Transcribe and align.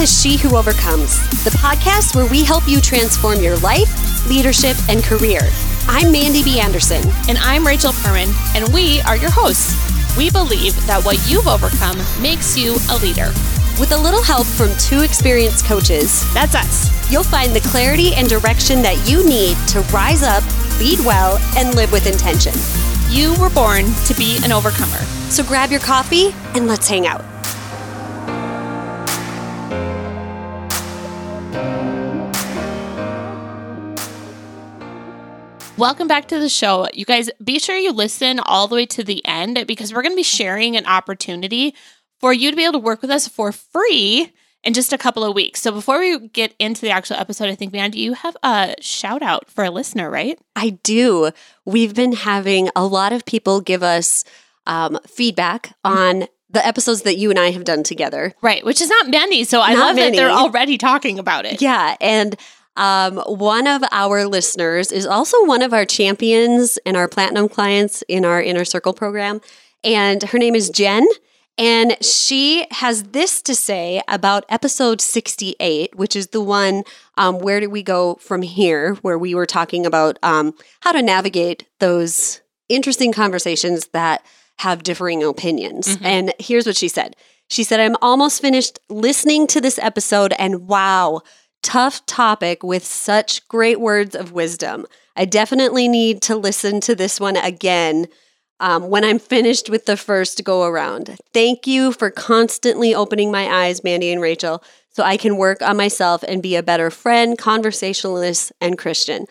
to 0.00 0.06
She 0.06 0.38
Who 0.38 0.56
Overcomes, 0.56 1.20
the 1.44 1.50
podcast 1.50 2.16
where 2.16 2.24
we 2.30 2.42
help 2.42 2.66
you 2.66 2.80
transform 2.80 3.40
your 3.40 3.58
life, 3.58 4.26
leadership, 4.30 4.74
and 4.88 5.04
career. 5.04 5.40
I'm 5.88 6.10
Mandy 6.10 6.42
B. 6.42 6.58
Anderson. 6.58 7.02
And 7.28 7.36
I'm 7.36 7.66
Rachel 7.66 7.92
Perman, 7.92 8.32
and 8.56 8.72
we 8.72 9.02
are 9.02 9.18
your 9.18 9.30
hosts. 9.30 9.76
We 10.16 10.30
believe 10.30 10.74
that 10.86 11.04
what 11.04 11.20
you've 11.28 11.46
overcome 11.46 11.98
makes 12.22 12.56
you 12.56 12.76
a 12.90 12.96
leader. 13.02 13.26
With 13.78 13.92
a 13.92 13.96
little 13.98 14.22
help 14.22 14.46
from 14.46 14.70
two 14.78 15.02
experienced 15.02 15.66
coaches, 15.66 16.24
That's 16.32 16.54
us. 16.54 17.12
you'll 17.12 17.22
find 17.22 17.54
the 17.54 17.60
clarity 17.68 18.14
and 18.14 18.26
direction 18.26 18.80
that 18.80 19.06
you 19.06 19.22
need 19.28 19.58
to 19.68 19.80
rise 19.92 20.22
up, 20.22 20.42
lead 20.78 21.00
well, 21.00 21.36
and 21.58 21.74
live 21.74 21.92
with 21.92 22.06
intention. 22.06 22.54
You 23.14 23.38
were 23.38 23.50
born 23.50 23.84
to 24.06 24.14
be 24.14 24.38
an 24.44 24.50
overcomer. 24.50 25.04
So 25.28 25.44
grab 25.44 25.70
your 25.70 25.80
coffee 25.80 26.30
and 26.54 26.66
let's 26.66 26.88
hang 26.88 27.06
out. 27.06 27.22
Welcome 35.80 36.08
back 36.08 36.28
to 36.28 36.38
the 36.38 36.50
show. 36.50 36.88
You 36.92 37.06
guys, 37.06 37.30
be 37.42 37.58
sure 37.58 37.74
you 37.74 37.92
listen 37.92 38.38
all 38.38 38.68
the 38.68 38.74
way 38.74 38.84
to 38.84 39.02
the 39.02 39.24
end 39.24 39.64
because 39.66 39.94
we're 39.94 40.02
going 40.02 40.12
to 40.12 40.16
be 40.16 40.22
sharing 40.22 40.76
an 40.76 40.84
opportunity 40.84 41.74
for 42.18 42.34
you 42.34 42.50
to 42.50 42.56
be 42.56 42.64
able 42.64 42.74
to 42.74 42.78
work 42.80 43.00
with 43.00 43.10
us 43.10 43.26
for 43.26 43.50
free 43.50 44.30
in 44.62 44.74
just 44.74 44.92
a 44.92 44.98
couple 44.98 45.24
of 45.24 45.34
weeks. 45.34 45.62
So 45.62 45.72
before 45.72 45.98
we 45.98 46.28
get 46.28 46.54
into 46.58 46.82
the 46.82 46.90
actual 46.90 47.16
episode, 47.16 47.48
I 47.48 47.54
think, 47.54 47.72
Mandy, 47.72 48.00
you 48.00 48.12
have 48.12 48.36
a 48.42 48.74
shout 48.82 49.22
out 49.22 49.50
for 49.50 49.64
a 49.64 49.70
listener, 49.70 50.10
right? 50.10 50.38
I 50.54 50.68
do. 50.82 51.30
We've 51.64 51.94
been 51.94 52.12
having 52.12 52.68
a 52.76 52.84
lot 52.84 53.14
of 53.14 53.24
people 53.24 53.62
give 53.62 53.82
us 53.82 54.22
um, 54.66 54.98
feedback 55.06 55.74
on 55.82 56.26
the 56.50 56.64
episodes 56.66 57.02
that 57.02 57.16
you 57.16 57.30
and 57.30 57.38
I 57.38 57.52
have 57.52 57.64
done 57.64 57.84
together. 57.84 58.34
Right, 58.42 58.62
which 58.66 58.82
is 58.82 58.90
not 58.90 59.08
many. 59.08 59.44
So 59.44 59.62
I 59.62 59.72
Not 59.72 59.78
love 59.78 59.96
that 59.96 60.12
they're 60.12 60.28
already 60.28 60.76
talking 60.76 61.18
about 61.18 61.46
it. 61.46 61.62
Yeah. 61.62 61.96
And 62.02 62.36
um, 62.80 63.18
one 63.26 63.66
of 63.66 63.84
our 63.92 64.26
listeners 64.26 64.90
is 64.90 65.04
also 65.04 65.44
one 65.44 65.60
of 65.60 65.74
our 65.74 65.84
champions 65.84 66.78
and 66.86 66.96
our 66.96 67.08
platinum 67.08 67.46
clients 67.46 68.02
in 68.08 68.24
our 68.24 68.42
inner 68.42 68.64
circle 68.64 68.94
program. 68.94 69.42
And 69.84 70.22
her 70.22 70.38
name 70.38 70.54
is 70.54 70.70
Jen. 70.70 71.06
And 71.58 72.02
she 72.02 72.66
has 72.70 73.02
this 73.02 73.42
to 73.42 73.54
say 73.54 74.00
about 74.08 74.46
episode 74.48 75.02
68, 75.02 75.94
which 75.94 76.16
is 76.16 76.28
the 76.28 76.40
one 76.40 76.84
um, 77.18 77.38
Where 77.40 77.60
Do 77.60 77.68
We 77.68 77.82
Go 77.82 78.14
From 78.14 78.40
Here, 78.40 78.94
where 79.02 79.18
we 79.18 79.34
were 79.34 79.44
talking 79.44 79.84
about 79.84 80.18
um, 80.22 80.54
how 80.80 80.92
to 80.92 81.02
navigate 81.02 81.68
those 81.80 82.40
interesting 82.70 83.12
conversations 83.12 83.88
that 83.88 84.24
have 84.60 84.82
differing 84.82 85.22
opinions. 85.22 85.98
And 86.02 86.32
here's 86.38 86.64
what 86.64 86.76
she 86.76 86.88
said 86.88 87.14
She 87.48 87.62
said, 87.62 87.78
I'm 87.78 87.96
almost 88.00 88.40
finished 88.40 88.78
listening 88.88 89.46
to 89.48 89.60
this 89.60 89.78
episode, 89.78 90.32
and 90.38 90.66
wow, 90.66 91.20
tough 91.62 92.04
topic 92.06 92.62
with 92.62 92.84
such 92.84 93.46
great 93.48 93.80
words 93.80 94.14
of 94.14 94.32
wisdom. 94.32 94.86
I 95.16 95.24
definitely 95.24 95.88
need 95.88 96.22
to 96.22 96.36
listen 96.36 96.80
to 96.82 96.94
this 96.94 97.20
one 97.20 97.36
again 97.36 98.06
um, 98.60 98.88
when 98.88 99.04
I'm 99.04 99.18
finished 99.18 99.70
with 99.70 99.86
the 99.86 99.96
first 99.96 100.44
go 100.44 100.64
around. 100.64 101.16
Thank 101.32 101.66
you 101.66 101.92
for 101.92 102.10
constantly 102.10 102.94
opening 102.94 103.32
my 103.32 103.46
eyes, 103.64 103.82
Mandy 103.82 104.12
and 104.12 104.20
Rachel, 104.20 104.62
so 104.90 105.02
I 105.02 105.16
can 105.16 105.36
work 105.36 105.62
on 105.62 105.76
myself 105.76 106.22
and 106.26 106.42
be 106.42 106.56
a 106.56 106.62
better 106.62 106.90
friend, 106.90 107.38
conversationalist, 107.38 108.52
and 108.60 108.76
Christian. 108.76 109.26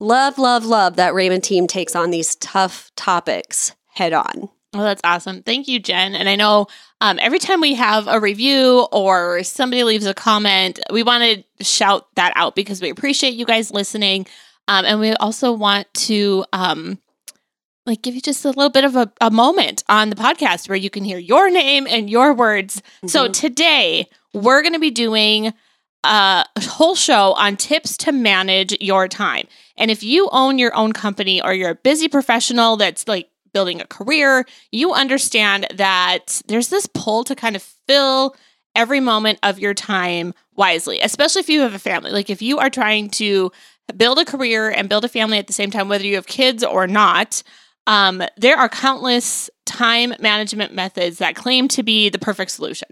Love, 0.00 0.38
love, 0.38 0.64
love 0.64 0.96
that 0.96 1.12
Rayma 1.12 1.42
team 1.42 1.66
takes 1.66 1.94
on 1.94 2.10
these 2.10 2.34
tough 2.36 2.90
topics 2.96 3.74
head 3.94 4.12
on. 4.12 4.48
Well, 4.72 4.84
that's 4.84 5.02
awesome. 5.04 5.42
Thank 5.42 5.68
you, 5.68 5.78
Jen. 5.80 6.14
And 6.14 6.28
I 6.28 6.36
know 6.36 6.66
um, 7.02 7.18
every 7.20 7.38
time 7.38 7.60
we 7.60 7.74
have 7.74 8.08
a 8.08 8.18
review 8.18 8.86
or 8.90 9.42
somebody 9.42 9.84
leaves 9.84 10.06
a 10.06 10.14
comment, 10.14 10.80
we 10.90 11.02
want 11.02 11.44
to 11.58 11.64
shout 11.64 12.06
that 12.16 12.32
out 12.36 12.54
because 12.56 12.80
we 12.80 12.88
appreciate 12.88 13.34
you 13.34 13.44
guys 13.44 13.70
listening. 13.70 14.26
Um, 14.68 14.86
and 14.86 14.98
we 14.98 15.12
also 15.14 15.52
want 15.52 15.92
to 15.94 16.46
um, 16.54 16.98
like 17.84 18.00
give 18.00 18.14
you 18.14 18.22
just 18.22 18.44
a 18.46 18.48
little 18.48 18.70
bit 18.70 18.84
of 18.84 18.96
a, 18.96 19.12
a 19.20 19.30
moment 19.30 19.84
on 19.90 20.08
the 20.08 20.16
podcast 20.16 20.68
where 20.70 20.76
you 20.76 20.88
can 20.88 21.04
hear 21.04 21.18
your 21.18 21.50
name 21.50 21.86
and 21.86 22.08
your 22.08 22.32
words. 22.32 22.80
So 23.06 23.28
Mhm. 23.28 23.32
today 23.34 24.06
we're 24.32 24.62
going 24.62 24.72
to 24.72 24.78
be 24.78 24.90
doing 24.90 25.52
a 26.04 26.44
whole 26.62 26.94
show 26.94 27.34
on 27.34 27.56
tips 27.56 27.96
to 27.98 28.12
manage 28.12 28.74
your 28.80 29.06
time. 29.06 29.46
And 29.76 29.90
if 29.90 30.02
you 30.02 30.28
own 30.32 30.58
your 30.58 30.74
own 30.74 30.92
company 30.92 31.42
or 31.42 31.52
you're 31.52 31.70
a 31.70 31.74
busy 31.74 32.08
professional 32.08 32.76
that's 32.76 33.06
like 33.06 33.28
building 33.52 33.80
a 33.80 33.86
career, 33.86 34.44
you 34.70 34.92
understand 34.92 35.66
that 35.74 36.42
there's 36.48 36.68
this 36.68 36.86
pull 36.86 37.24
to 37.24 37.34
kind 37.34 37.56
of 37.56 37.62
fill 37.62 38.36
every 38.74 39.00
moment 39.00 39.38
of 39.42 39.58
your 39.58 39.74
time 39.74 40.32
wisely, 40.54 41.00
especially 41.00 41.40
if 41.40 41.48
you 41.48 41.60
have 41.60 41.74
a 41.74 41.78
family. 41.78 42.10
Like 42.10 42.30
if 42.30 42.42
you 42.42 42.58
are 42.58 42.70
trying 42.70 43.10
to 43.10 43.52
build 43.96 44.18
a 44.18 44.24
career 44.24 44.70
and 44.70 44.88
build 44.88 45.04
a 45.04 45.08
family 45.08 45.38
at 45.38 45.46
the 45.46 45.52
same 45.52 45.70
time, 45.70 45.88
whether 45.88 46.06
you 46.06 46.14
have 46.14 46.26
kids 46.26 46.64
or 46.64 46.86
not, 46.86 47.42
um, 47.86 48.22
there 48.36 48.56
are 48.56 48.68
countless 48.68 49.50
time 49.66 50.14
management 50.20 50.74
methods 50.74 51.18
that 51.18 51.34
claim 51.34 51.68
to 51.68 51.82
be 51.82 52.08
the 52.08 52.18
perfect 52.18 52.50
solution. 52.50 52.88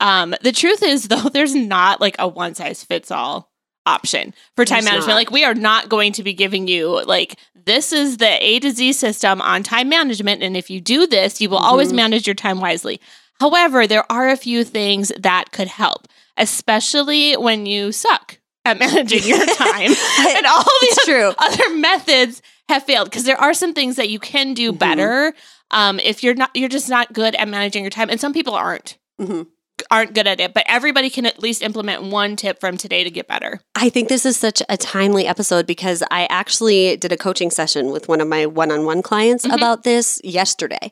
Um, 0.00 0.34
the 0.42 0.52
truth 0.52 0.82
is, 0.82 1.08
though, 1.08 1.28
there's 1.28 1.54
not 1.54 2.00
like 2.00 2.16
a 2.18 2.28
one 2.28 2.54
size 2.54 2.84
fits 2.84 3.10
all 3.10 3.50
option 3.86 4.34
for 4.54 4.64
time 4.64 4.82
There's 4.82 4.84
management. 4.84 5.08
not. 5.08 5.14
Like, 5.14 5.30
we 5.30 5.44
are 5.44 5.54
not 5.54 5.88
going 5.88 6.12
to 6.14 6.22
be 6.22 6.34
giving 6.34 6.68
you 6.68 7.02
like 7.04 7.38
this 7.68 7.92
is 7.92 8.16
the 8.16 8.32
A 8.44 8.58
to 8.60 8.70
Z 8.72 8.94
system 8.94 9.40
on 9.42 9.62
time 9.62 9.88
management. 9.88 10.42
And 10.42 10.56
if 10.56 10.68
you 10.70 10.80
do 10.80 11.06
this, 11.06 11.40
you 11.40 11.48
will 11.50 11.58
always 11.58 11.90
Mhm. 11.92 11.96
manage 12.02 12.26
your 12.26 12.34
time 12.34 12.60
wisely. 12.60 13.00
However, 13.40 13.86
there 13.86 14.10
are 14.10 14.28
a 14.28 14.36
few 14.36 14.64
things 14.64 15.12
that 15.18 15.52
could 15.52 15.68
help, 15.68 16.08
especially 16.36 17.36
when 17.36 17.66
you 17.66 17.92
suck 17.92 18.38
at 18.64 18.78
managing 18.84 19.22
your 19.22 19.44
time 19.66 19.92
and 20.36 20.46
all 20.46 20.64
these 20.82 20.98
true. 21.04 21.32
other 21.38 21.70
methods 21.76 22.42
have 22.68 22.82
failed 22.84 23.08
because 23.10 23.24
there 23.24 23.40
are 23.40 23.54
some 23.54 23.72
things 23.74 23.96
that 23.96 24.08
you 24.10 24.18
can 24.18 24.54
do 24.54 24.72
Mhm. 24.72 24.78
better 24.78 25.34
um, 25.70 26.00
if 26.00 26.22
you're 26.24 26.34
not 26.34 26.50
you're 26.54 26.68
just 26.68 26.88
not 26.88 27.12
good 27.12 27.34
at 27.34 27.46
managing 27.48 27.82
your 27.84 27.90
time 27.90 28.08
and 28.10 28.18
some 28.20 28.32
people 28.32 28.54
aren't 28.54 28.96
Mhm. 29.20 29.46
Aren't 29.90 30.14
good 30.14 30.26
at 30.26 30.40
it 30.40 30.54
but 30.54 30.64
everybody 30.66 31.08
can 31.10 31.24
at 31.26 31.40
least 31.40 31.62
implement 31.62 32.02
one 32.02 32.36
tip 32.36 32.60
from 32.60 32.76
today 32.76 33.04
to 33.04 33.10
get 33.10 33.26
better 33.28 33.60
I 33.74 33.88
think 33.90 34.08
this 34.08 34.26
is 34.26 34.36
such 34.36 34.62
a 34.68 34.76
timely 34.76 35.26
episode 35.26 35.66
because 35.66 36.02
I 36.10 36.26
actually 36.30 36.96
did 36.96 37.12
a 37.12 37.16
coaching 37.16 37.50
session 37.50 37.90
with 37.90 38.08
one 38.08 38.20
of 38.20 38.28
my 38.28 38.46
one-on-one 38.46 39.02
clients 39.02 39.46
Mhm. 39.46 39.54
about 39.54 39.84
this 39.84 40.20
yesterday, 40.24 40.90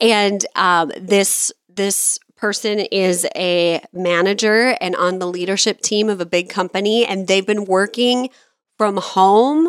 and 0.00 0.44
um, 0.54 0.92
this 1.00 1.50
this 1.68 2.18
person 2.36 2.80
is 2.80 3.26
a 3.34 3.80
manager 3.94 4.76
and 4.82 4.94
on 4.96 5.18
the 5.18 5.26
leadership 5.26 5.80
team 5.80 6.10
of 6.10 6.20
a 6.20 6.26
big 6.26 6.50
company, 6.50 7.06
and 7.06 7.26
they've 7.26 7.46
been 7.46 7.64
working 7.64 8.28
from 8.76 8.98
home 8.98 9.68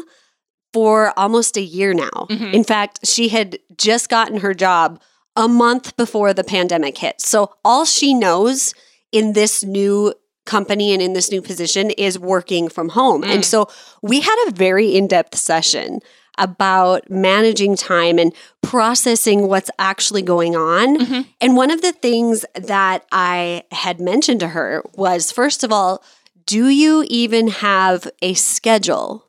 for 0.73 1.13
almost 1.17 1.55
a 1.57 1.61
year 1.61 1.93
now. 1.93 2.27
Mhm. 2.29 2.53
In 2.53 2.63
fact, 2.65 2.99
she 3.05 3.29
had 3.29 3.59
just 3.77 4.09
gotten 4.09 4.41
her 4.41 4.53
job 4.53 4.99
a 5.37 5.47
month 5.47 5.95
before 5.95 6.33
the 6.33 6.43
pandemic 6.43 6.97
hit, 6.97 7.21
so 7.21 7.53
all 7.63 7.85
she 7.85 8.13
knows 8.13 8.73
in 9.13 9.33
this 9.33 9.63
new 9.63 10.13
company 10.45 10.93
and 10.93 11.01
in 11.01 11.13
this 11.13 11.29
new 11.31 11.41
position 11.41 11.91
is 11.91 12.17
working 12.17 12.69
from 12.69 12.89
home. 12.89 13.21
Mm. 13.21 13.27
And 13.27 13.45
so 13.45 13.69
we 14.01 14.21
had 14.21 14.45
a 14.47 14.51
very 14.51 14.95
in 14.95 15.07
depth 15.07 15.37
session 15.37 15.99
about 16.37 17.09
managing 17.09 17.75
time 17.75 18.17
and 18.17 18.33
processing 18.61 19.47
what's 19.47 19.71
actually 19.79 20.21
going 20.21 20.55
on. 20.55 20.97
Mhm. 20.97 21.25
And 21.41 21.57
one 21.57 21.71
of 21.71 21.81
the 21.81 21.91
things 21.91 22.45
that 22.53 23.05
I 23.11 23.63
had 23.71 23.99
mentioned 23.99 24.39
to 24.41 24.49
her 24.49 24.83
was 24.95 25.31
first 25.31 25.63
of 25.63 25.71
all, 25.71 26.03
do 26.45 26.69
you 26.69 27.03
even 27.07 27.47
have 27.49 28.07
a 28.21 28.33
schedule? 28.35 29.26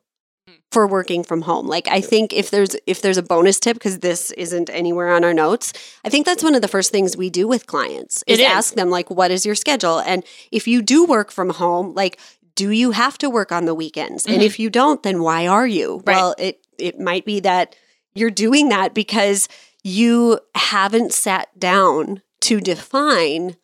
For 0.70 0.86
working 0.86 1.22
from 1.24 1.42
home. 1.42 1.66
Like 1.66 1.88
I 1.88 2.00
think 2.00 2.32
if 2.32 2.50
there's 2.50 2.76
if 2.86 3.00
there's 3.00 3.16
a 3.16 3.22
bonus 3.22 3.58
tip 3.58 3.74
because 3.74 4.00
this 4.00 4.30
isn't 4.32 4.68
anywhere 4.70 5.08
on 5.08 5.24
our 5.24 5.32
notes, 5.34 5.72
I 6.04 6.10
think 6.10 6.26
that's 6.26 6.42
one 6.42 6.54
of 6.54 6.62
the 6.62 6.68
first 6.68 6.90
things 6.92 7.16
we 7.16 7.30
do 7.30 7.48
with 7.48 7.66
clients 7.66 8.22
is, 8.26 8.38
is. 8.38 8.44
ask 8.46 8.74
them 8.74 8.90
like 8.90 9.10
what 9.10 9.30
is 9.30 9.46
your 9.46 9.54
schedule? 9.54 10.00
And 10.00 10.24
if 10.52 10.68
you 10.68 10.82
do 10.82 11.04
work 11.06 11.30
from 11.30 11.50
home, 11.50 11.94
like 11.94 12.18
do 12.54 12.70
you 12.70 12.90
have 12.90 13.16
to 13.18 13.30
work 13.30 13.52
on 13.52 13.66
the 13.66 13.74
weekends? 13.74 14.26
And 14.26 14.42
Mhm. 14.42 14.46
if 14.46 14.58
you 14.58 14.68
don't, 14.68 15.02
then 15.02 15.22
why 15.22 15.46
are 15.46 15.66
you? 15.66 16.02
Right. 16.04 16.16
Well, 16.16 16.34
it 16.38 16.60
it 16.78 16.98
might 17.00 17.24
be 17.24 17.40
that 17.40 17.74
you're 18.14 18.30
doing 18.30 18.68
that 18.68 18.94
because 18.94 19.48
you 19.84 20.40
haven't 20.54 21.12
sat 21.12 21.58
down 21.58 22.20
to 22.40 22.60
define 22.60 23.56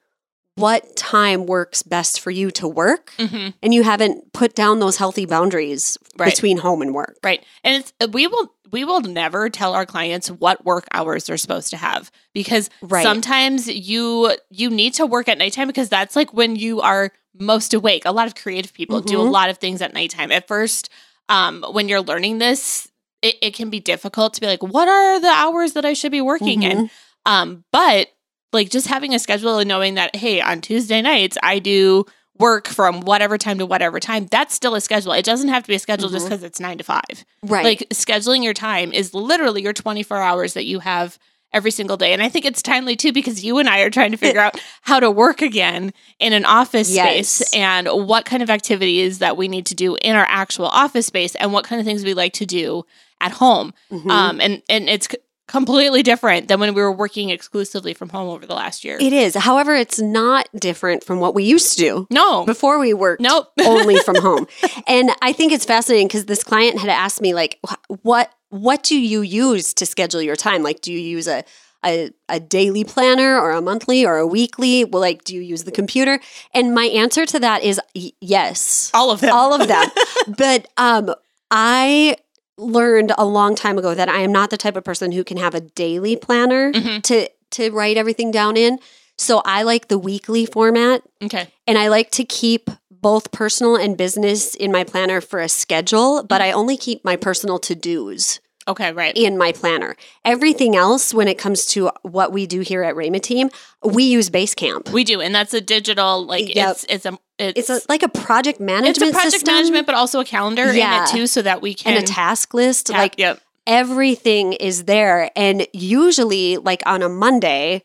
what 0.56 0.94
time 0.96 1.46
works 1.46 1.82
best 1.82 2.20
for 2.20 2.30
you 2.30 2.50
to 2.52 2.68
work 2.68 3.12
mm-hmm. 3.18 3.48
and 3.62 3.74
you 3.74 3.82
haven't 3.82 4.32
put 4.32 4.54
down 4.54 4.78
those 4.78 4.96
healthy 4.96 5.26
boundaries 5.26 5.98
Right. 6.16 6.32
between 6.32 6.58
home 6.58 6.80
and 6.82 6.94
work. 6.94 7.16
right 7.24 7.44
and 7.64 7.76
it's 7.82 7.92
uh, 8.00 8.06
we 8.12 8.26
will 8.26 8.54
we 8.70 8.84
will 8.84 9.00
never 9.00 9.48
tell 9.50 9.72
our 9.74 9.86
clients 9.86 10.30
what 10.30 10.64
work 10.64 10.86
hours 10.92 11.24
they're 11.26 11.36
supposed 11.36 11.70
to 11.70 11.76
have 11.76 12.10
because 12.32 12.70
Right. 12.82 13.02
sometimes 13.02 13.68
you 13.68 14.32
you 14.50 14.70
need 14.70 14.94
to 14.94 15.06
work 15.06 15.28
at 15.28 15.38
nighttime 15.38 15.66
because 15.66 15.88
that's 15.88 16.14
like 16.16 16.32
when 16.32 16.54
you 16.56 16.80
are 16.80 17.10
most 17.38 17.74
awake 17.74 18.02
a 18.04 18.12
lot 18.12 18.26
of 18.28 18.34
creative 18.36 18.72
people 18.72 19.00
do 19.00 19.20
a 19.20 19.24
Mhm. 19.24 19.32
lot 19.32 19.50
of 19.50 19.58
things 19.58 19.82
at 19.82 19.92
nighttime 19.92 20.30
at 20.30 20.46
first 20.46 20.88
um, 21.28 21.64
when 21.72 21.88
you're 21.88 22.00
learning 22.02 22.38
this 22.38 22.88
it, 23.22 23.36
it 23.42 23.54
can 23.54 23.70
be 23.70 23.80
difficult 23.80 24.34
to 24.34 24.40
be 24.40 24.46
like 24.46 24.62
what 24.62 24.86
are 24.86 25.18
the 25.18 25.26
hours 25.28 25.72
that 25.72 25.84
i 25.84 25.94
should 25.94 26.12
be 26.12 26.20
working 26.20 26.62
in 26.62 26.78
Mhm. 26.86 26.90
um, 27.26 27.64
but 27.72 28.08
like 28.54 28.70
just 28.70 28.86
having 28.86 29.14
a 29.14 29.18
schedule 29.18 29.58
and 29.58 29.68
knowing 29.68 29.94
that 29.94 30.14
hey 30.16 30.40
on 30.40 30.60
tuesday 30.60 31.02
nights 31.02 31.36
i 31.42 31.58
do 31.58 32.06
work 32.38 32.66
from 32.66 33.00
whatever 33.02 33.38
time 33.38 33.58
to 33.58 33.64
whatever 33.64 34.00
time. 34.00 34.26
That's 34.28 34.52
still 34.52 34.74
a 34.74 34.80
schedule. 34.80 35.12
It 35.12 35.24
doesn't 35.24 35.50
have 35.50 35.62
to 35.62 35.68
be 35.68 35.76
a 35.76 35.78
schedule 35.78 36.08
just 36.08 36.26
Mhm. 36.26 36.30
because 36.30 36.42
it's 36.42 36.58
nine 36.58 36.78
to 36.78 36.82
five. 36.84 37.24
Right. 37.44 37.64
Like 37.64 37.86
scheduling 37.94 38.42
your 38.42 38.52
time 38.54 38.92
is 38.92 39.14
literally 39.14 39.62
your 39.62 39.72
24 39.72 40.20
hours 40.20 40.54
that 40.54 40.64
you 40.64 40.80
have 40.80 41.16
every 41.52 41.70
single 41.70 41.96
day. 41.96 42.12
And 42.12 42.20
I 42.20 42.28
think 42.28 42.44
it's 42.44 42.60
timely 42.60 42.96
too 42.96 43.12
because 43.12 43.44
you 43.44 43.58
and 43.58 43.68
I 43.68 43.82
are 43.82 43.88
trying 43.90 44.10
to 44.10 44.16
figure 44.16 44.40
out 44.46 44.60
how 44.82 44.98
to 44.98 45.12
work 45.12 45.42
again 45.42 45.92
in 46.18 46.32
an 46.32 46.44
office 46.44 46.90
Yes. 46.90 47.28
space 47.28 47.54
and 47.54 47.86
what 47.86 48.24
kind 48.24 48.42
of 48.42 48.50
activities 48.50 49.20
that 49.20 49.36
we 49.36 49.46
need 49.46 49.64
to 49.66 49.76
do 49.76 49.94
in 50.02 50.16
our 50.16 50.26
actual 50.28 50.66
office 50.66 51.06
space 51.06 51.36
and 51.36 51.52
what 51.52 51.64
kind 51.64 51.78
of 51.78 51.86
things 51.86 52.04
we 52.04 52.14
like 52.14 52.32
to 52.32 52.46
do 52.46 52.84
at 53.20 53.30
home. 53.30 53.72
Mhm. 53.92 54.10
Um, 54.10 54.40
and, 54.40 54.60
and 54.68 54.88
it's 54.88 55.06
completely 55.46 56.02
different 56.02 56.48
than 56.48 56.58
when 56.60 56.72
we 56.74 56.80
were 56.80 56.90
working 56.92 57.30
exclusively 57.30 57.92
from 57.94 58.08
home 58.08 58.28
over 58.28 58.46
the 58.46 58.54
last 58.54 58.84
year. 58.84 58.96
it 59.00 59.12
is. 59.12 59.34
However, 59.34 59.74
it's 59.74 60.00
not 60.00 60.48
different 60.58 61.04
from 61.04 61.20
what 61.20 61.34
we 61.34 61.44
used 61.44 61.72
to 61.72 61.78
do 61.78 62.06
no. 62.10 62.44
before 62.46 62.78
we 62.78 62.94
worked 62.94 63.20
Nope. 63.20 63.48
only 63.64 63.96
from 63.98 64.16
home. 64.16 64.46
And 64.86 65.10
I 65.22 65.32
think 65.32 65.52
it's 65.52 65.64
fascinating 65.64 66.06
because 66.08 66.24
this 66.26 66.42
client 66.44 66.78
had 66.78 66.88
asked 66.90 67.20
me 67.20 67.34
like, 67.34 67.58
what 68.02 68.32
what 68.50 68.82
do 68.84 68.96
you 68.98 69.20
use 69.22 69.74
to 69.74 69.84
schedule 69.86 70.22
your 70.22 70.36
time? 70.36 70.62
Like, 70.62 70.80
do 70.80 70.92
you 70.92 70.98
use 71.00 71.26
a 71.28 71.44
a, 71.84 72.10
a 72.30 72.40
daily 72.40 72.82
planner 72.82 73.38
or 73.38 73.50
a 73.50 73.60
monthly 73.60 74.06
or 74.06 74.16
a 74.16 74.26
weekly? 74.26 74.84
Well, 74.84 75.02
like, 75.02 75.24
do 75.24 75.34
you 75.34 75.42
use 75.42 75.64
the 75.64 75.70
computer? 75.70 76.18
And 76.54 76.74
my 76.74 76.84
answer 76.84 77.26
to 77.26 77.40
that 77.40 77.62
is 77.62 77.78
yes, 78.20 78.90
All 78.94 79.10
of 79.10 79.20
them. 79.20 79.32
all 79.34 79.52
of 79.60 79.68
them. 79.68 79.86
but 80.38 80.66
um, 80.78 81.14
I 81.50 82.16
learned 82.56 83.12
a 83.18 83.24
long 83.24 83.54
time 83.54 83.78
ago 83.78 83.94
that 83.94 84.08
I 84.08 84.20
am 84.20 84.32
not 84.32 84.50
the 84.50 84.56
type 84.56 84.76
of 84.76 84.84
person 84.84 85.12
who 85.12 85.24
can 85.24 85.36
have 85.38 85.54
a 85.54 85.60
daily 85.60 86.16
planner 86.16 86.72
Mhm. 86.72 87.02
to 87.04 87.28
to 87.50 87.70
write 87.70 87.96
everything 87.96 88.32
down 88.32 88.56
in. 88.56 88.80
So 89.16 89.40
I 89.44 89.62
like 89.62 89.86
the 89.86 89.98
weekly 89.98 90.44
format 90.44 91.02
Okay. 91.22 91.46
and 91.68 91.78
I 91.78 91.86
like 91.86 92.10
to 92.12 92.24
keep 92.24 92.68
both 92.90 93.30
personal 93.30 93.76
and 93.76 93.96
business 93.96 94.56
in 94.56 94.72
my 94.72 94.82
planner 94.82 95.20
for 95.20 95.38
a 95.38 95.48
schedule, 95.48 96.24
but 96.24 96.40
I 96.40 96.50
only 96.50 96.76
keep 96.76 97.04
my 97.04 97.14
personal 97.14 97.60
to-dos 97.60 98.40
Okay. 98.66 98.92
Right. 98.92 99.16
in 99.16 99.36
my 99.36 99.52
planner. 99.52 99.96
Everything 100.24 100.74
else 100.76 101.12
when 101.12 101.28
it 101.28 101.36
comes 101.38 101.66
to 101.66 101.90
what 102.02 102.32
we 102.32 102.46
do 102.46 102.60
here 102.60 102.82
at 102.82 102.94
Rayma 102.94 103.20
Team, 103.20 103.50
we 103.82 104.04
use 104.04 104.30
Basecamp. 104.30 104.90
We 104.90 105.04
do, 105.04 105.20
and 105.20 105.34
that's 105.34 105.52
a 105.54 105.60
digital 105.60 106.24
like 106.24 106.54
Yep. 106.54 106.70
it's 106.70 106.84
it's 106.88 107.06
a 107.06 107.18
it's, 107.38 107.68
It's 107.68 107.84
a, 107.84 107.86
like 107.88 108.02
a 108.02 108.08
project 108.08 108.60
management 108.60 108.96
it's 108.98 109.08
a 109.10 109.12
project 109.12 109.32
system 109.32 109.54
management, 109.54 109.86
but 109.86 109.94
also 109.96 110.20
a 110.20 110.24
calendar 110.24 110.72
Yeah. 110.72 110.98
in 110.98 111.02
it 111.02 111.08
too, 111.10 111.26
so 111.26 111.42
that 111.42 111.60
we 111.62 111.74
can 111.74 111.94
and 111.94 112.04
a 112.04 112.06
task 112.06 112.54
list. 112.54 112.86
ta- 112.86 112.96
like 112.96 113.14
yep. 113.18 113.40
everything 113.66 114.52
is 114.54 114.84
there. 114.84 115.30
And 115.36 115.66
usually, 115.72 116.56
like 116.58 116.82
on 116.86 117.02
a 117.02 117.08
Monday, 117.08 117.82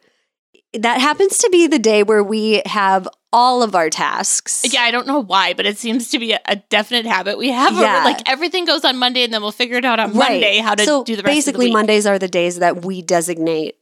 that 0.74 1.02
happens 1.02 1.38
to 1.40 1.50
be 1.52 1.68
the 1.68 1.80
day 1.80 2.04
where 2.04 2.24
we 2.24 2.62
have 2.66 3.08
all 3.32 3.62
of 3.64 3.76
our 3.76 3.90
tasks. 3.90 4.64
Yeah, 4.72 4.82
I 4.82 4.92
don't 4.92 5.06
know 5.08 5.20
why, 5.22 5.54
but 5.54 5.66
it 5.66 5.78
seems 5.78 6.10
to 6.10 6.20
be 6.20 6.32
a, 6.34 6.40
a 6.46 6.56
definite 6.58 7.06
habit. 7.06 7.38
We 7.38 7.50
have 7.52 7.74
Yeah. 7.74 8.04
like 8.04 8.28
everything 8.30 8.66
goes 8.66 8.84
on 8.86 8.98
Monday, 8.98 9.24
and 9.24 9.34
then 9.34 9.42
we'll 9.42 9.52
figure 9.52 9.78
it 9.78 9.86
out 9.86 10.00
on 10.00 10.14
Right. 10.14 10.32
Monday 10.32 10.58
how 10.60 10.76
to 10.76 10.84
so 10.84 11.04
do 11.04 11.16
the 11.16 11.24
rest 11.24 11.36
basically, 11.36 11.66
of 11.68 11.70
the 11.70 11.70
week. 11.70 11.74
Mondays 11.74 12.06
are 12.08 12.20
the 12.20 12.28
days 12.28 12.60
that 12.60 12.84
we 12.84 13.02
designate 13.02 13.76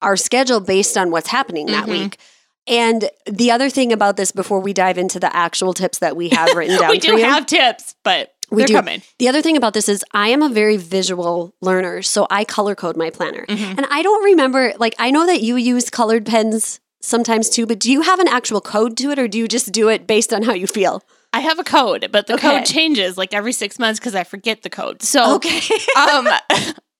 our 0.00 0.16
schedule 0.16 0.60
based 0.60 0.96
on 0.96 1.10
what's 1.10 1.28
happening 1.28 1.66
that 1.66 1.86
Mhm. 1.86 1.90
week. 1.90 2.18
And 2.66 3.08
the 3.26 3.50
other 3.50 3.70
thing 3.70 3.92
about 3.92 4.16
this, 4.18 4.30
before 4.30 4.60
we 4.60 4.72
dive 4.74 4.98
into 4.98 5.18
the 5.18 5.34
actual 5.34 5.72
tips 5.72 5.98
that 5.98 6.16
we 6.16 6.28
have 6.30 6.54
written 6.54 6.78
down 6.80 6.90
we 6.90 6.98
do 6.98 7.16
have 7.16 7.46
tips, 7.46 7.94
but 8.04 8.32
We 8.50 8.58
they're 8.62 8.66
do. 8.68 8.74
coming. 8.74 9.02
the 9.18 9.28
other 9.28 9.42
thing 9.42 9.56
about 9.56 9.74
this 9.74 9.88
is 9.88 10.04
I 10.12 10.28
am 10.28 10.42
a 10.42 10.48
very 10.48 10.76
visual 10.76 11.54
learner, 11.60 12.02
so 12.02 12.26
I 12.30 12.44
color 12.44 12.74
code 12.74 12.96
my 12.96 13.10
planner. 13.10 13.44
Mhm. 13.48 13.76
And 13.76 13.86
I 13.90 14.02
don't 14.02 14.24
remember, 14.24 14.72
like, 14.78 14.94
I 14.98 15.10
know 15.10 15.26
that 15.26 15.42
you 15.42 15.56
use 15.56 15.90
colored 15.90 16.24
pens 16.26 16.80
sometimes 17.00 17.48
too, 17.50 17.66
but 17.66 17.78
do 17.78 17.92
you 17.92 18.00
have 18.02 18.18
an 18.20 18.28
actual 18.28 18.60
code 18.60 18.96
to 18.98 19.10
it 19.10 19.18
or 19.18 19.28
do 19.28 19.38
you 19.38 19.48
just 19.48 19.70
do 19.72 19.88
it 19.88 20.06
based 20.06 20.32
on 20.32 20.42
how 20.42 20.52
you 20.54 20.66
feel? 20.66 21.02
I 21.32 21.40
have 21.40 21.58
a 21.58 21.64
code, 21.64 22.08
but 22.10 22.26
the 22.26 22.34
Okay. 22.34 22.48
code 22.58 22.64
changes 22.66 23.18
like 23.18 23.34
every 23.34 23.52
six 23.52 23.78
months 23.78 24.00
because 24.00 24.14
I 24.14 24.24
forget 24.24 24.62
the 24.62 24.70
code. 24.70 25.02
So 25.02 25.34
Okay. 25.36 25.60
um 25.96 26.26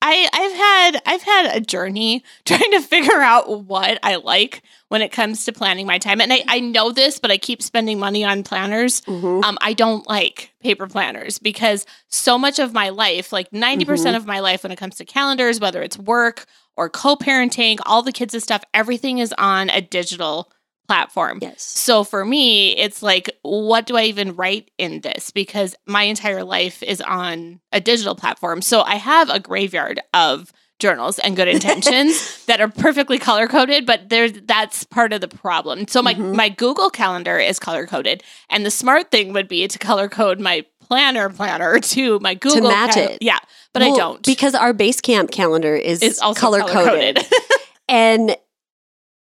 I 0.01 0.29
I've 0.33 0.53
had 0.57 1.03
I've 1.07 1.23
had 1.23 1.57
a 1.57 1.61
journey 1.61 2.23
trying 2.45 2.71
to 2.73 2.81
figure 2.81 3.21
out 3.21 3.65
what 3.65 3.99
I 4.03 4.17
like 4.17 4.63
when 4.89 5.03
it 5.03 5.11
comes 5.13 5.45
to 5.45 5.53
planning 5.53 5.87
my 5.87 5.99
time. 5.99 6.21
And 6.21 6.33
I, 6.33 6.43
I 6.49 6.61
know 6.61 6.93
this, 6.93 7.19
but 7.19 7.31
I 7.31 7.37
keep 7.37 7.63
spending 7.63 7.99
money 7.99 8.25
on 8.25 8.43
planners. 8.43 9.01
Mhm. 9.03 9.45
Um, 9.45 9.59
I 9.61 9.73
don't 9.75 10.07
like 10.09 10.53
paper 10.63 10.87
planners 10.87 11.39
because 11.39 11.85
so 12.09 12.39
much 12.39 12.59
of 12.59 12.73
my 12.73 12.89
life, 12.89 13.33
like 13.33 13.51
90% 13.51 13.85
Mhm. 13.85 14.17
of 14.17 14.27
my 14.27 14.41
life 14.41 14.63
when 14.63 14.73
it 14.73 14.77
comes 14.77 14.97
to 14.97 15.05
calendars, 15.05 15.61
whether 15.61 15.83
it's 15.83 15.99
work 15.99 16.47
or 16.77 16.89
co-parenting, 16.89 17.79
all 17.85 18.03
the 18.03 18.13
kids' 18.13 18.41
stuff, 18.43 18.63
everything 18.73 19.19
is 19.19 19.35
on 19.37 19.69
a 19.69 19.81
digital 19.81 20.51
platform. 20.89 21.39
Yes. 21.43 21.63
So 21.63 22.03
for 22.03 22.25
me, 22.25 22.77
it's 22.77 23.03
like, 23.03 23.31
what 23.43 23.87
do 23.87 23.97
I 23.97 24.05
even 24.05 24.35
write 24.35 24.71
in 24.79 25.01
this? 25.03 25.31
Because 25.31 25.75
my 25.87 26.03
entire 26.05 26.43
life 26.43 26.83
is 26.83 27.01
on 27.03 27.61
a 27.73 27.81
digital 27.81 28.15
platform. 28.15 28.63
So 28.63 28.81
I 28.83 28.97
have 28.97 29.29
a 29.31 29.39
graveyard 29.39 30.01
of 30.15 30.53
journals 30.79 31.19
and 31.19 31.37
good 31.37 31.49
intentions 31.57 32.45
that 32.47 32.61
are 32.61 32.69
perfectly 32.69 33.19
color 33.19 33.47
coded, 33.47 33.85
but 33.85 34.09
there's 34.09 34.33
that's 34.47 34.85
part 34.85 35.13
of 35.13 35.21
the 35.21 35.29
problem. 35.29 35.87
So 35.89 36.01
my 36.03 36.15
Mhm. 36.15 36.35
my 36.35 36.49
Google 36.49 36.89
Calendar 36.91 37.39
is 37.39 37.59
color 37.59 37.87
coded, 37.87 38.23
and 38.49 38.65
the 38.65 38.71
smart 38.71 39.11
thing 39.11 39.33
would 39.35 39.49
be 39.49 39.69
to 39.69 39.79
color 39.79 40.09
code 40.09 40.41
my 40.41 40.65
planner 40.81 41.29
planner 41.29 41.79
to 41.95 42.19
my 42.21 42.35
Google 42.35 42.63
to 42.63 42.69
match 42.69 42.95
cal- 42.95 43.09
it. 43.11 43.19
Yeah, 43.21 43.39
but 43.75 43.83
I 43.83 43.91
don't. 43.91 44.25
Because 44.25 44.55
our 44.55 44.73
Basecamp 44.73 45.31
calendar 45.33 45.75
is, 45.77 46.19
also 46.21 46.41
color 46.41 46.61
coded. 46.61 47.19
and 47.89 48.37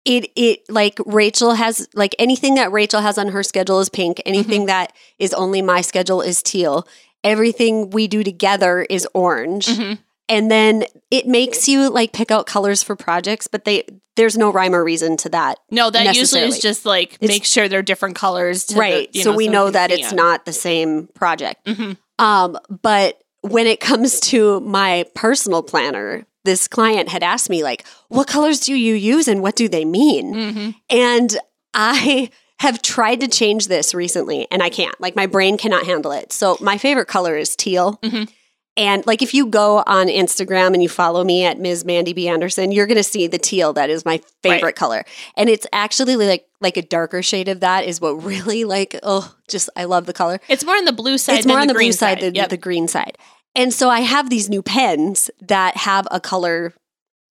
it 0.05 0.31
it 0.35 0.61
like 0.69 0.99
Rachel 1.05 1.53
has 1.53 1.87
like 1.93 2.15
anything 2.19 2.55
that 2.55 2.71
Rachel 2.71 3.01
has 3.01 3.17
on 3.17 3.29
her 3.29 3.43
schedule 3.43 3.79
is 3.79 3.89
pink. 3.89 4.17
Mm-hmm. 4.17 4.27
Anything 4.29 4.65
that 4.67 4.93
is 5.19 5.33
only 5.33 5.61
my 5.61 5.81
schedule 5.81 6.21
is 6.21 6.41
teal. 6.41 6.87
Everything 7.23 7.89
we 7.91 8.07
do 8.07 8.23
together 8.23 8.81
is 8.89 9.07
orange. 9.13 9.67
Mhm. 9.67 9.99
And 10.27 10.49
then 10.49 10.85
it 11.11 11.27
makes 11.27 11.67
you 11.67 11.89
like 11.89 12.13
pick 12.13 12.31
out 12.31 12.45
colors 12.47 12.81
for 12.81 12.95
projects, 12.95 13.47
but 13.47 13.65
they 13.65 13.83
there's 14.15 14.37
no 14.37 14.51
rhyme 14.51 14.73
or 14.73 14.83
reason 14.83 15.17
to 15.17 15.29
that. 15.29 15.59
No, 15.69 15.89
that 15.89 16.15
usually 16.15 16.41
is 16.41 16.59
just 16.59 16.85
like 16.85 17.13
It's- 17.21 17.27
make 17.29 17.45
sure 17.45 17.67
they're 17.69 17.81
different 17.81 18.15
colors. 18.15 18.65
To 18.65 18.73
the- 18.75 18.79
right. 18.79 19.09
you 19.13 19.23
so 19.23 19.33
we 19.33 19.47
know 19.47 19.67
you 19.67 19.71
that 19.73 19.91
it's 19.91 20.09
'em. 20.11 20.15
not 20.15 20.45
the 20.45 20.53
same 20.53 21.09
project. 21.13 21.65
Mhm. 21.67 21.97
Um, 22.17 22.57
but 22.81 23.21
when 23.41 23.67
it 23.67 23.79
comes 23.79 24.19
to 24.21 24.59
my 24.61 25.05
personal 25.15 25.63
planner, 25.63 26.25
this 26.43 26.67
client 26.67 27.09
had 27.09 27.23
asked 27.23 27.49
me 27.49 27.63
like, 27.63 27.85
"What 28.09 28.27
colors 28.27 28.59
do 28.59 28.73
you 28.75 28.95
use 28.95 29.27
and 29.27 29.41
what 29.41 29.55
do 29.55 29.67
they 29.67 29.85
mean?" 29.85 30.33
Mhm. 30.33 30.75
And 30.89 31.37
I 31.73 32.29
have 32.59 32.81
tried 32.81 33.19
to 33.21 33.27
change 33.27 33.67
this 33.67 33.93
recently 33.93 34.47
and 34.51 34.61
I 34.61 34.69
can't. 34.69 34.99
Like 35.01 35.15
my 35.15 35.25
brain 35.25 35.57
cannot 35.57 35.85
handle 35.85 36.11
it. 36.11 36.31
So 36.31 36.57
my 36.61 36.77
favorite 36.77 37.07
color 37.07 37.35
is 37.35 37.55
teal. 37.55 37.99
Mhm. 38.03 38.29
And 38.77 39.05
like 39.05 39.21
if 39.21 39.33
you 39.33 39.47
go 39.47 39.83
on 39.85 40.07
Instagram 40.07 40.73
and 40.73 40.81
you 40.81 40.87
follow 40.87 41.23
me 41.23 41.43
at 41.43 41.59
Ms. 41.59 41.83
Mandy 41.83 42.13
B. 42.13 42.27
Anderson, 42.29 42.71
you're 42.71 42.85
gonna 42.87 43.03
see 43.03 43.27
the 43.27 43.37
teal 43.37 43.73
that 43.73 43.89
is 43.89 44.05
my 44.05 44.21
favorite 44.43 44.63
Right. 44.63 44.75
color. 44.75 45.05
And 45.35 45.49
it's 45.49 45.65
actually 45.73 46.15
like 46.15 46.45
like 46.61 46.77
a 46.77 46.81
darker 46.83 47.21
shade 47.23 47.47
of 47.49 47.59
that 47.61 47.83
is 47.85 47.99
what 47.99 48.23
really 48.23 48.63
like 48.63 48.97
oh 49.03 49.33
just 49.49 49.69
I 49.75 49.85
love 49.85 50.05
the 50.05 50.13
color 50.13 50.39
It's 50.47 50.63
more 50.63 50.75
on 50.75 50.85
the 50.85 50.93
blue 50.93 51.17
side. 51.17 51.37
it's 51.37 51.45
than 51.45 51.53
more 51.53 51.61
on 51.61 51.67
the 51.67 51.73
green 51.73 51.87
blue 51.89 51.93
side 51.93 52.21
than 52.21 52.35
Yep. 52.35 52.49
the 52.49 52.57
green 52.57 52.87
side. 52.87 53.17
And 53.55 53.73
so 53.73 53.89
I 53.89 54.01
have 54.01 54.29
these 54.29 54.49
new 54.49 54.61
pens 54.61 55.29
that 55.41 55.77
have 55.77 56.07
a 56.11 56.19
color 56.19 56.73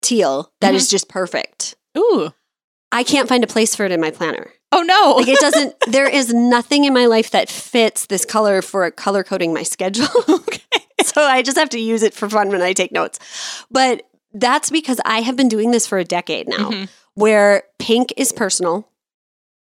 teal 0.02 0.50
that 0.60 0.74
is 0.74 0.88
just 0.88 1.08
perfect. 1.08 1.74
Ooh. 1.96 2.32
I 2.92 3.02
can't 3.02 3.28
find 3.28 3.42
a 3.44 3.48
place 3.48 3.74
for 3.74 3.84
it 3.84 3.92
in 3.92 4.00
my 4.00 4.10
planner. 4.10 4.50
Oh 4.72 4.82
no. 4.82 5.16
Like 5.18 5.28
it 5.28 5.38
doesn't 5.40 5.74
there 5.88 6.08
is 6.08 6.32
nothing 6.32 6.84
in 6.84 6.94
my 6.94 7.06
life 7.06 7.30
that 7.32 7.48
fits 7.50 8.06
this 8.06 8.24
color 8.24 8.62
for 8.62 8.90
color 8.90 9.22
coding 9.24 9.52
my 9.52 9.62
schedule. 9.62 10.06
okay. 10.28 10.60
so 11.02 11.22
I 11.22 11.42
just 11.42 11.58
have 11.58 11.70
to 11.70 11.80
use 11.80 12.02
it 12.02 12.14
for 12.14 12.28
fun 12.30 12.48
when 12.48 12.62
I 12.62 12.72
take 12.72 12.92
notes. 12.92 13.18
But 13.70 14.02
that's 14.32 14.70
because 14.70 15.00
I 15.04 15.20
have 15.20 15.36
been 15.36 15.48
doing 15.48 15.70
this 15.70 15.86
for 15.86 15.98
a 15.98 16.04
decade 16.04 16.48
now 16.48 16.70
Mhm. 16.70 16.88
where 17.14 17.64
pink 17.78 18.12
is 18.16 18.32
personal, 18.32 18.88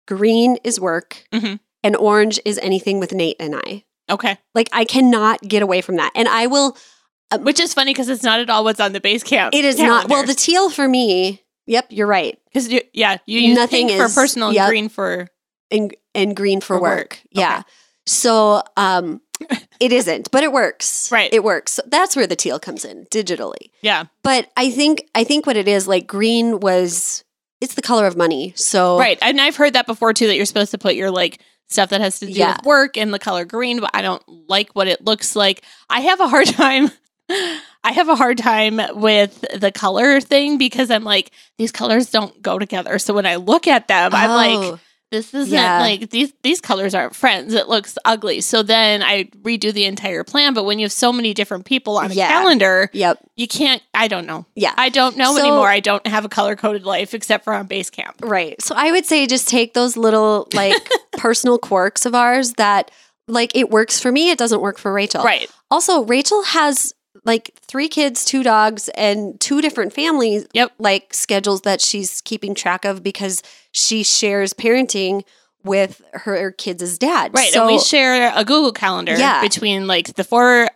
green 0.07 0.59
is 0.65 0.81
work, 0.81 1.25
Mhm. 1.33 1.61
and 1.83 1.97
orange 1.97 2.41
is 2.45 2.59
anything 2.59 3.01
with 3.01 3.13
Nate 3.13 3.37
and 3.41 3.55
I. 3.57 3.85
Okay. 4.11 4.37
Like 4.55 4.69
I 4.73 4.85
cannot 4.85 5.41
get 5.43 5.63
away 5.63 5.81
from 5.81 5.97
that. 5.97 6.13
And 6.15 6.29
I 6.29 6.47
will 6.47 6.77
Which 7.39 7.61
is 7.61 7.73
funny 7.75 7.93
because 7.93 8.09
it's 8.09 8.23
not 8.23 8.41
at 8.41 8.51
all 8.51 8.65
what's 8.65 8.81
on 8.81 8.93
the 8.93 9.01
Basecamp. 9.01 9.51
it 9.55 9.65
is 9.65 9.79
not 9.79 10.09
well 10.09 10.25
the 10.27 10.35
teal 10.35 10.69
for 10.71 10.89
me, 10.89 11.43
yep, 11.67 11.87
you're 11.91 12.07
right. 12.07 12.39
because 12.47 12.69
you, 12.69 12.81
yeah, 12.93 13.19
you 13.27 13.39
use 13.41 13.57
Nothing 13.57 13.89
pink 13.89 14.01
for 14.01 14.09
personal 14.13 14.53
yep. 14.53 14.69
green 14.69 14.89
for 14.89 15.29
And 15.71 15.95
and 16.15 16.35
green 16.35 16.61
for, 16.61 16.77
For 16.77 16.81
work. 16.83 16.91
work. 16.99 17.21
Yeah. 17.31 17.59
Okay. 17.59 17.65
So 18.07 18.63
um 18.77 19.21
it 19.81 19.93
isn't, 19.93 20.31
but 20.33 20.43
it 20.43 20.53
works. 20.53 21.11
Right. 21.13 21.33
It 21.33 21.43
works. 21.45 21.73
So 21.73 21.83
that's 21.87 22.15
where 22.17 22.27
the 22.27 22.37
teal 22.37 22.59
comes 22.59 22.85
in 22.85 23.07
digitally. 23.07 23.71
yeah. 23.81 24.05
But 24.23 24.51
I 24.57 24.71
think 24.71 25.05
I 25.15 25.25
think 25.25 25.47
what 25.47 25.57
it 25.57 25.69
is, 25.69 25.87
like 25.89 26.07
green 26.07 26.61
was 26.61 27.25
it's 27.61 27.75
the 27.75 27.83
color 27.83 28.07
of 28.07 28.17
money. 28.17 28.53
So 28.57 28.99
Right. 28.99 29.19
And 29.23 29.41
I've 29.41 29.57
heard 29.57 29.75
that 29.75 29.87
before 29.87 30.13
too 30.15 30.27
that 30.27 30.37
you're 30.37 30.47
supposed 30.47 30.71
to 30.73 30.79
put 30.79 30.95
your 30.95 31.11
like 31.11 31.41
stuff 31.71 31.91
that 31.91 32.01
has 32.01 32.19
to 32.21 32.27
do 32.27 32.33
Yeah. 32.33 32.57
with 32.57 32.67
work 32.67 32.97
and 32.97 33.13
the 33.15 33.19
color 33.19 33.45
green, 33.45 33.81
but 33.81 33.91
I 33.95 34.03
don't 34.03 34.23
like 34.49 34.71
what 34.73 34.89
it 34.89 35.05
looks 35.05 35.35
like. 35.37 35.63
I 35.89 36.01
have 36.01 36.21
a 36.21 36.29
hard 36.29 36.47
time 36.65 36.91
I 37.85 37.93
have 37.93 38.09
a 38.09 38.17
hard 38.17 38.39
time 38.39 38.81
with 38.95 39.45
the 39.59 39.71
color 39.71 40.21
thing 40.21 40.59
because 40.59 40.91
I'm 40.91 41.05
like 41.05 41.31
these 41.59 41.71
colors 41.73 42.11
don't 42.11 42.43
go 42.43 42.59
together. 42.59 42.99
So 42.99 43.15
when 43.15 43.25
I 43.25 43.37
look 43.37 43.69
at 43.69 43.87
them, 43.89 44.13
I'm 44.15 44.31
like 44.31 44.73
Oh, 44.73 44.79
this 45.11 45.35
isn't 45.35 45.53
Yeah. 45.53 45.81
like 45.81 46.11
these 46.11 46.33
these 46.43 46.61
colors 46.61 46.95
aren't 46.95 47.17
friends. 47.17 47.53
It 47.55 47.69
looks 47.69 47.99
ugly. 48.05 48.41
So 48.41 48.63
then 48.63 49.03
I 49.03 49.25
redo 49.43 49.73
the 49.73 49.85
entire 49.85 50.23
plan. 50.25 50.55
But 50.55 50.65
when 50.65 50.79
you 50.79 50.85
have 50.85 50.93
so 50.93 51.13
many 51.13 51.35
different 51.35 51.65
people 51.65 51.99
on 51.99 52.11
a 52.11 52.15
Yeah. 52.15 52.29
calendar, 52.29 52.91
Yep. 52.93 53.19
you 53.37 53.49
can't. 53.49 53.83
I 53.93 54.07
don't 54.09 54.27
know. 54.27 54.47
Yeah. 54.55 54.73
I 54.77 54.89
don't 54.89 55.17
know 55.17 55.35
So- 55.35 55.41
anymore. 55.43 55.69
I 55.69 55.81
don't 55.81 56.07
have 56.07 56.25
a 56.25 56.29
color 56.29 56.55
coded 56.57 56.85
life 56.85 57.13
except 57.15 57.45
for 57.45 57.53
on 57.53 57.67
Basecamp. 57.67 58.15
Right. 58.23 58.61
So 58.63 58.75
I 58.77 58.93
would 58.93 59.05
say 59.07 59.27
just 59.27 59.49
take 59.49 59.75
those 59.75 59.97
little 59.97 60.49
like 60.55 60.75
personal 61.13 61.59
quirks 61.59 62.07
of 62.07 62.15
ours 62.15 62.53
that 62.55 62.91
like 63.27 63.53
it 63.55 63.71
works 63.71 64.01
for 64.01 64.11
me, 64.13 64.31
it 64.31 64.39
doesn't 64.39 64.61
work 64.61 64.79
for 64.79 64.93
Rachel. 64.93 65.23
Right. 65.23 65.49
Also, 65.71 66.03
Rachel 66.05 66.43
has 66.43 66.95
like 67.25 67.53
three 67.61 67.89
kids, 67.89 68.25
two 68.25 68.43
dogs, 68.43 68.89
and 68.91 69.39
two 69.41 69.61
different 69.61 69.93
families 69.93 70.47
Yep. 70.55 70.73
like 70.79 71.13
schedules 71.15 71.63
that 71.63 71.81
she's 71.81 72.21
keeping 72.23 72.55
track 72.55 72.85
of 72.85 73.03
because 73.03 73.43
she 73.73 74.03
shares 74.03 74.53
parenting 74.55 75.23
with 75.63 76.01
her 76.15 76.51
kids' 76.53 76.97
dad. 76.99 77.33
Right. 77.35 77.53
So 77.53 77.67
and 77.67 77.73
we 77.75 77.79
share 77.79 78.33
a 78.35 78.45
Google 78.45 78.73
calendar 78.73 79.15
Yeah. 79.19 79.43
between 79.43 79.87
like 79.87 80.15
the 80.15 80.25
four 80.25 80.69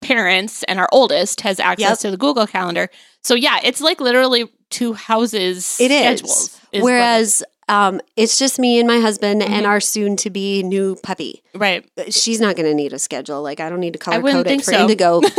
parents 0.00 0.62
and 0.62 0.80
our 0.80 0.88
oldest 0.92 1.42
has 1.42 1.60
access 1.60 1.88
Yep. 1.90 1.98
to 1.98 2.10
the 2.12 2.16
Google 2.16 2.46
calendar. 2.46 2.88
So 3.22 3.34
yeah, 3.34 3.58
it's 3.62 3.82
like 3.82 4.00
literally 4.00 4.50
two 4.70 4.94
houses 4.94 5.76
It 5.78 5.90
is. 5.90 5.98
schedules. 6.20 6.40
is 6.40 6.60
it- 6.72 6.82
Whereas 6.82 7.42
um, 7.68 8.00
it's 8.16 8.38
just 8.38 8.58
me 8.58 8.78
and 8.78 8.88
my 8.88 8.98
husband 8.98 9.42
and 9.42 9.64
Mhm. 9.64 9.68
our 9.68 9.78
soon 9.80 10.16
to 10.16 10.30
be 10.30 10.62
new 10.62 10.96
puppy. 11.02 11.42
right. 11.54 11.84
She's 12.08 12.40
not 12.40 12.56
going 12.56 12.66
to 12.66 12.74
need 12.74 12.92
a 12.94 12.98
schedule. 12.98 13.42
Like 13.42 13.60
I 13.60 13.68
don't 13.68 13.78
need 13.80 13.92
to 13.92 13.98
color 13.98 14.22
code 14.22 14.46
it 14.48 14.64
for 14.64 14.72
so. 14.72 14.80
Indigo. 14.80 15.20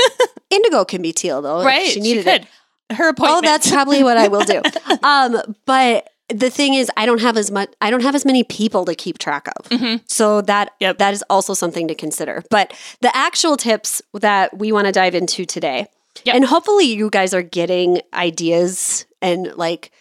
Indigo 0.52 0.86
can 0.86 1.02
be 1.02 1.12
teal 1.14 1.42
though. 1.42 1.64
right. 1.64 1.88
She 1.90 2.00
needed 2.00 2.26
could. 2.26 2.42
it. 2.90 2.96
Her 2.98 3.10
appointment. 3.10 3.38
Oh, 3.46 3.48
that's 3.50 3.72
probably 3.72 4.04
what 4.04 4.18
I 4.18 4.28
will 4.28 4.44
do. 4.44 4.62
um, 5.04 5.56
but 5.66 6.10
the 6.28 6.50
thing 6.50 6.74
is, 6.74 6.90
I 6.98 7.06
don't 7.06 7.22
have 7.22 7.38
as 7.38 7.50
much. 7.50 7.70
I 7.82 7.90
don't 7.90 8.04
have 8.04 8.16
as 8.16 8.26
many 8.26 8.44
people 8.44 8.86
to 8.86 8.96
keep 8.96 9.18
track 9.18 9.48
of. 9.58 9.70
Mhm. 9.70 10.02
So 10.08 10.42
that 10.42 10.72
Yep. 10.82 10.98
that 11.00 11.14
is 11.14 11.24
also 11.30 11.54
something 11.54 11.88
to 11.88 11.96
consider. 11.96 12.44
But 12.50 12.74
the 13.02 13.16
actual 13.16 13.56
tips 13.58 14.02
that 14.14 14.58
we 14.58 14.72
want 14.72 14.88
to 14.88 14.92
dive 14.92 15.16
into 15.16 15.46
today, 15.46 15.88
Yep. 16.26 16.36
and 16.36 16.46
hopefully 16.46 16.86
you 16.86 17.10
guys 17.10 17.34
are 17.34 17.42
getting 17.42 18.02
ideas 18.14 19.06
and 19.22 19.54
like 19.56 19.92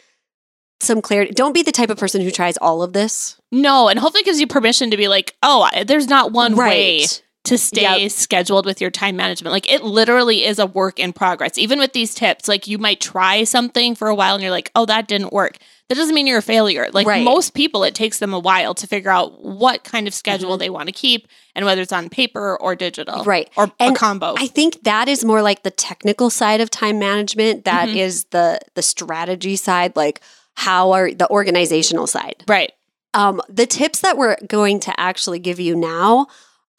some 0.80 1.02
clarity. 1.02 1.33
Don't 1.33 1.52
be 1.52 1.62
the 1.62 1.73
type 1.73 1.90
of 1.90 1.99
person 1.99 2.23
who 2.23 2.30
tries 2.30 2.57
all 2.57 2.83
of 2.83 2.92
this. 2.92 3.37
No, 3.52 3.88
and 3.88 3.99
hopefully 3.99 4.23
it 4.23 4.25
gives 4.25 4.40
you 4.40 4.47
permission 4.47 4.90
to 4.90 4.97
be 4.97 5.09
like, 5.09 5.37
oh, 5.42 5.69
there's 5.87 6.09
not 6.09 6.33
one 6.33 6.57
way 6.57 7.04
to 7.50 7.59
stay 7.59 7.83
Yep. 8.02 8.11
scheduled 8.12 8.64
with 8.64 8.80
your 8.80 8.90
time 8.90 9.16
management. 9.16 9.52
Like 9.52 9.71
it 9.71 9.83
literally 9.83 10.45
is 10.45 10.59
a 10.59 10.66
work 10.66 10.99
in 11.00 11.12
progress. 11.12 11.59
Even 11.59 11.78
with 11.80 11.92
these 11.92 12.14
tips, 12.14 12.47
like 12.49 12.66
you 12.69 12.78
might 12.78 13.00
try 13.00 13.42
something 13.45 13.95
for 13.97 14.09
a 14.09 14.14
while 14.14 14.35
and 14.35 14.42
you're 14.42 14.52
like, 14.52 14.71
oh, 14.76 14.87
that 14.87 15.09
didn't 15.09 15.33
work. 15.33 15.57
That 15.88 15.97
doesn't 15.97 16.14
mean 16.14 16.28
you're 16.28 16.38
a 16.38 16.42
failure. 16.42 16.88
Like 16.92 17.09
Right. 17.09 17.25
most 17.25 17.52
people, 17.54 17.83
it 17.83 17.97
takes 17.97 18.21
them 18.21 18.33
a 18.33 18.38
while 18.38 18.75
to 18.75 18.87
figure 18.87 19.11
out 19.11 19.45
what 19.45 19.83
kind 19.83 20.07
of 20.07 20.14
schedule 20.14 20.54
Mhm. 20.57 20.59
they 20.61 20.71
want 20.71 20.87
to 20.87 20.92
keep 20.92 21.26
and 21.57 21.64
whether 21.64 21.83
it's 21.83 21.92
on 21.92 22.09
paper 22.09 22.57
or 22.61 22.76
digital. 22.76 23.25
Right. 23.25 23.50
Or 23.57 23.73
And 23.80 23.97
a 23.97 23.99
combo. 23.99 24.35
I 24.38 24.47
think 24.47 24.85
that 24.85 25.09
is 25.09 25.25
more 25.25 25.42
like 25.42 25.64
the 25.64 25.73
technical 25.73 26.30
side 26.30 26.61
of 26.61 26.71
time 26.71 26.99
management. 27.00 27.64
That 27.64 27.88
Mhm. 27.88 27.97
is 27.97 28.25
the 28.30 28.61
the 28.76 28.83
strategy 28.83 29.57
side, 29.57 29.97
like 29.97 30.21
how 30.54 30.92
are 30.92 31.11
the 31.12 31.28
organizational 31.30 32.07
side. 32.07 32.45
right. 32.49 32.73
Um, 33.12 33.42
the 33.49 33.66
tips 33.66 33.99
that 34.02 34.16
we're 34.16 34.37
going 34.47 34.78
to 34.80 34.92
actually 35.00 35.40
give 35.40 35.59
you 35.59 35.75
now 35.75 36.28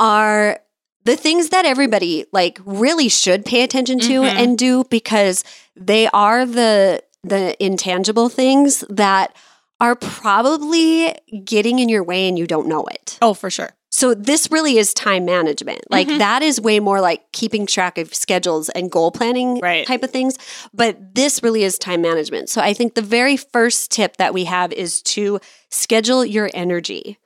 are 0.02 0.60
the 1.06 1.16
things 1.16 1.50
that 1.50 1.66
everybody 1.66 2.26
like 2.34 2.60
really 2.66 3.08
should 3.10 3.46
pay 3.46 3.64
attention 3.64 4.00
to 4.00 4.22
Mhm. 4.22 4.36
and 4.36 4.58
do 4.58 4.84
because 4.90 5.44
they 5.76 6.08
are 6.08 6.46
the 6.46 7.02
the 7.24 7.56
intangible 7.64 8.30
things 8.30 8.84
that 8.90 9.36
are 9.80 9.96
probably 9.96 11.14
getting 11.46 11.78
in 11.80 11.88
your 11.88 12.04
way 12.04 12.28
and 12.28 12.38
you 12.38 12.48
don't 12.48 12.68
know 12.68 12.84
it. 12.86 13.18
Oh, 13.22 13.34
for 13.36 13.50
sure. 13.52 13.70
So 13.92 14.14
this 14.16 14.50
really 14.50 14.78
is 14.78 14.94
time 14.94 15.26
management. 15.26 15.82
Like 15.92 16.08
Mhm. 16.08 16.18
that 16.20 16.42
is 16.42 16.60
way 16.62 16.80
more 16.80 17.00
like 17.02 17.32
keeping 17.32 17.66
track 17.68 17.98
of 18.00 18.16
schedules 18.16 18.70
and 18.70 18.90
goal 18.90 19.12
planning 19.12 19.60
Right. 19.60 19.86
type 19.86 20.02
of 20.02 20.10
things, 20.12 20.36
but 20.74 21.14
this 21.14 21.44
really 21.44 21.64
is 21.64 21.78
time 21.78 22.02
management. 22.02 22.50
So 22.50 22.60
I 22.62 22.74
think 22.74 22.96
the 22.96 23.02
very 23.02 23.38
first 23.38 23.92
tip 23.92 24.18
that 24.18 24.34
we 24.34 24.46
have 24.46 24.72
is 24.74 25.02
to 25.16 25.40
schedule 25.70 26.26
your 26.26 26.50
energy. 26.54 27.18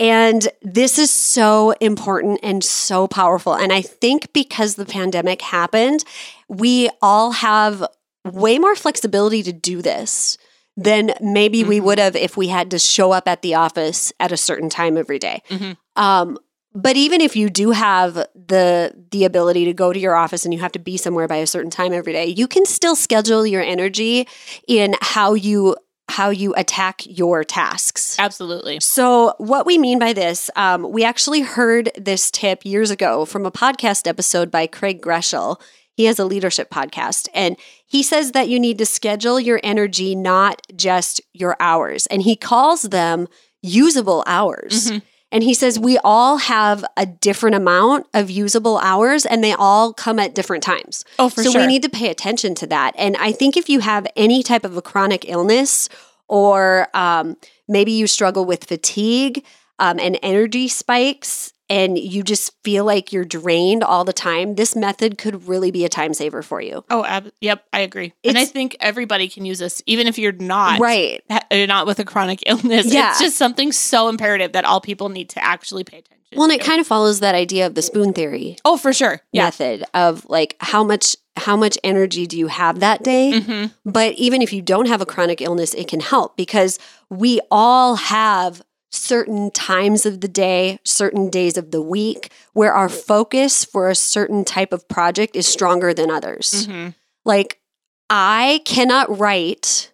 And 0.00 0.48
this 0.62 0.98
is 0.98 1.10
so 1.10 1.72
important 1.80 2.40
and 2.42 2.64
so 2.64 3.06
powerful. 3.06 3.54
And 3.54 3.70
I 3.72 3.82
think 3.82 4.32
because 4.32 4.74
the 4.74 4.86
pandemic 4.86 5.42
happened, 5.42 6.04
we 6.48 6.88
all 7.02 7.32
have 7.32 7.84
way 8.24 8.58
more 8.58 8.74
flexibility 8.74 9.42
to 9.42 9.52
do 9.52 9.82
this 9.82 10.38
than 10.76 11.12
maybe 11.20 11.64
we 11.64 11.80
Mhm. 11.80 11.84
would 11.84 11.98
have 11.98 12.16
if 12.16 12.36
we 12.36 12.48
had 12.48 12.70
to 12.70 12.78
show 12.78 13.12
up 13.12 13.28
at 13.28 13.42
the 13.42 13.54
office 13.54 14.12
at 14.18 14.32
a 14.32 14.36
certain 14.38 14.70
time 14.70 14.96
every 14.96 15.18
day. 15.18 15.42
Mhm. 15.50 15.76
Um, 15.96 16.38
but 16.74 16.96
even 16.96 17.20
if 17.20 17.36
you 17.36 17.50
do 17.50 17.72
have 17.72 18.14
the 18.34 18.94
the 19.10 19.24
ability 19.24 19.64
to 19.66 19.74
go 19.74 19.92
to 19.92 19.98
your 19.98 20.14
office 20.14 20.44
and 20.44 20.54
you 20.54 20.60
have 20.60 20.72
to 20.72 20.78
be 20.78 20.96
somewhere 20.96 21.26
by 21.28 21.36
a 21.36 21.46
certain 21.46 21.70
time 21.70 21.92
every 21.92 22.12
day, 22.12 22.26
you 22.26 22.46
can 22.46 22.64
still 22.64 22.94
schedule 22.96 23.46
your 23.46 23.60
energy 23.62 24.26
in 24.66 24.94
how 25.02 25.34
you 25.34 25.76
how 26.10 26.30
you 26.30 26.54
attack 26.54 27.02
your 27.06 27.44
tasks. 27.44 28.16
Absolutely. 28.18 28.78
So, 28.80 29.34
what 29.38 29.64
we 29.66 29.78
mean 29.78 29.98
by 29.98 30.12
this, 30.12 30.50
um, 30.56 30.90
we 30.90 31.04
actually 31.04 31.40
heard 31.40 31.90
this 31.96 32.30
tip 32.30 32.64
years 32.64 32.90
ago 32.90 33.24
from 33.24 33.46
a 33.46 33.50
podcast 33.50 34.06
episode 34.06 34.50
by 34.50 34.66
Craig 34.66 35.00
Groeschel. 35.00 35.60
He 35.94 36.04
has 36.06 36.18
a 36.18 36.24
leadership 36.24 36.70
podcast, 36.70 37.28
and 37.34 37.56
he 37.86 38.02
says 38.02 38.32
that 38.32 38.48
you 38.48 38.58
need 38.58 38.78
to 38.78 38.86
schedule 38.86 39.38
your 39.40 39.60
energy, 39.62 40.14
not 40.14 40.62
just 40.74 41.20
your 41.32 41.56
hours. 41.60 42.06
And 42.06 42.22
he 42.22 42.36
calls 42.36 42.82
them 42.82 43.28
usable 43.62 44.24
hours. 44.26 44.90
Mhm. 44.90 45.02
And 45.32 45.44
he 45.44 45.54
says 45.54 45.78
we 45.78 45.98
all 45.98 46.38
have 46.38 46.84
a 46.96 47.06
different 47.06 47.56
amount 47.56 48.06
of 48.14 48.30
usable 48.30 48.78
hours, 48.78 49.24
and 49.24 49.44
they 49.44 49.52
all 49.52 49.92
come 49.92 50.18
at 50.18 50.34
different 50.34 50.62
times. 50.62 51.04
Oh, 51.18 51.28
for 51.28 51.42
so 51.42 51.52
sure. 51.52 51.60
we 51.60 51.66
need 51.66 51.82
to 51.82 51.88
pay 51.88 52.10
attention 52.10 52.54
to 52.56 52.66
that. 52.68 52.94
And 52.96 53.16
I 53.16 53.32
think 53.32 53.56
if 53.56 53.68
you 53.68 53.80
have 53.80 54.06
any 54.16 54.42
type 54.42 54.64
of 54.64 54.76
a 54.76 54.82
chronic 54.82 55.28
illness, 55.28 55.88
or 56.28 56.88
um, 56.94 57.36
maybe 57.68 57.92
you 57.92 58.06
struggle 58.06 58.44
with 58.44 58.64
fatigue 58.64 59.44
um, 59.78 59.98
and 59.98 60.18
energy 60.22 60.68
spikes, 60.68 61.52
and 61.70 61.96
you 61.96 62.22
just 62.22 62.52
feel 62.64 62.84
like 62.84 63.12
you're 63.12 63.24
drained 63.24 63.82
all 63.82 64.04
the 64.04 64.12
time, 64.12 64.56
this 64.56 64.76
method 64.76 65.16
could 65.16 65.48
really 65.48 65.70
be 65.70 65.84
a 65.84 65.88
time 65.88 66.12
saver 66.12 66.42
for 66.42 66.60
you. 66.60 66.84
oh, 66.90 67.04
ab- 67.04 67.32
yep. 67.40 67.64
I 67.72 67.80
agree. 67.80 68.12
and 68.24 68.36
I 68.36 68.44
think 68.44 68.76
everybody 68.80 69.28
can 69.28 69.44
use 69.46 69.58
this, 69.60 69.82
even 69.86 70.06
if 70.08 70.18
you're 70.18 70.32
not 70.32 70.80
Right. 70.80 71.22
you're 71.50 71.66
not 71.66 71.86
with 71.86 71.98
a 72.00 72.04
chronic 72.04 72.42
illness. 72.46 72.92
Yeah. 72.92 73.10
It's 73.10 73.20
just 73.20 73.36
something 73.38 73.72
so 73.72 74.08
imperative 74.08 74.52
that 74.52 74.64
all 74.66 74.80
people 74.80 75.08
need 75.08 75.30
to 75.30 75.42
actually 75.42 75.84
pay 75.84 75.98
attention. 75.98 76.16
Well, 76.34 76.44
and 76.44 76.52
it 76.52 76.60
to. 76.60 76.66
kind 76.68 76.80
of 76.80 76.86
follows 76.86 77.20
that 77.20 77.34
idea 77.34 77.66
of 77.66 77.74
the 77.74 77.82
spoon 77.82 78.12
theory 78.12 78.56
oh, 78.64 78.76
for 78.76 78.92
sure. 78.92 79.20
Yeah. 79.32 79.44
method 79.46 79.84
of 79.94 80.24
like 80.28 80.54
how 80.60 80.84
much 80.84 81.16
how 81.36 81.56
much 81.56 81.78
energy 81.82 82.26
do 82.26 82.36
you 82.38 82.48
have 82.48 82.80
that 82.80 83.02
day? 83.02 83.40
hmm 83.40 83.66
But 83.84 84.14
even 84.14 84.42
if 84.42 84.52
you 84.52 84.60
don't 84.62 84.86
have 84.86 85.00
a 85.00 85.06
chronic 85.06 85.40
illness, 85.40 85.74
it 85.74 85.88
can 85.88 86.00
help 86.00 86.36
because 86.36 86.78
we 87.08 87.40
all 87.50 87.96
have 87.96 88.62
certain 88.90 89.50
times 89.52 90.04
of 90.04 90.20
the 90.20 90.28
day, 90.28 90.78
certain 90.84 91.30
days 91.30 91.56
of 91.56 91.70
the 91.70 91.80
week 91.82 92.32
where 92.52 92.72
our 92.72 92.88
focus 92.88 93.64
for 93.64 93.88
a 93.88 93.94
certain 93.94 94.44
type 94.44 94.72
of 94.72 94.88
project 94.88 95.36
is 95.36 95.46
stronger 95.46 95.94
than 95.94 96.10
others. 96.10 96.66
hmm 96.66 96.88
Like, 97.24 97.60
I 98.08 98.62
cannot 98.64 99.18
write 99.18 99.92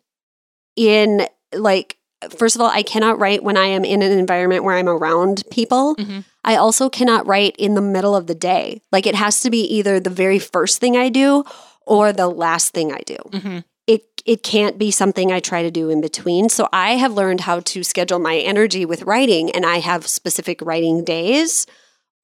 in, 0.76 1.26
like, 1.52 1.98
first 2.38 2.54
of 2.54 2.62
all, 2.62 2.70
I 2.70 2.82
cannot 2.82 3.18
write 3.18 3.42
when 3.42 3.56
I 3.56 3.66
am 3.66 3.84
in 3.84 4.00
an 4.02 4.12
environment 4.12 4.64
where 4.64 4.76
I'm 4.76 4.88
around 4.88 5.44
people. 5.50 5.94
Mhm. 5.96 6.24
I 6.44 6.56
also 6.56 6.88
cannot 6.88 7.26
write 7.26 7.56
in 7.58 7.74
the 7.74 7.82
middle 7.82 8.14
of 8.16 8.26
the 8.26 8.34
day. 8.34 8.80
Like, 8.92 9.06
it 9.06 9.14
has 9.14 9.40
to 9.40 9.50
be 9.50 9.60
either 9.76 10.00
the 10.00 10.10
very 10.10 10.38
first 10.38 10.78
thing 10.78 10.96
I 10.96 11.08
do 11.08 11.44
or 11.86 12.12
the 12.12 12.28
last 12.28 12.72
thing 12.72 12.92
I 12.92 13.00
do 13.04 13.16
hmm 13.32 13.58
it 13.86 14.02
it 14.24 14.42
can't 14.42 14.78
be 14.78 14.90
something 14.90 15.30
I 15.30 15.40
try 15.40 15.62
to 15.62 15.70
do 15.70 15.88
in 15.90 16.00
between. 16.00 16.48
So 16.48 16.68
I 16.72 16.92
have 16.96 17.12
learned 17.12 17.42
how 17.42 17.60
to 17.60 17.84
schedule 17.84 18.18
my 18.18 18.36
energy 18.38 18.84
with 18.84 19.02
writing 19.02 19.50
and 19.52 19.64
I 19.64 19.76
have 19.78 20.06
specific 20.06 20.60
writing 20.62 21.04
days 21.04 21.66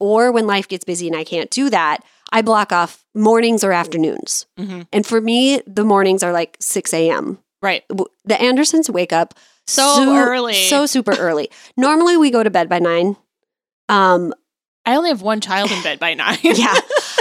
or 0.00 0.33
when 0.33 0.47
life 0.49 0.66
gets 0.66 0.85
busy 0.85 1.07
and 1.07 1.16
I 1.16 1.23
can't 1.25 1.50
do 1.50 1.71
that, 1.71 1.99
I 2.33 2.42
block 2.42 2.73
off 2.73 3.04
mornings 3.14 3.62
or 3.62 3.73
afternoons. 3.73 4.47
hmm 4.59 4.83
And 4.92 5.07
for 5.07 5.21
me, 5.21 5.61
the 5.66 5.85
mornings 5.85 6.23
are 6.25 6.33
like 6.33 6.57
6 6.61 6.92
a.m. 6.92 7.38
Right. 7.61 7.85
The 8.25 8.40
Andersons 8.40 8.90
wake 8.90 9.12
up 9.12 9.35
So 9.69 9.95
su- 9.95 10.16
early. 10.16 10.54
So 10.54 10.87
super 10.87 11.12
early. 11.16 11.50
Normally 11.76 12.16
we 12.16 12.31
go 12.33 12.42
to 12.42 12.50
bed 12.50 12.69
by 12.69 12.81
nine. 12.81 13.16
Um, 13.88 14.35
I 14.85 14.97
only 14.97 15.11
have 15.11 15.23
one 15.23 15.40
child 15.40 15.71
in 15.71 15.81
bed 15.85 16.00
by 16.00 16.14
nine. 16.14 16.38
yeah. 16.42 16.75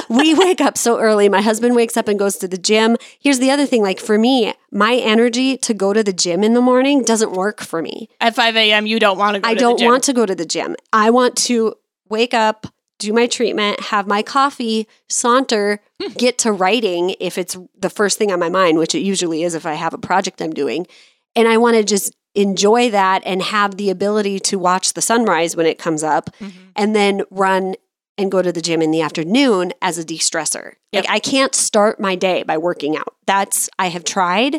We 0.09 0.33
wake 0.33 0.61
up 0.61 0.77
so 0.77 0.99
early. 0.99 1.29
My 1.29 1.41
husband 1.41 1.75
wakes 1.75 1.97
up 1.97 2.07
and 2.07 2.17
goes 2.19 2.37
to 2.37 2.47
the 2.47 2.57
gym. 2.57 2.97
Here's 3.19 3.39
the 3.39 3.51
other 3.51 3.65
thing 3.65 3.81
like 3.81 3.99
for 3.99 4.17
me, 4.17 4.53
my 4.71 4.95
energy 4.95 5.57
to 5.57 5.73
go 5.73 5.93
to 5.93 6.03
the 6.03 6.13
gym 6.13 6.43
in 6.43 6.53
the 6.53 6.61
morning 6.61 7.03
doesn't 7.03 7.31
work 7.31 7.61
for 7.61 7.81
me. 7.81 8.09
At 8.19 8.35
5 8.35 8.55
a.m., 8.55 8.85
you 8.85 8.99
don't 8.99 9.17
want 9.17 9.35
to 9.35 9.39
go 9.41 9.47
to 9.49 9.55
the 9.55 9.59
gym. 9.59 9.67
I 9.69 9.73
to 9.73 9.77
don't 9.77 9.85
want 9.91 10.03
to 10.03 10.13
go 10.13 10.25
to 10.25 10.35
the 10.35 10.45
gym. 10.45 10.75
I 10.93 11.09
want 11.09 11.35
to 11.37 11.75
wake 12.09 12.33
up, 12.33 12.67
do 12.99 13.13
my 13.13 13.25
treatment, 13.27 13.79
have 13.79 14.07
my 14.07 14.21
coffee, 14.21 14.87
saunter, 15.09 15.79
Hmm. 16.01 16.13
get 16.13 16.37
to 16.39 16.51
writing 16.51 17.15
if 17.19 17.37
it's 17.37 17.55
the 17.79 17.89
first 17.89 18.17
thing 18.17 18.31
on 18.31 18.39
my 18.39 18.49
mind, 18.49 18.79
which 18.79 18.95
it 18.95 19.01
usually 19.01 19.43
is 19.43 19.53
if 19.53 19.65
I 19.67 19.73
have 19.75 19.93
a 19.93 19.99
project 19.99 20.41
I'm 20.41 20.51
doing. 20.53 20.87
And 21.35 21.47
I 21.47 21.57
want 21.57 21.77
to 21.77 21.83
just 21.83 22.15
enjoy 22.33 22.89
that 22.89 23.21
and 23.25 23.41
have 23.41 23.75
the 23.77 23.89
ability 23.89 24.39
to 24.39 24.57
watch 24.57 24.93
the 24.93 25.01
sunrise 25.01 25.55
when 25.55 25.65
it 25.67 25.77
comes 25.77 26.01
up 26.03 26.29
Mhm. 26.39 26.51
and 26.75 26.95
then 26.95 27.21
run 27.29 27.75
and 28.21 28.31
go 28.31 28.41
to 28.41 28.51
the 28.51 28.61
gym 28.61 28.81
in 28.81 28.91
the 28.91 29.01
afternoon 29.01 29.73
as 29.81 29.97
a 29.97 30.05
de-stressor. 30.05 30.73
Yep. 30.91 31.03
Like 31.05 31.09
I 31.09 31.19
can't 31.19 31.53
start 31.55 31.99
my 31.99 32.15
day 32.15 32.43
by 32.43 32.57
working 32.57 32.95
out. 32.95 33.15
That's 33.25 33.69
I 33.79 33.87
have 33.87 34.03
tried. 34.03 34.57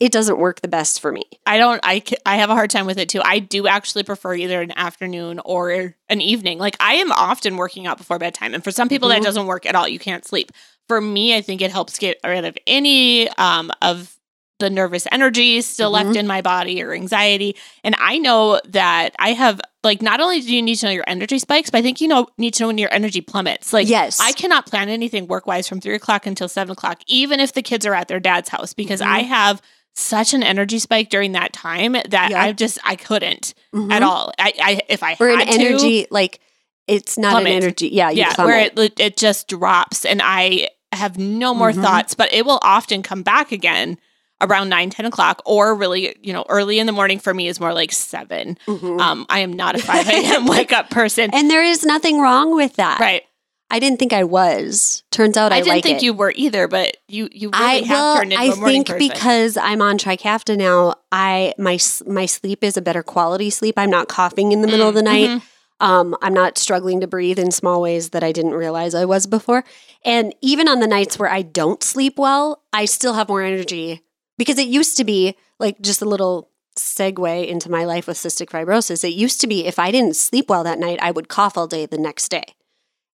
It 0.00 0.12
doesn't 0.12 0.38
work 0.38 0.62
the 0.62 0.68
best 0.68 1.00
for 1.00 1.12
me. 1.12 1.24
I 1.44 1.58
don't. 1.58 1.78
I 1.82 2.02
I 2.24 2.36
have 2.36 2.48
a 2.48 2.54
hard 2.54 2.70
time 2.70 2.86
with 2.86 2.98
it 2.98 3.10
too. 3.10 3.20
I 3.22 3.38
do 3.38 3.66
actually 3.66 4.02
prefer 4.02 4.34
either 4.34 4.62
an 4.62 4.72
afternoon 4.76 5.40
or 5.44 5.94
an 6.08 6.20
evening. 6.22 6.58
Like 6.58 6.76
I 6.80 6.94
am 6.94 7.12
often 7.12 7.56
working 7.58 7.86
out 7.86 7.98
before 7.98 8.18
bedtime, 8.18 8.54
and 8.54 8.64
for 8.64 8.70
some 8.70 8.88
people 8.88 9.08
Mhm. 9.10 9.16
that 9.16 9.22
doesn't 9.24 9.46
work 9.46 9.66
at 9.66 9.74
all. 9.74 9.86
You 9.86 9.98
can't 9.98 10.26
sleep. 10.26 10.52
For 10.88 11.00
me, 11.02 11.36
I 11.36 11.42
think 11.42 11.60
it 11.60 11.70
helps 11.70 11.98
get 11.98 12.18
rid 12.24 12.44
of 12.46 12.56
any 12.66 13.28
um, 13.36 13.70
of 13.82 14.16
the 14.58 14.70
nervous 14.70 15.06
energy 15.12 15.60
still 15.60 15.90
left 15.90 16.10
Mhm. 16.10 16.16
in 16.16 16.26
my 16.26 16.40
body 16.40 16.82
or 16.82 16.92
anxiety. 16.94 17.54
And 17.84 17.94
I 17.98 18.16
know 18.18 18.58
that 18.68 19.14
I 19.18 19.32
have 19.34 19.60
like 19.82 20.02
not 20.02 20.20
only 20.20 20.40
do 20.40 20.54
you 20.54 20.62
need 20.62 20.76
to 20.76 20.86
know 20.86 20.92
your 20.92 21.04
energy 21.06 21.38
spikes, 21.38 21.70
but 21.70 21.78
I 21.78 21.82
think 21.82 22.00
you 22.00 22.08
know 22.08 22.26
need 22.38 22.54
to 22.54 22.62
know 22.64 22.66
when 22.68 22.78
your 22.78 22.92
energy 22.92 23.20
plummets. 23.20 23.72
Like 23.72 23.88
yes. 23.88 24.20
I 24.20 24.32
cannot 24.32 24.66
plan 24.66 24.88
anything 24.88 25.26
work 25.26 25.46
wise 25.46 25.68
from 25.68 25.80
three 25.80 25.94
o'clock 25.94 26.26
until 26.26 26.48
seven 26.48 26.72
o'clock, 26.72 27.00
even 27.06 27.40
if 27.40 27.52
the 27.52 27.62
kids 27.62 27.86
are 27.86 27.94
at 27.94 28.08
their 28.08 28.20
dad's 28.20 28.50
house, 28.50 28.74
because 28.74 29.00
Mhm. 29.00 29.06
I 29.06 29.18
have 29.22 29.62
such 29.94 30.34
an 30.34 30.42
energy 30.42 30.78
spike 30.78 31.08
during 31.10 31.32
that 31.32 31.52
time 31.52 31.92
that 31.92 32.30
Yep. 32.30 32.32
I 32.38 32.52
just 32.52 32.78
I 32.84 32.94
couldn't 32.96 33.54
Mhm. 33.74 33.90
at 33.92 34.02
all. 34.02 34.32
I, 34.38 34.52
I 34.62 34.80
if 34.88 35.02
I 35.02 35.16
Or 35.18 35.28
had 35.28 35.48
an 35.48 35.58
to, 35.58 35.66
energy 35.66 36.06
like 36.10 36.40
it's 36.86 37.16
not 37.16 37.30
Plummet. 37.32 37.52
an 37.52 37.62
energy. 37.62 37.88
Yeah, 37.88 38.10
yeah, 38.10 38.34
plummet. 38.34 38.74
where 38.76 38.84
it 38.86 39.00
it 39.00 39.16
just 39.16 39.48
drops, 39.48 40.04
and 40.04 40.20
I 40.22 40.68
have 40.92 41.18
no 41.18 41.54
more 41.54 41.72
Mhm. 41.72 41.82
thoughts. 41.82 42.14
But 42.14 42.32
it 42.32 42.44
will 42.44 42.58
often 42.62 43.02
come 43.02 43.22
back 43.22 43.50
again 43.52 43.96
around 44.40 44.68
9 44.68 44.90
10 44.90 45.06
o'clock 45.06 45.42
or 45.44 45.74
really 45.74 46.16
you 46.22 46.32
know 46.32 46.44
early 46.48 46.78
in 46.78 46.86
the 46.86 46.92
morning 46.92 47.18
for 47.18 47.32
me 47.34 47.46
is 47.48 47.60
more 47.60 47.74
like 47.74 47.92
7 47.92 48.56
Mhm. 48.66 49.00
um 49.00 49.26
i 49.28 49.40
am 49.40 49.52
not 49.52 49.74
a 49.74 49.78
5 49.78 50.08
a.m 50.08 50.46
wake 50.54 50.72
up 50.72 50.90
person 50.90 51.30
and 51.32 51.50
there 51.50 51.62
is 51.64 51.84
nothing 51.84 52.20
wrong 52.20 52.54
with 52.54 52.76
that. 52.76 53.00
right 53.00 53.22
I 53.72 53.78
didn't 53.78 54.00
think 54.00 54.12
I 54.12 54.24
was. 54.24 55.04
Turns 55.12 55.36
out 55.36 55.52
I, 55.52 55.56
i, 55.56 55.58
didn't 55.60 55.68
like 55.74 55.84
think 55.84 55.98
it. 55.98 56.02
you 56.02 56.12
were 56.12 56.32
either 56.34 56.66
but 56.66 56.96
you 57.06 57.28
you 57.30 57.50
really 57.50 57.64
I 57.64 57.74
have 57.82 57.88
well, 57.88 58.16
turned 58.16 58.32
into 58.32 58.42
I 58.44 58.46
a 58.46 58.56
morning 58.56 58.82
think 58.82 58.86
person 58.88 59.08
because 59.08 59.56
I'm 59.56 59.80
on 59.80 59.96
Trikafta 59.96 60.56
now, 60.58 60.94
I 61.12 61.54
my 61.56 61.78
my 62.04 62.26
sleep 62.26 62.64
is 62.64 62.76
a 62.76 62.82
better 62.82 63.04
quality 63.04 63.48
sleep. 63.48 63.74
I'm 63.78 63.88
not 63.90 64.08
coughing 64.08 64.50
in 64.50 64.60
the 64.60 64.66
middle 64.66 64.88
of 64.88 64.96
the 64.96 65.02
night. 65.04 65.28
Mhm. 65.30 65.42
Um, 65.78 66.16
I'm 66.20 66.34
not 66.34 66.58
struggling 66.58 66.98
to 67.00 67.06
breathe 67.06 67.38
in 67.38 67.52
small 67.52 67.80
ways 67.80 68.10
that 68.10 68.24
I 68.24 68.32
didn't 68.32 68.54
realize 68.54 68.92
I 68.92 69.04
was 69.04 69.26
before. 69.28 69.62
And 70.04 70.34
even 70.42 70.66
on 70.66 70.80
the 70.80 70.88
nights 70.88 71.16
where 71.16 71.30
I 71.30 71.42
don't 71.42 71.80
sleep 71.84 72.18
well, 72.18 72.64
I 72.72 72.86
still 72.86 73.14
have 73.14 73.28
more 73.28 73.40
energy 73.42 74.02
because 74.40 74.58
it 74.58 74.68
used 74.68 74.96
to 74.96 75.04
be 75.04 75.36
like 75.58 75.78
just 75.82 76.00
a 76.00 76.06
little 76.06 76.48
segue 76.74 77.46
into 77.46 77.70
my 77.70 77.84
life 77.84 78.06
with 78.06 78.16
cystic 78.16 78.48
fibrosis. 78.48 79.04
It 79.04 79.12
used 79.12 79.38
to 79.42 79.46
be 79.46 79.66
if 79.66 79.78
I 79.78 79.90
didn't 79.90 80.16
sleep 80.16 80.48
well 80.48 80.64
that 80.64 80.78
night, 80.78 80.98
I 81.02 81.10
would 81.10 81.28
cough 81.28 81.58
all 81.58 81.66
day 81.66 81.84
the 81.84 81.98
next 81.98 82.30
day. 82.30 82.44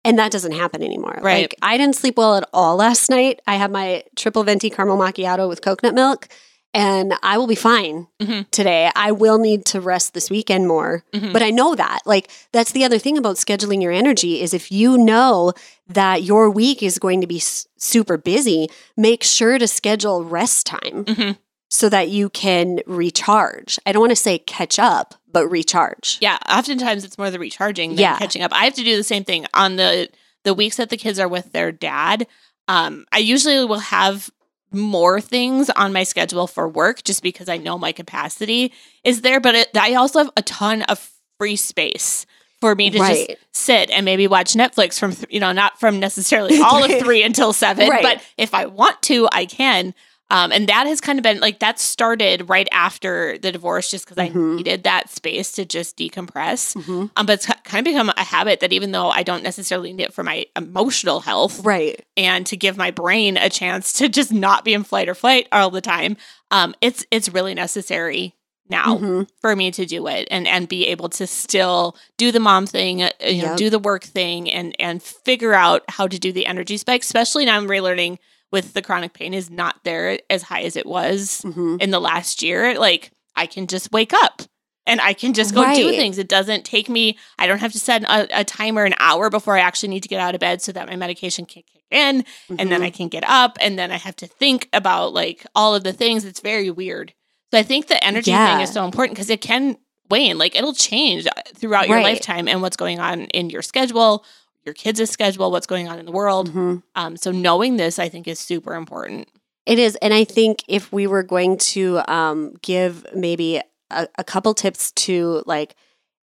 And 0.04 0.20
that 0.20 0.34
doesn't 0.34 0.52
happen 0.52 0.84
anymore. 0.84 1.18
Right. 1.22 1.44
Like 1.44 1.56
I 1.62 1.78
didn't 1.78 1.96
sleep 1.96 2.18
well 2.18 2.36
at 2.36 2.50
all 2.52 2.76
last 2.76 3.10
night. 3.10 3.40
I 3.48 3.56
had 3.56 3.72
my 3.72 4.04
triple 4.18 4.44
venti 4.44 4.70
caramel 4.70 4.98
macchiato 4.98 5.48
with 5.48 5.62
coconut 5.62 5.96
milk 5.96 6.28
and 6.74 7.14
I 7.22 7.38
will 7.38 7.48
be 7.48 7.56
fine 7.56 8.08
Mhm. 8.22 8.50
today. 8.52 8.90
I 8.96 9.12
will 9.12 9.38
need 9.38 9.66
to 9.68 9.80
rest 9.82 10.14
this 10.14 10.30
weekend 10.30 10.68
more. 10.68 11.04
Mhm. 11.14 11.32
But 11.34 11.44
I 11.44 11.50
know 11.52 11.76
that. 11.76 12.00
Like 12.06 12.30
that's 12.52 12.72
the 12.72 12.84
other 12.84 12.98
thing 13.00 13.18
about 13.18 13.36
scheduling 13.38 13.82
your 13.82 13.92
energy 13.92 14.42
is 14.42 14.54
if 14.54 14.72
you 14.72 14.98
know 14.98 15.54
that 15.88 16.24
your 16.24 16.50
week 16.50 16.82
is 16.82 16.98
going 17.00 17.22
to 17.22 17.28
be 17.28 17.38
s- 17.38 17.68
super 17.78 18.18
busy, 18.18 18.70
make 18.98 19.24
sure 19.24 19.58
to 19.60 19.68
schedule 19.68 20.24
rest 20.24 20.66
time 20.66 21.06
Mhm. 21.06 21.38
so 21.70 21.90
that 21.90 22.10
you 22.10 22.30
can 22.30 22.80
recharge. 22.88 23.78
I 23.86 23.92
don't 23.92 24.02
want 24.02 24.12
to 24.12 24.16
say 24.16 24.40
catch 24.40 24.80
up, 24.80 25.16
but 25.32 25.48
recharge. 25.48 26.18
Yeah, 26.22 26.38
oftentimes 26.50 27.04
it's 27.04 27.18
more 27.18 27.30
the 27.32 27.40
recharging 27.40 27.92
than 27.92 28.00
Yeah. 28.00 28.18
catching 28.18 28.42
up. 28.42 28.52
I 28.54 28.64
have 28.66 28.74
to 28.76 28.84
do 28.84 28.96
the 28.98 29.04
same 29.04 29.24
thing 29.24 29.46
on 29.54 29.76
the 29.76 30.10
the 30.44 30.54
weeks 30.54 30.76
that 30.76 30.90
the 30.90 30.98
kids 30.98 31.20
are 31.20 31.28
with 31.30 31.54
their 31.54 31.72
dad. 31.72 32.28
Um, 32.68 33.06
I 33.14 33.20
usually 33.20 33.64
will 33.64 33.80
have 33.80 34.30
more 34.74 35.22
things 35.22 35.70
on 35.70 35.94
my 35.94 36.04
schedule 36.04 36.48
for 36.48 36.68
work 36.68 37.04
just 37.04 37.22
because 37.24 37.48
I 37.50 37.58
know 37.58 37.78
my 37.78 37.92
capacity 37.92 38.74
is 39.04 39.22
there. 39.22 39.40
But 39.40 39.56
it, 39.56 39.70
I 39.78 39.94
also 39.96 40.20
have 40.20 40.32
a 40.36 40.42
ton 40.42 40.82
of 40.84 41.12
free 41.40 41.56
space 41.56 42.26
for 42.62 42.76
me 42.76 42.90
to 42.90 42.98
just 42.98 43.32
sit 43.52 43.90
and 43.90 44.06
maybe 44.06 44.26
watch 44.28 44.54
Netflix 44.54 44.98
from 45.00 45.12
th- 45.14 45.28
you 45.30 45.40
know 45.40 45.52
not 45.52 45.80
from 45.80 46.00
necessarily 46.00 46.60
all 46.64 46.84
of 46.84 46.92
three 47.00 47.22
until 47.24 47.52
seven, 47.54 47.90
Right. 47.90 48.02
but 48.04 48.24
if 48.38 48.54
I 48.54 48.68
want 48.68 49.02
to, 49.04 49.28
I 49.32 49.46
can. 49.46 49.94
Um, 50.34 50.52
and 50.52 50.68
that 50.68 50.88
has 50.88 51.00
kind 51.00 51.20
of 51.20 51.24
been 51.24 51.40
like 51.40 51.60
that 51.60 51.80
started 51.80 52.50
right 52.50 52.68
after 52.72 53.38
the 53.38 53.52
divorce, 53.52 53.92
just 53.92 54.06
because 54.06 54.18
I 54.18 54.30
Mhm. 54.30 54.56
needed 54.58 54.84
that 54.84 55.12
space 55.12 55.52
to 55.54 55.64
just 55.64 55.96
decompress. 55.96 56.76
Mhm. 56.76 57.12
Um, 57.16 57.26
but 57.28 57.34
it's 57.34 57.46
kind 57.46 57.86
of 57.88 57.92
become 57.94 58.12
a 58.18 58.24
habit 58.24 58.60
that 58.62 58.74
even 58.74 58.92
though 58.94 59.10
I 59.12 59.22
don't 59.22 59.44
necessarily 59.44 59.94
need 59.94 60.04
it 60.06 60.14
for 60.14 60.24
my 60.24 60.48
emotional 60.58 61.20
health 61.20 61.60
Right. 61.64 62.04
and 62.18 62.48
to 62.48 62.58
give 62.58 62.78
my 62.78 62.90
brain 62.90 63.38
a 63.38 63.48
chance 63.50 63.94
to 63.94 64.10
just 64.10 64.32
not 64.32 64.66
be 64.66 64.74
in 64.74 64.84
flight 64.84 65.08
or 65.08 65.14
flight 65.14 65.48
all 65.52 65.70
the 65.70 65.82
time, 65.82 66.18
um, 66.50 66.74
it's 66.82 67.06
it's 67.12 67.30
really 67.30 67.54
necessary 67.54 68.34
now 68.70 68.98
Mhm. 68.98 69.28
for 69.40 69.56
me 69.56 69.70
to 69.70 69.86
do 69.86 70.08
it 70.08 70.28
and 70.32 70.48
and 70.48 70.68
be 70.68 70.88
able 70.88 71.10
to 71.10 71.28
still 71.28 71.96
do 72.18 72.32
the 72.32 72.40
mom 72.40 72.66
thing, 72.66 73.04
uh, 73.04 73.12
you 73.28 73.44
know, 73.44 73.56
do 73.56 73.70
the 73.70 73.78
work 73.78 74.04
thing, 74.04 74.50
and 74.50 74.76
and 74.80 75.04
figure 75.04 75.54
out 75.54 75.84
how 75.90 76.08
to 76.08 76.18
do 76.18 76.32
the 76.32 76.48
energy 76.48 76.78
spike. 76.78 77.04
Especially 77.04 77.46
now, 77.46 77.56
I'm 77.58 77.68
relearning 77.68 78.18
with 78.54 78.74
the 78.74 78.82
chronic 78.82 79.12
pain 79.14 79.34
is 79.34 79.50
not 79.50 79.84
there 79.84 80.20
as 80.30 80.44
high 80.44 80.62
as 80.62 80.78
it 80.78 80.86
was 80.86 81.42
Mhm. 81.44 81.82
in 81.82 81.90
the 81.92 82.00
last 82.00 82.42
year. 82.42 82.80
Like 82.80 83.12
I 83.36 83.48
can 83.48 83.68
just 83.68 83.92
wake 83.92 84.14
up 84.14 84.44
and 84.86 85.02
I 85.02 85.14
can 85.14 85.34
just 85.34 85.54
go 85.54 85.64
do 85.76 85.90
things. 85.92 86.18
It 86.18 86.30
doesn't 86.30 86.64
take 86.64 86.88
me. 86.88 87.18
I 87.40 87.48
don't 87.48 87.60
have 87.60 87.72
to 87.74 87.80
set 87.80 88.04
a, 88.04 88.40
a 88.40 88.44
timer 88.46 88.86
an 88.86 88.94
hour 89.00 89.30
before 89.30 89.58
I 89.58 89.62
actually 89.62 89.90
need 89.90 90.04
to 90.04 90.10
get 90.10 90.22
out 90.22 90.36
of 90.36 90.40
bed 90.40 90.62
so 90.62 90.72
that 90.72 90.88
my 90.88 90.96
medication 90.96 91.46
can 91.46 91.64
kick 91.64 91.84
in 91.92 92.24
and 92.58 92.72
then. 92.72 92.82
I 92.84 92.90
can 92.92 93.08
get 93.08 93.24
up 93.28 93.58
and 93.60 93.78
then 93.78 93.92
I 93.92 93.98
have 93.98 94.16
to 94.18 94.28
think 94.28 94.70
about 94.72 95.14
like 95.14 95.46
all 95.56 95.74
of 95.76 95.84
the 95.84 95.94
things. 95.94 96.24
It's 96.24 96.40
very 96.40 96.70
weird. 96.70 97.14
So 97.52 97.60
I 97.60 97.64
think 97.64 97.88
the 97.88 98.04
energy 98.04 98.32
thing 98.32 98.62
is 98.62 98.72
so 98.72 98.86
important 98.86 99.16
because 99.16 99.30
it 99.30 99.42
can 99.42 99.78
wane. 100.10 100.38
Like 100.38 100.56
it'll 100.56 100.74
change 100.74 101.26
uh, 101.26 101.32
throughout 101.56 101.88
your 101.88 101.98
Right. 101.98 102.04
lifetime 102.14 102.48
and 102.48 102.62
what's 102.62 102.78
going 102.78 103.00
on 103.00 103.22
in 103.26 103.50
your 103.50 103.62
schedule, 103.64 104.26
your 104.66 104.74
kids' 104.74 105.10
schedule, 105.10 105.52
what's 105.52 105.68
going 105.68 105.88
on 105.88 106.00
in 106.00 106.06
the 106.06 106.12
world. 106.12 106.52
Mhm. 106.52 106.84
Um, 106.96 107.18
so 107.18 107.32
knowing 107.32 107.78
this, 107.78 108.00
I 108.00 108.10
think, 108.10 108.28
is 108.28 108.40
super 108.40 108.76
important. 108.76 109.28
It 109.66 109.80
is. 109.80 109.96
And 110.02 110.14
I 110.14 110.24
think 110.24 110.64
if 110.68 110.92
we 110.92 111.08
were 111.08 111.24
going 111.24 111.58
to 111.58 112.02
um, 112.12 112.56
give 112.62 113.06
maybe 113.16 113.62
a, 113.90 114.08
a 114.18 114.24
couple 114.24 114.54
tips 114.54 114.92
to 114.92 115.44
like, 115.46 115.76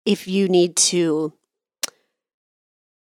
if 0.06 0.28
you 0.28 0.47
need 0.47 0.75
to 0.75 1.34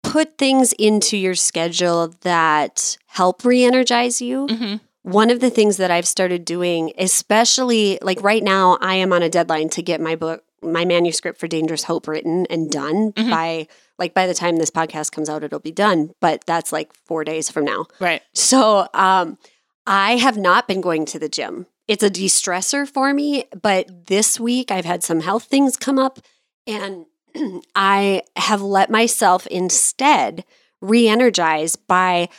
put 0.04 0.38
things 0.38 0.74
into 0.74 1.18
your 1.18 1.36
schedule 1.36 2.16
that 2.22 2.98
help 3.08 3.44
re 3.46 3.64
energize 3.64 4.22
you, 4.22 4.48
hmm 4.48 4.76
one 5.02 5.32
of 5.32 5.40
the 5.40 5.50
things 5.50 5.78
that 5.78 5.90
I've 5.90 6.08
started 6.08 6.44
doing, 6.44 6.92
especially 6.98 7.98
like 8.02 8.22
right 8.22 8.44
now, 8.44 8.78
I 8.82 8.96
am 8.96 9.14
on 9.14 9.24
a 9.24 9.30
deadline 9.30 9.70
to 9.70 9.82
get 9.82 10.02
my 10.02 10.16
book, 10.16 10.44
my 10.62 10.86
manuscript 10.86 11.40
for 11.40 11.48
Dangerous 11.48 11.84
Hope 11.84 12.08
written 12.08 12.46
and 12.50 12.70
done 12.72 13.12
Mhm. 13.14 13.30
by 13.30 13.68
like 13.98 14.14
by 14.14 14.28
the 14.28 14.34
time 14.34 14.58
this 14.58 14.72
podcast 14.72 15.12
comes 15.12 15.30
out, 15.30 15.44
it'll 15.44 15.60
be 15.60 15.72
done. 15.72 16.12
But 16.22 16.44
that's 16.46 16.72
like 16.72 16.94
four 17.06 17.24
days 17.24 17.50
from 17.50 17.66
now. 17.66 17.86
Right. 18.00 18.22
So 18.34 18.88
um, 18.94 19.38
I 19.86 20.18
have 20.18 20.38
not 20.38 20.68
been 20.68 20.82
going 20.82 21.06
to 21.08 21.20
the 21.20 21.28
gym. 21.30 21.66
It's 21.88 22.04
a 22.04 22.10
de 22.10 22.28
stressor 22.28 22.88
for 22.88 23.14
me. 23.14 23.46
But 23.62 24.08
this 24.08 24.40
week 24.40 24.72
I've 24.72 24.86
had 24.86 25.04
some 25.04 25.20
health 25.22 25.44
things 25.46 25.76
come 25.76 26.00
up 26.00 26.20
and 26.66 27.06
I 27.76 28.22
have 28.36 28.62
let 28.62 28.90
myself 28.90 29.46
instead 29.48 30.46
re 30.82 31.08
energize 31.10 31.76
by 31.76 32.30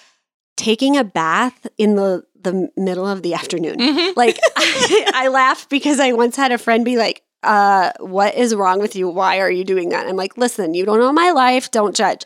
taking 0.57 0.97
a 0.97 1.05
bath 1.05 1.67
in 1.79 1.97
the, 1.97 2.23
the 2.41 2.71
middle 2.77 3.07
of 3.07 3.23
the 3.23 3.35
afternoon. 3.35 3.79
Mhm. 3.79 4.17
Like 4.17 4.39
I, 4.57 5.11
I 5.15 5.29
laugh 5.29 5.69
because 5.69 6.01
I 6.01 6.13
once 6.13 6.37
had 6.37 6.53
a 6.53 6.59
friend 6.59 6.85
be 6.85 6.97
like, 6.97 7.23
uh, 7.43 7.93
what 8.01 8.35
is 8.35 8.55
wrong 8.55 8.81
with 8.81 8.95
you? 8.95 9.09
Why 9.09 9.41
are 9.41 9.51
you 9.51 9.65
doing 9.65 9.89
that? 9.91 10.07
I'm 10.07 10.17
like, 10.17 10.37
listen, 10.37 10.75
you 10.75 10.85
don't 10.85 10.99
know 10.99 11.13
my 11.13 11.31
life. 11.31 11.71
Don't 11.71 11.97
judge. 11.97 12.25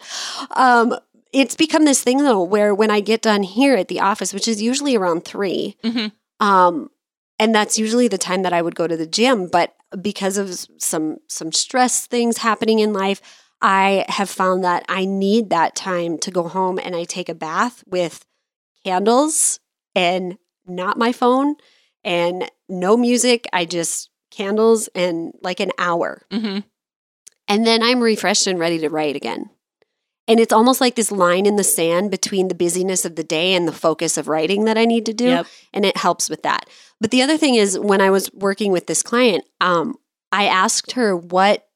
Um, 0.52 0.94
it's 1.32 1.56
become 1.56 1.84
this 1.84 2.02
thing 2.02 2.18
though, 2.18 2.42
where 2.42 2.74
when 2.74 2.90
I 2.90 3.00
get 3.00 3.22
done 3.22 3.42
here 3.42 3.74
at 3.76 3.88
the 3.88 4.00
office, 4.00 4.32
which 4.32 4.48
is 4.48 4.62
usually 4.62 4.96
around 4.96 5.24
3 5.24 5.76
Mhm. 5.82 6.12
um, 6.40 6.90
and 7.38 7.54
that's 7.54 7.78
usually 7.78 8.06
the 8.08 8.18
time 8.18 8.42
that 8.42 8.52
I 8.52 8.62
would 8.62 8.76
go 8.76 8.86
to 8.86 8.96
the 8.96 9.06
gym. 9.06 9.48
But 9.48 9.74
because 10.00 10.36
of 10.36 10.54
some 10.78 11.18
some 11.28 11.50
stress 11.52 12.06
things 12.06 12.38
happening 12.38 12.78
in 12.78 12.92
life, 12.92 13.20
I 13.60 14.04
have 14.08 14.30
found 14.30 14.62
that 14.64 14.84
I 14.88 15.04
need 15.04 15.50
that 15.50 15.74
time 15.74 16.18
to 16.18 16.30
go 16.30 16.48
home 16.48 16.78
and 16.78 16.94
I 16.94 17.04
take 17.04 17.28
a 17.28 17.34
bath 17.34 17.82
with 17.86 18.24
candles 18.84 19.60
and 19.94 20.38
not 20.66 20.98
my 20.98 21.12
phone 21.12 21.56
and 22.04 22.50
no 22.68 22.96
music. 22.96 23.46
I 23.52 23.64
just 23.64 24.10
candles 24.34 24.88
and 24.94 25.32
like 25.42 25.60
an 25.60 25.70
hour. 25.78 26.22
Mhm. 26.30 26.64
And 27.48 27.66
then 27.66 27.82
I'm 27.82 28.00
refreshed 28.00 28.46
and 28.46 28.58
ready 28.58 28.78
to 28.78 28.88
write 28.88 29.16
again. 29.16 29.50
And 30.26 30.40
it's 30.40 30.52
almost 30.52 30.80
like 30.80 30.94
this 30.94 31.12
line 31.12 31.44
in 31.44 31.56
the 31.56 31.64
sand 31.64 32.10
between 32.10 32.48
the 32.48 32.54
busyness 32.54 33.04
of 33.04 33.16
the 33.16 33.24
day 33.24 33.52
and 33.52 33.68
the 33.68 33.72
focus 33.72 34.16
of 34.16 34.26
writing 34.28 34.64
that 34.64 34.78
I 34.78 34.86
need 34.86 35.04
to 35.06 35.12
do. 35.12 35.26
Yep. 35.26 35.46
And 35.74 35.84
it 35.84 35.98
helps 35.98 36.30
with 36.30 36.42
that. 36.42 36.68
But 37.00 37.10
the 37.10 37.20
other 37.20 37.36
thing 37.36 37.56
is, 37.56 37.78
when 37.78 38.00
I 38.00 38.08
was 38.10 38.32
working 38.32 38.72
with 38.72 38.86
this 38.86 39.02
client, 39.02 39.44
um, 39.60 39.96
I 40.32 40.46
asked 40.46 40.92
her 40.92 41.14
what 41.14 41.66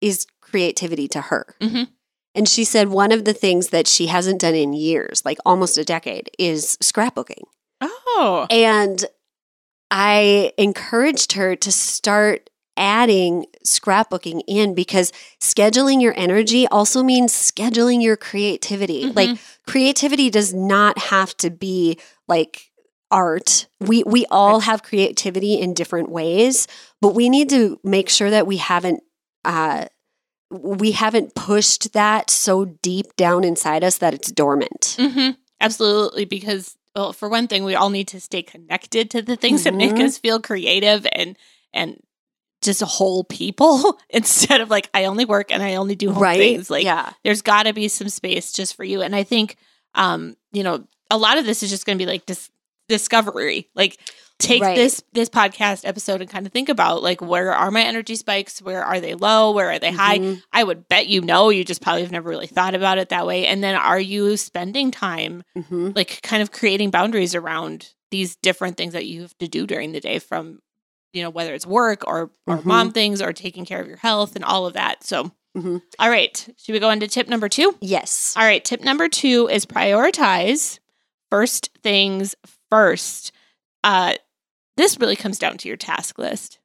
is 0.00 0.26
creativity 0.40 1.06
to 1.08 1.20
her. 1.20 1.54
Mhm. 1.60 1.88
And 2.34 2.48
she 2.48 2.64
said 2.64 2.88
one 2.88 3.12
of 3.12 3.24
the 3.24 3.34
things 3.34 3.68
that 3.68 3.86
she 3.86 4.06
hasn't 4.06 4.40
done 4.40 4.54
in 4.54 4.72
years, 4.72 5.22
like 5.24 5.38
almost 5.46 5.78
a 5.78 5.84
decade, 5.84 6.30
is 6.38 6.76
scrapbooking. 6.82 7.44
Oh. 7.80 8.46
And 8.50 9.04
I 9.94 10.52
encouraged 10.56 11.32
her 11.34 11.54
to 11.54 11.70
start 11.70 12.48
adding 12.78 13.44
scrapbooking 13.66 14.40
in 14.48 14.74
because 14.74 15.12
scheduling 15.38 16.00
your 16.00 16.14
energy 16.16 16.66
also 16.68 17.02
means 17.02 17.34
scheduling 17.34 18.02
your 18.02 18.16
creativity. 18.16 19.04
Mhm. 19.04 19.14
Like 19.14 19.38
creativity 19.66 20.30
does 20.30 20.54
not 20.54 20.98
have 20.98 21.36
to 21.36 21.50
be 21.50 21.98
like 22.26 22.70
art. 23.10 23.66
We 23.80 24.02
we 24.04 24.24
all 24.30 24.60
have 24.60 24.82
creativity 24.82 25.60
in 25.60 25.74
different 25.74 26.08
ways, 26.08 26.66
but 27.02 27.14
we 27.14 27.28
need 27.28 27.50
to 27.50 27.78
make 27.84 28.08
sure 28.08 28.30
that 28.30 28.46
we 28.46 28.56
haven't 28.56 29.02
uh 29.44 29.84
we 30.50 30.92
haven't 30.92 31.34
pushed 31.34 31.92
that 31.92 32.30
so 32.30 32.64
deep 32.64 33.14
down 33.16 33.44
inside 33.44 33.84
us 33.84 33.98
that 33.98 34.14
it's 34.14 34.32
dormant. 34.32 34.96
hmm 34.98 35.30
Absolutely, 35.60 36.24
because 36.24 36.76
well, 36.94 37.12
for 37.12 37.28
one 37.28 37.48
thing, 37.48 37.64
we 37.64 37.74
all 37.74 37.90
need 37.90 38.08
to 38.08 38.20
stay 38.20 38.42
connected 38.42 39.10
to 39.10 39.22
the 39.22 39.36
things 39.36 39.64
that 39.64 39.74
make 39.74 39.92
Mhm. 39.92 40.04
us 40.04 40.18
feel 40.18 40.40
creative 40.40 41.06
and 41.12 41.36
and 41.72 42.00
just 42.60 42.80
whole 42.82 43.24
people 43.24 43.98
instead 44.10 44.60
of 44.60 44.70
like 44.70 44.88
I 44.94 45.06
only 45.06 45.24
work 45.24 45.50
and 45.50 45.62
I 45.62 45.74
only 45.76 45.96
do 45.96 46.12
whole 46.12 46.22
right? 46.22 46.38
things. 46.38 46.70
Like 46.70 46.84
yeah. 46.84 47.12
there's 47.24 47.42
got 47.42 47.64
to 47.64 47.72
be 47.72 47.88
some 47.88 48.08
space 48.08 48.52
just 48.52 48.76
for 48.76 48.84
you. 48.84 49.02
And 49.02 49.16
I 49.16 49.24
think, 49.24 49.56
um, 49.94 50.36
you 50.52 50.62
know, 50.62 50.86
a 51.10 51.16
lot 51.18 51.38
of 51.38 51.44
this 51.46 51.62
is 51.62 51.70
just 51.70 51.86
going 51.86 51.98
to 51.98 52.04
be 52.04 52.08
like 52.10 52.24
dis- 52.26 52.50
discovery. 52.88 53.68
Like, 53.74 53.98
take 54.42 54.62
Right. 54.62 54.76
this 54.76 55.02
this 55.12 55.28
podcast 55.28 55.86
episode 55.86 56.20
and 56.20 56.28
kind 56.30 56.46
of 56.46 56.52
think 56.52 56.68
about 56.68 57.02
like 57.02 57.20
where 57.20 57.52
are 57.54 57.70
my 57.70 57.82
energy 57.82 58.16
spikes? 58.16 58.60
Where 58.60 58.84
are 58.84 59.00
they 59.00 59.14
low? 59.14 59.52
Where 59.52 59.70
are 59.70 59.78
they 59.78 59.92
high? 59.92 60.18
Mhm. 60.18 60.42
I 60.52 60.64
would 60.64 60.88
bet 60.88 61.06
you 61.06 61.20
know. 61.20 61.48
You 61.50 61.64
just 61.64 61.80
probably 61.82 62.02
have 62.02 62.12
never 62.12 62.28
really 62.28 62.46
thought 62.46 62.74
about 62.74 62.98
it 62.98 63.08
that 63.10 63.26
way. 63.26 63.46
And 63.46 63.62
then, 63.62 63.74
are 63.74 64.00
you 64.00 64.36
spending 64.36 64.90
time 64.90 65.42
Mhm. 65.56 65.94
like 65.96 66.20
kind 66.22 66.42
of 66.42 66.50
creating 66.52 66.90
boundaries 66.90 67.34
around 67.34 67.88
these 68.10 68.36
different 68.36 68.76
things 68.76 68.92
that 68.92 69.06
you 69.06 69.22
have 69.22 69.36
to 69.38 69.48
do 69.48 69.66
during 69.66 69.92
the 69.92 70.00
day 70.00 70.18
from 70.18 70.60
you 71.14 71.22
know 71.22 71.30
whether 71.30 71.52
it's 71.54 71.66
work 71.66 72.02
or 72.06 72.30
or 72.46 72.58
Mhm. 72.58 72.64
mom 72.64 72.92
things 72.92 73.20
or 73.22 73.32
taking 73.32 73.64
care 73.66 73.80
of 73.80 73.86
your 73.86 73.98
health 73.98 74.34
and 74.34 74.44
all 74.44 74.64
of 74.66 74.72
that 74.74 75.04
so 75.04 75.30
Mhm. 75.56 75.82
all 75.98 76.08
right 76.10 76.48
should 76.56 76.72
we 76.72 76.78
go 76.78 76.88
into 76.90 77.06
tip 77.06 77.28
number 77.28 77.48
two 77.50 77.76
Yes. 77.82 78.34
all 78.36 78.44
right 78.44 78.64
tip 78.64 78.80
number 78.82 79.08
two 79.10 79.46
is 79.48 79.66
prioritize 79.66 80.78
first 81.30 81.70
things 81.82 82.34
first 82.70 83.32
uh 83.84 84.14
this 84.76 84.98
really 84.98 85.16
comes 85.16 85.38
down 85.38 85.56
to 85.58 85.68
your 85.68 85.76
task 85.76 86.18
list 86.18 86.58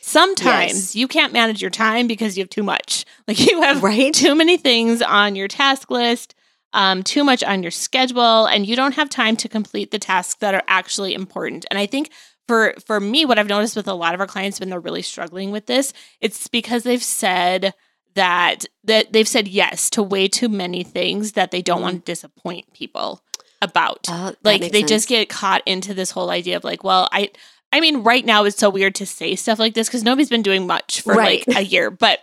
sometimes 0.00 0.72
Yes. 0.72 0.96
you 0.96 1.06
can't 1.08 1.32
manage 1.32 1.60
your 1.60 1.70
time 1.70 2.06
because 2.06 2.36
you 2.36 2.42
have 2.42 2.50
too 2.50 2.62
much 2.62 3.04
like 3.28 3.38
you 3.38 3.60
have 3.62 3.82
Right? 3.82 4.12
too 4.14 4.34
many 4.34 4.56
things 4.56 5.02
on 5.02 5.36
your 5.36 5.48
task 5.48 5.90
list, 5.90 6.34
um, 6.72 7.02
too 7.02 7.24
much 7.24 7.42
on 7.44 7.62
your 7.62 7.70
schedule, 7.70 8.46
and 8.46 8.66
you 8.66 8.76
don't 8.76 8.94
have 8.94 9.08
time 9.10 9.36
to 9.36 9.48
complete 9.48 9.90
the 9.90 9.98
tasks 9.98 10.36
that 10.40 10.54
are 10.54 10.62
actually 10.68 11.14
important. 11.14 11.66
And 11.70 11.78
I 11.78 11.86
think 11.86 12.10
for 12.48 12.74
for 12.86 12.98
me, 13.00 13.24
what 13.24 13.38
I've 13.38 13.48
noticed 13.48 13.76
with 13.76 13.88
a 13.88 13.94
lot 13.94 14.14
of 14.14 14.20
our 14.20 14.26
clients 14.26 14.58
when 14.60 14.70
they're 14.70 14.80
really 14.80 15.02
struggling 15.02 15.50
with 15.50 15.66
this, 15.66 15.92
it's 16.20 16.48
because 16.48 16.82
they've 16.84 17.02
said 17.02 17.74
that 18.14 18.66
that 18.84 19.12
they've 19.12 19.28
said 19.28 19.46
yes 19.48 19.90
to 19.90 20.02
way 20.02 20.26
too 20.28 20.48
many 20.48 20.82
things 20.82 21.32
that 21.32 21.50
they 21.50 21.62
don't 21.62 21.82
want 21.82 21.96
to 21.96 22.12
disappoint 22.12 22.72
people 22.72 23.22
about. 23.62 24.06
Oh, 24.08 24.34
like 24.42 24.72
they 24.72 24.82
just 24.82 25.08
get 25.08 25.28
caught 25.28 25.62
into 25.66 25.94
this 25.94 26.10
whole 26.10 26.30
idea 26.30 26.56
of 26.56 26.64
like 26.64 26.82
well 26.82 27.08
i 27.12 27.30
i 27.72 27.80
mean 27.80 28.02
right 28.02 28.24
now 28.24 28.44
it's 28.44 28.56
so 28.56 28.70
weird 28.70 28.94
to 28.96 29.06
say 29.06 29.36
stuff 29.36 29.58
like 29.58 29.74
this 29.74 29.88
because 29.88 30.02
nobody's 30.02 30.30
been 30.30 30.42
doing 30.42 30.66
much 30.66 31.02
for 31.02 31.14
Right. 31.14 31.46
like 31.46 31.56
a 31.56 31.62
year 31.62 31.90
but 31.90 32.20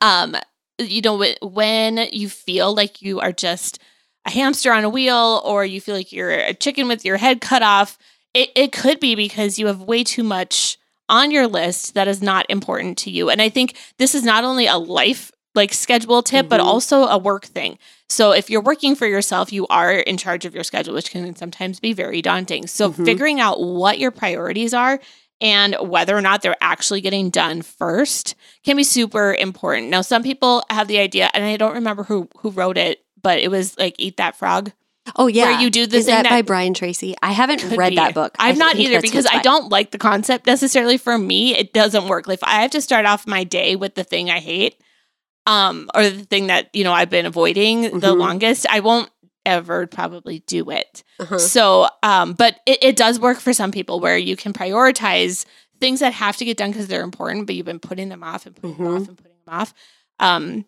um 0.00 0.36
you 0.78 1.02
know 1.02 1.24
when 1.42 1.98
you 2.12 2.28
feel 2.28 2.74
like 2.74 3.02
you 3.02 3.20
are 3.20 3.32
just 3.32 3.78
a 4.26 4.30
hamster 4.30 4.72
on 4.72 4.84
a 4.84 4.88
wheel 4.88 5.42
or 5.44 5.64
you 5.64 5.80
feel 5.80 5.94
like 5.94 6.12
you're 6.12 6.30
a 6.30 6.54
chicken 6.54 6.88
with 6.88 7.04
your 7.04 7.16
head 7.16 7.40
cut 7.40 7.62
off 7.62 7.98
it, 8.32 8.50
it 8.56 8.72
could 8.72 8.98
be 9.00 9.14
because 9.14 9.58
you 9.58 9.66
have 9.66 9.82
way 9.82 10.02
too 10.02 10.22
much 10.24 10.78
on 11.08 11.30
your 11.30 11.46
list 11.46 11.94
that 11.94 12.08
is 12.08 12.22
not 12.22 12.46
important 12.48 12.96
to 12.98 13.10
you. 13.10 13.28
And 13.28 13.42
i 13.42 13.48
think 13.48 13.76
this 13.98 14.14
is 14.14 14.24
not 14.24 14.42
only 14.44 14.66
a 14.66 14.76
life 14.78 15.30
like 15.54 15.72
schedule 15.72 16.22
tip 16.22 16.48
but 16.48 16.60
Mhm. 16.60 16.64
also 16.64 17.04
a 17.06 17.18
work 17.18 17.44
thing 17.46 17.78
so 18.08 18.32
if 18.32 18.50
you're 18.50 18.60
working 18.60 18.94
for 18.94 19.06
yourself, 19.06 19.50
you 19.52 19.66
are 19.68 19.92
in 19.92 20.18
charge 20.18 20.44
of 20.44 20.54
your 20.54 20.62
schedule, 20.62 20.94
which 20.94 21.10
can 21.10 21.34
sometimes 21.34 21.80
be 21.80 21.94
very 21.94 22.20
daunting. 22.20 22.66
So 22.66 22.92
Mhm. 22.92 23.04
figuring 23.04 23.40
out 23.40 23.60
what 23.60 23.98
your 23.98 24.10
priorities 24.10 24.74
are 24.74 25.00
and 25.40 25.74
whether 25.80 26.16
or 26.16 26.20
not 26.20 26.42
they're 26.42 26.54
actually 26.60 27.00
getting 27.00 27.30
done 27.30 27.62
first 27.62 28.34
can 28.62 28.76
be 28.76 28.84
super 28.84 29.34
important. 29.34 29.88
Now, 29.88 30.02
some 30.02 30.22
people 30.22 30.62
have 30.70 30.86
the 30.86 30.98
idea, 30.98 31.30
and 31.34 31.44
I 31.44 31.56
don't 31.56 31.72
remember 31.74 32.04
who 32.04 32.28
who 32.40 32.50
wrote 32.50 32.76
it, 32.76 33.02
but 33.20 33.38
it 33.40 33.50
was 33.50 33.76
like 33.78 33.94
"Eat 33.98 34.18
That 34.18 34.36
Frog." 34.36 34.70
Oh 35.16 35.26
yeah. 35.26 35.50
where 35.52 35.60
you 35.60 35.70
do 35.70 35.86
the 35.86 35.96
Is 35.96 36.04
thing 36.04 36.14
that, 36.14 36.22
that- 36.24 36.30
by 36.30 36.42
Brian 36.42 36.74
Tracy? 36.74 37.14
I 37.22 37.32
haven't 37.32 37.62
read 37.76 37.90
be. 37.90 37.96
that 37.96 38.14
book. 38.14 38.36
I've 38.38 38.56
I 38.56 38.58
not 38.58 38.76
either 38.76 39.00
because 39.00 39.26
I 39.26 39.40
don't 39.40 39.70
like 39.70 39.90
the 39.92 39.98
concept 39.98 40.46
necessarily. 40.46 40.98
For 40.98 41.16
me, 41.18 41.56
it 41.56 41.72
doesn't 41.72 42.06
work. 42.06 42.28
Like 42.28 42.38
if 42.40 42.44
I 42.44 42.60
have 42.62 42.70
to 42.72 42.82
start 42.82 43.06
off 43.06 43.26
my 43.26 43.44
day 43.44 43.76
with 43.76 43.94
the 43.96 44.04
thing 44.04 44.30
I 44.30 44.40
hate, 44.40 44.76
um, 45.46 45.90
or 45.94 46.08
the 46.08 46.24
thing 46.24 46.46
that 46.48 46.70
you 46.74 46.84
know 46.84 46.92
I've 46.92 47.10
been 47.10 47.26
avoiding 47.26 47.82
the 47.82 48.14
Mhm. 48.14 48.18
longest, 48.18 48.66
I 48.70 48.80
won't 48.80 49.10
ever 49.46 49.86
probably 49.86 50.38
do 50.46 50.70
it. 50.70 51.02
Uh-huh. 51.20 51.38
So, 51.38 51.86
um, 52.02 52.32
but 52.32 52.60
it, 52.64 52.82
it 52.82 52.96
does 52.96 53.20
work 53.20 53.38
for 53.38 53.52
some 53.52 53.70
people 53.72 54.00
where 54.00 54.16
you 54.16 54.36
can 54.36 54.52
prioritize 54.54 55.44
things 55.80 56.00
that 56.00 56.14
have 56.14 56.36
to 56.38 56.44
get 56.46 56.56
done 56.56 56.70
because 56.70 56.86
they're 56.86 57.02
important, 57.02 57.46
but 57.46 57.54
you've 57.54 57.66
been 57.66 57.78
putting 57.80 58.08
them 58.08 58.22
off 58.22 58.46
and 58.46 58.56
putting 58.56 58.76
them 58.78 58.86
Mhm. 58.86 59.00
off 59.02 59.08
and 59.08 59.16
putting 59.18 59.32
them 59.44 59.54
off. 59.54 59.74
Um, 60.18 60.64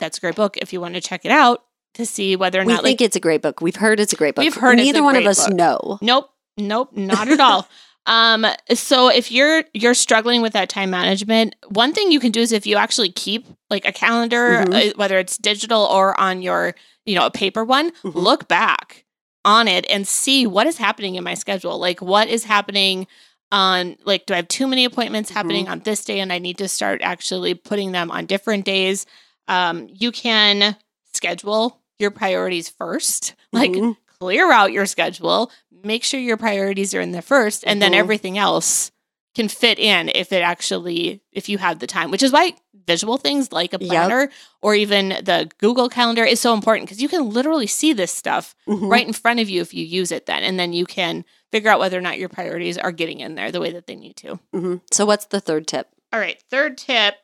that's 0.00 0.18
a 0.18 0.20
great 0.20 0.34
book 0.34 0.56
if 0.56 0.72
you 0.72 0.80
want 0.80 0.94
to 0.94 1.00
check 1.00 1.24
it 1.24 1.30
out 1.30 1.62
to 1.94 2.04
see 2.06 2.34
whether 2.34 2.60
or 2.60 2.64
We 2.64 2.72
not 2.72 2.82
think 2.82 3.00
like 3.00 3.06
it's 3.06 3.16
a 3.16 3.20
great 3.20 3.42
book. 3.42 3.60
We've 3.60 3.76
heard 3.76 4.00
it's 4.00 4.12
a 4.12 4.16
great 4.16 4.34
book. 4.34 4.42
We've 4.42 4.54
heard 4.54 4.78
it's 4.80 4.88
a 4.88 4.92
Neither 4.92 5.02
one 5.04 5.16
of 5.16 5.26
us 5.26 5.46
book. 5.46 5.54
know. 5.56 5.98
Nope, 6.00 6.30
nope, 6.56 6.96
not 6.96 7.28
at 7.28 7.38
all. 7.38 7.68
Um, 8.06 8.46
so 8.74 9.08
if 9.08 9.30
you're 9.30 9.64
you're 9.74 9.94
struggling 9.94 10.42
with 10.42 10.52
that 10.54 10.68
time 10.68 10.90
management, 10.90 11.54
one 11.68 11.92
thing 11.92 12.10
you 12.10 12.18
can 12.20 12.32
do 12.32 12.40
is 12.40 12.52
if 12.52 12.66
you 12.66 12.76
actually 12.76 13.10
keep 13.10 13.46
like 13.70 13.84
a 13.84 13.92
calendar, 13.92 14.64
Mhm. 14.66 14.90
uh, 14.90 14.92
whether 14.96 15.18
it's 15.18 15.38
digital 15.38 15.82
or 15.82 16.18
on 16.20 16.42
your 16.42 16.74
you 17.06 17.14
know 17.14 17.26
a 17.26 17.30
paper 17.30 17.64
one, 17.64 17.92
Mhm. 18.02 18.14
look 18.14 18.48
back 18.48 19.04
on 19.44 19.68
it 19.68 19.86
and 19.90 20.06
see 20.06 20.46
what 20.46 20.66
is 20.66 20.78
happening 20.78 21.14
in 21.16 21.24
my 21.24 21.34
schedule. 21.34 21.78
Like 21.78 22.00
what 22.02 22.28
is 22.28 22.44
happening 22.44 23.06
on 23.52 23.96
like 24.04 24.26
do 24.26 24.34
I 24.34 24.36
have 24.36 24.48
too 24.48 24.66
many 24.66 24.84
appointments 24.84 25.30
happening 25.30 25.64
Mm-hmm. 25.66 25.72
on 25.72 25.80
this 25.80 26.04
day 26.04 26.20
and 26.20 26.32
I 26.32 26.38
need 26.38 26.58
to 26.58 26.68
start 26.68 27.02
actually 27.02 27.54
putting 27.54 27.92
them 27.92 28.10
on 28.10 28.26
different 28.26 28.64
days. 28.64 29.04
Um, 29.48 29.88
you 29.92 30.10
can 30.10 30.76
schedule 31.12 31.80
your 31.98 32.10
priorities 32.10 32.68
first. 32.68 33.34
Like 33.52 33.70
Mhm. 33.72 33.96
clear 34.20 34.50
out 34.50 34.72
your 34.72 34.86
schedule, 34.86 35.50
make 35.84 36.04
sure 36.04 36.20
your 36.20 36.36
priorities 36.36 36.94
are 36.94 37.00
in 37.00 37.12
there 37.12 37.22
first, 37.22 37.64
and 37.66 37.80
then 37.82 37.92
Mhm. 37.92 37.96
everything 37.98 38.38
else 38.38 38.90
can 39.34 39.48
fit 39.48 39.78
in 39.78 40.10
if 40.14 40.32
it 40.32 40.42
actually 40.42 41.22
if 41.32 41.48
you 41.48 41.58
have 41.58 41.78
the 41.78 41.86
time. 41.86 42.10
Which 42.10 42.22
is 42.22 42.32
why 42.32 42.54
visual 42.86 43.16
things 43.16 43.50
like 43.52 43.72
a 43.72 43.78
Yep. 43.80 43.88
planner 43.88 44.30
or 44.60 44.74
even 44.74 45.10
the 45.10 45.48
Google 45.58 45.88
Calendar 45.88 46.24
is 46.24 46.40
so 46.40 46.52
important 46.52 46.86
because 46.88 47.00
you 47.00 47.08
can 47.08 47.30
literally 47.30 47.66
see 47.66 47.92
this 47.92 48.12
stuff 48.12 48.54
Mhm. 48.68 48.90
right 48.90 49.06
in 49.06 49.12
front 49.12 49.40
of 49.40 49.48
you 49.48 49.62
if 49.62 49.72
you 49.72 49.84
use 49.84 50.10
it 50.12 50.26
then 50.26 50.42
and 50.42 50.58
then 50.58 50.72
you 50.72 50.84
can 50.84 51.24
figure 51.52 51.70
out 51.70 51.78
whether 51.78 51.96
or 51.96 52.00
not 52.02 52.18
your 52.18 52.28
priorities 52.28 52.76
are 52.76 52.92
getting 52.92 53.20
in 53.20 53.34
there 53.36 53.50
the 53.52 53.60
way 53.60 53.70
that 53.70 53.86
they 53.86 53.94
need 53.96 54.16
to. 54.16 54.38
Mhm. 54.54 54.80
So 54.92 55.06
what's 55.06 55.26
the 55.26 55.40
third 55.40 55.66
tip? 55.66 55.88
All 56.12 56.18
right, 56.20 56.42
third 56.50 56.76
tip. 56.76 57.14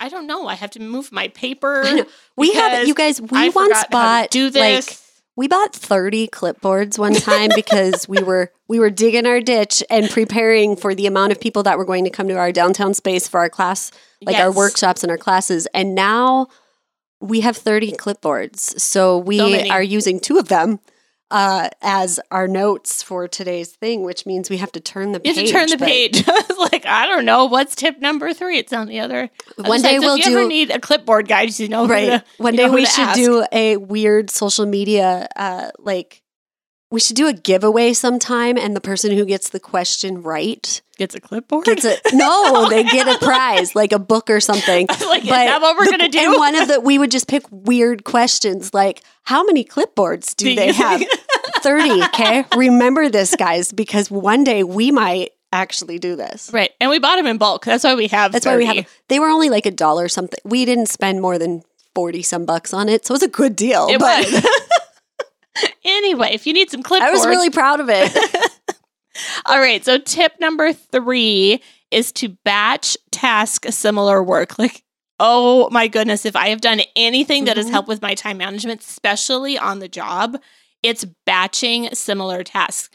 I 0.00 0.08
don't 0.08 0.26
know. 0.26 0.46
I 0.46 0.54
have 0.54 0.70
to 0.72 0.80
move 0.80 1.12
my 1.12 1.28
paper. 1.28 1.82
We 2.36 2.52
have 2.54 2.86
you 2.86 2.94
guys. 2.94 3.20
We 3.20 3.28
I 3.38 3.48
once 3.48 3.54
forgot 3.54 3.76
how 3.76 3.82
to 3.84 3.90
bought 3.90 4.30
do 4.30 4.50
this. 4.50 4.88
like 4.88 4.98
we 5.36 5.46
bought 5.48 5.74
30 5.74 6.28
clipboards 6.28 6.98
one 6.98 7.14
time 7.14 7.50
because 7.54 8.08
we 8.08 8.22
were 8.22 8.50
we 8.68 8.80
were 8.80 8.90
digging 8.90 9.26
our 9.26 9.40
ditch 9.40 9.82
and 9.90 10.10
preparing 10.10 10.76
for 10.76 10.94
the 10.94 11.06
amount 11.06 11.32
of 11.32 11.40
people 11.40 11.62
that 11.64 11.78
were 11.78 11.84
going 11.84 12.04
to 12.04 12.10
come 12.10 12.26
to 12.28 12.34
our 12.34 12.50
downtown 12.50 12.94
space 12.94 13.28
for 13.28 13.38
our 13.38 13.50
class 13.50 13.92
like 14.22 14.36
our 14.36 14.50
workshops 14.50 15.04
and 15.04 15.10
our 15.10 15.18
classes. 15.18 15.68
And 15.74 15.94
now 15.94 16.48
we 17.20 17.40
have 17.40 17.56
30 17.56 17.92
clipboards. 17.92 18.80
So 18.80 19.18
we 19.18 19.38
So 19.38 19.70
are 19.70 19.82
using 19.82 20.18
two 20.20 20.38
of 20.38 20.48
them 20.48 20.80
uh, 21.30 21.68
as 21.82 22.20
our 22.30 22.46
notes 22.46 23.02
for 23.02 23.26
today's 23.26 23.72
thing 23.72 24.02
which 24.04 24.26
means 24.26 24.48
we 24.48 24.58
have 24.58 24.70
to 24.72 24.80
turn 24.80 25.12
the 25.12 25.20
You 25.24 25.34
page 25.34 25.50
have 25.50 25.68
to 25.68 25.76
turn 25.76 25.78
the 25.78 25.84
page. 25.84 26.24
Like, 26.72 26.86
I 26.86 27.06
don't 27.06 27.24
know. 27.24 27.44
What's 27.46 27.74
tip 27.76 28.00
number 28.00 28.32
three? 28.32 28.58
It's 28.58 28.72
on 28.72 28.86
the 28.88 29.00
other. 29.00 29.28
one 29.56 29.66
other 29.66 29.76
day 29.82 29.82
side. 29.94 30.00
We'll 30.00 30.16
if 30.18 30.26
you 30.26 30.32
do 30.42 30.48
need 30.48 30.70
a 30.70 30.80
clipboard 30.80 31.28
guys, 31.28 31.60
you 31.60 31.68
know, 31.68 31.86
right 31.86 32.06
to- 32.20 32.24
one 32.38 32.54
you 32.54 32.58
day 32.58 32.68
we 32.70 32.86
should 32.86 33.04
ask. 33.04 33.16
do 33.16 33.44
a 33.52 33.76
weird 33.76 34.30
social 34.30 34.66
media 34.66 35.28
uh 35.36 35.70
like 35.78 36.22
we 36.90 37.00
should 37.00 37.16
do 37.16 37.26
a 37.26 37.32
giveaway 37.32 37.92
sometime, 37.92 38.56
and 38.56 38.76
the 38.76 38.80
person 38.80 39.12
who 39.12 39.24
gets 39.24 39.48
the 39.50 39.60
question 39.60 40.22
right 40.22 40.80
Gets 40.98 41.14
a 41.14 41.20
clipboard. 41.20 41.64
gets 41.66 41.84
a 41.84 41.96
no, 42.14 42.68
they 42.70 42.82
get 42.84 43.06
a 43.06 43.18
prize, 43.24 43.74
like 43.74 43.92
a 43.92 43.98
book 43.98 44.30
or 44.30 44.40
something. 44.40 44.86
like, 45.06 45.24
is 45.24 45.28
that 45.28 45.60
what 45.60 45.76
we're 45.76 45.84
the- 45.86 45.90
gonna 45.90 46.08
do? 46.08 46.18
And 46.18 46.38
one 46.38 46.54
of 46.54 46.68
the 46.68 46.80
we 46.80 46.98
would 46.98 47.10
just 47.10 47.28
pick 47.28 47.42
weird 47.50 48.04
questions 48.04 48.72
like, 48.72 49.02
how 49.24 49.44
many 49.44 49.64
clipboards 49.64 50.34
do, 50.36 50.46
Do 50.46 50.54
they 50.54 50.72
have? 50.72 51.02
Thirty. 51.60 52.02
Okay, 52.04 52.44
remember 52.56 53.08
this, 53.08 53.34
guys, 53.36 53.72
because 53.72 54.10
one 54.10 54.44
day 54.44 54.62
we 54.62 54.90
might 54.90 55.30
actually 55.52 55.98
do 55.98 56.16
this. 56.16 56.50
right, 56.52 56.70
and 56.80 56.88
we 56.90 56.98
bought 56.98 57.16
them 57.16 57.26
in 57.26 57.36
bulk. 57.38 57.64
That's 57.64 57.82
why 57.84 57.94
we 57.94 58.06
have. 58.08 58.32
That's 58.32 58.46
why 58.46 58.56
we 58.56 58.66
30. 58.66 58.76
have. 58.78 58.88
They 59.08 59.18
were 59.18 59.28
only 59.28 59.50
like 59.50 59.66
a 59.66 59.70
dollar 59.70 60.08
something. 60.08 60.38
We 60.44 60.64
didn't 60.64 60.86
spend 60.86 61.20
more 61.20 61.38
than 61.38 61.62
forty 61.94 62.22
some 62.22 62.44
bucks 62.46 62.72
on 62.72 62.88
it, 62.88 63.04
so 63.04 63.12
it 63.12 63.16
was 63.16 63.22
a 63.22 63.28
good 63.28 63.56
deal. 63.56 63.88
It 63.90 63.98
but 63.98 64.24
was. 64.24 64.46
anyway, 65.84 66.30
if 66.32 66.46
you 66.46 66.52
need 66.52 66.70
some 66.70 66.82
clipboards, 66.82 67.00
I 67.02 67.10
was 67.10 67.26
really 67.26 67.50
proud 67.50 67.80
of 67.80 67.88
it. 67.90 68.16
All 69.46 69.58
right. 69.58 69.84
So 69.84 69.98
tip 69.98 70.32
number 70.40 70.72
three 70.72 71.62
is 71.90 72.12
to 72.12 72.28
batch 72.44 72.96
task 73.10 73.66
similar 73.70 74.22
work. 74.22 74.58
Like, 74.58 74.82
oh 75.18 75.70
my 75.70 75.88
goodness, 75.88 76.26
if 76.26 76.36
I 76.36 76.48
have 76.48 76.60
done 76.60 76.80
anything 76.94 77.44
that 77.46 77.56
has 77.56 77.66
Mhm. 77.66 77.70
helped 77.70 77.88
with 77.88 78.02
my 78.02 78.14
time 78.14 78.38
management, 78.38 78.80
especially 78.82 79.56
on 79.56 79.78
the 79.78 79.88
job, 79.88 80.38
it's 80.82 81.04
batching 81.24 81.94
similar 81.94 82.42
tasks. 82.44 82.90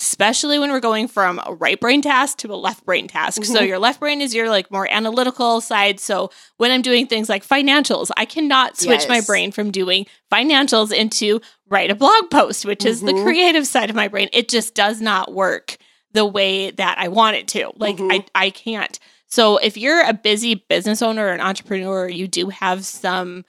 Especially 0.00 0.58
when 0.58 0.70
we're 0.70 0.80
going 0.80 1.08
from 1.08 1.40
a 1.46 1.54
right 1.54 1.80
brain 1.80 2.02
task 2.02 2.38
to 2.38 2.52
a 2.52 2.56
left 2.56 2.84
brain 2.84 3.06
task. 3.08 3.44
So 3.44 3.60
Mhm. 3.60 3.68
your 3.68 3.78
left 3.78 4.00
brain 4.00 4.20
is 4.20 4.34
your 4.34 4.48
like 4.50 4.70
more 4.70 4.88
analytical 4.90 5.60
side. 5.60 6.00
So 6.00 6.30
when 6.56 6.70
I'm 6.70 6.82
doing 6.82 7.06
things 7.06 7.28
like 7.28 7.46
financials, 7.46 8.10
I 8.16 8.24
cannot 8.24 8.76
switch 8.76 9.08
my 9.08 9.20
brain 9.20 9.52
from 9.52 9.70
doing 9.70 10.06
financials 10.32 10.92
into 10.92 11.40
write 11.68 11.90
a 11.90 11.94
blog 11.94 12.30
post, 12.30 12.64
which 12.66 12.84
is 12.84 13.00
the 13.02 13.12
Mhm. 13.12 13.22
creative 13.24 13.66
side 13.66 13.88
of 13.88 13.96
my 13.96 14.08
brain. 14.08 14.28
It 14.32 14.48
just 14.48 14.74
does 14.74 15.00
not 15.00 15.32
work 15.32 15.76
the 16.12 16.24
way 16.26 16.70
that 16.72 16.98
I 16.98 17.08
want 17.08 17.36
it 17.36 17.48
to. 17.48 17.72
Like 17.76 17.96
Mhm. 17.96 18.12
I, 18.12 18.24
I 18.46 18.50
can't. 18.50 18.98
So 19.26 19.56
if 19.58 19.76
you're 19.76 20.02
a 20.02 20.12
busy 20.12 20.54
business 20.68 21.02
owner 21.02 21.26
or 21.26 21.32
an 21.32 21.40
entrepreneur, 21.40 22.08
you 22.08 22.28
do 22.28 22.50
have 22.50 22.84
some 22.84 23.44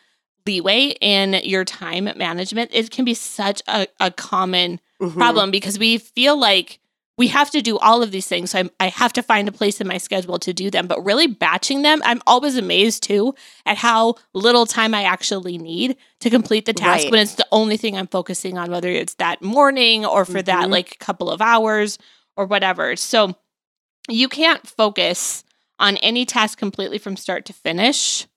leeway 0.48 0.96
in 1.02 1.34
your 1.44 1.66
time 1.66 2.10
management. 2.16 2.72
It 2.74 2.92
can 2.92 3.04
be 3.06 3.14
such 3.16 3.62
a, 3.68 3.88
a 4.00 4.10
common 4.12 4.80
Mhm. 5.02 5.14
problem 5.14 5.52
because 5.52 5.78
we 5.80 5.98
feel 5.98 6.38
like 6.40 6.80
we 7.18 7.28
have 7.30 7.50
to 7.52 7.62
do 7.62 7.78
all 7.78 8.04
of 8.04 8.12
these 8.12 8.28
things. 8.28 8.52
So 8.52 8.60
I'm, 8.60 8.70
I 8.80 8.90
have 8.90 9.14
to 9.14 9.24
find 9.24 9.48
a 9.48 9.52
place 9.54 9.80
in 9.80 9.88
my 9.88 9.98
schedule 9.98 10.38
to 10.40 10.52
do 10.54 10.70
them. 10.70 10.86
But 10.86 11.04
really 11.06 11.28
batching 11.28 11.82
them, 11.82 12.02
I'm 12.04 12.22
always 12.28 12.58
amazed 12.58 13.04
too 13.04 13.34
at 13.66 13.78
how 13.78 14.16
little 14.34 14.66
time 14.66 14.94
I 14.94 15.04
actually 15.04 15.58
need 15.58 15.96
to 16.20 16.30
complete 16.30 16.66
the 16.66 16.74
task 16.74 17.04
Right. 17.06 17.12
when 17.12 17.22
it's 17.22 17.36
the 17.36 17.48
only 17.54 17.78
thing 17.78 17.96
I'm 17.98 18.08
focusing 18.08 18.58
on, 18.58 18.70
whether 18.70 18.90
it's 18.90 19.14
that 19.14 19.42
morning 19.42 20.06
or 20.06 20.26
for 20.26 20.42
that 20.42 20.68
Mhm. 20.68 20.72
like 20.72 21.00
couple 21.00 21.30
of 21.30 21.42
hours 21.42 21.98
or 22.36 22.46
whatever. 22.48 22.98
So 22.98 23.36
you 24.10 24.28
can't 24.28 24.68
focus 24.68 25.46
on 25.80 25.96
any 25.98 26.26
task 26.26 26.58
completely 26.58 26.98
from 26.98 27.16
start 27.16 27.46
to 27.46 27.54
finish 27.54 28.28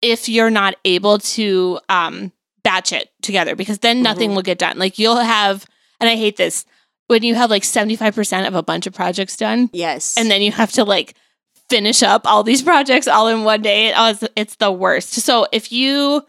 if 0.00 0.28
you're 0.28 0.50
not 0.50 0.74
able 0.84 1.18
to 1.18 1.78
um, 1.88 2.32
batch 2.64 2.92
it 2.92 3.10
together 3.22 3.56
because 3.56 3.78
then 3.80 4.02
nothing 4.02 4.30
Mhm. 4.30 4.34
will 4.36 4.42
get 4.42 4.58
done. 4.58 4.78
Like 4.78 4.98
you'll 4.98 5.16
have, 5.16 5.66
and 6.00 6.08
I 6.08 6.16
hate 6.16 6.36
this, 6.36 6.64
when 7.08 7.22
you 7.22 7.34
have 7.34 7.50
like 7.50 7.64
75% 7.64 8.46
of 8.46 8.54
a 8.54 8.62
bunch 8.62 8.86
of 8.86 8.94
projects 8.94 9.36
done 9.36 9.68
Yes, 9.72 10.16
and 10.16 10.30
then 10.30 10.40
you 10.42 10.52
have 10.52 10.72
to 10.72 10.84
like 10.84 11.14
finish 11.68 12.02
up 12.02 12.22
all 12.26 12.42
these 12.42 12.62
projects 12.70 13.08
all 13.08 13.28
in 13.28 13.44
one 13.44 13.62
day. 13.62 13.88
It, 13.88 13.94
oh, 13.96 14.10
it's, 14.10 14.24
it's 14.36 14.56
the 14.56 14.70
worst. 14.72 15.12
So 15.14 15.46
if 15.52 15.72
you 15.72 16.22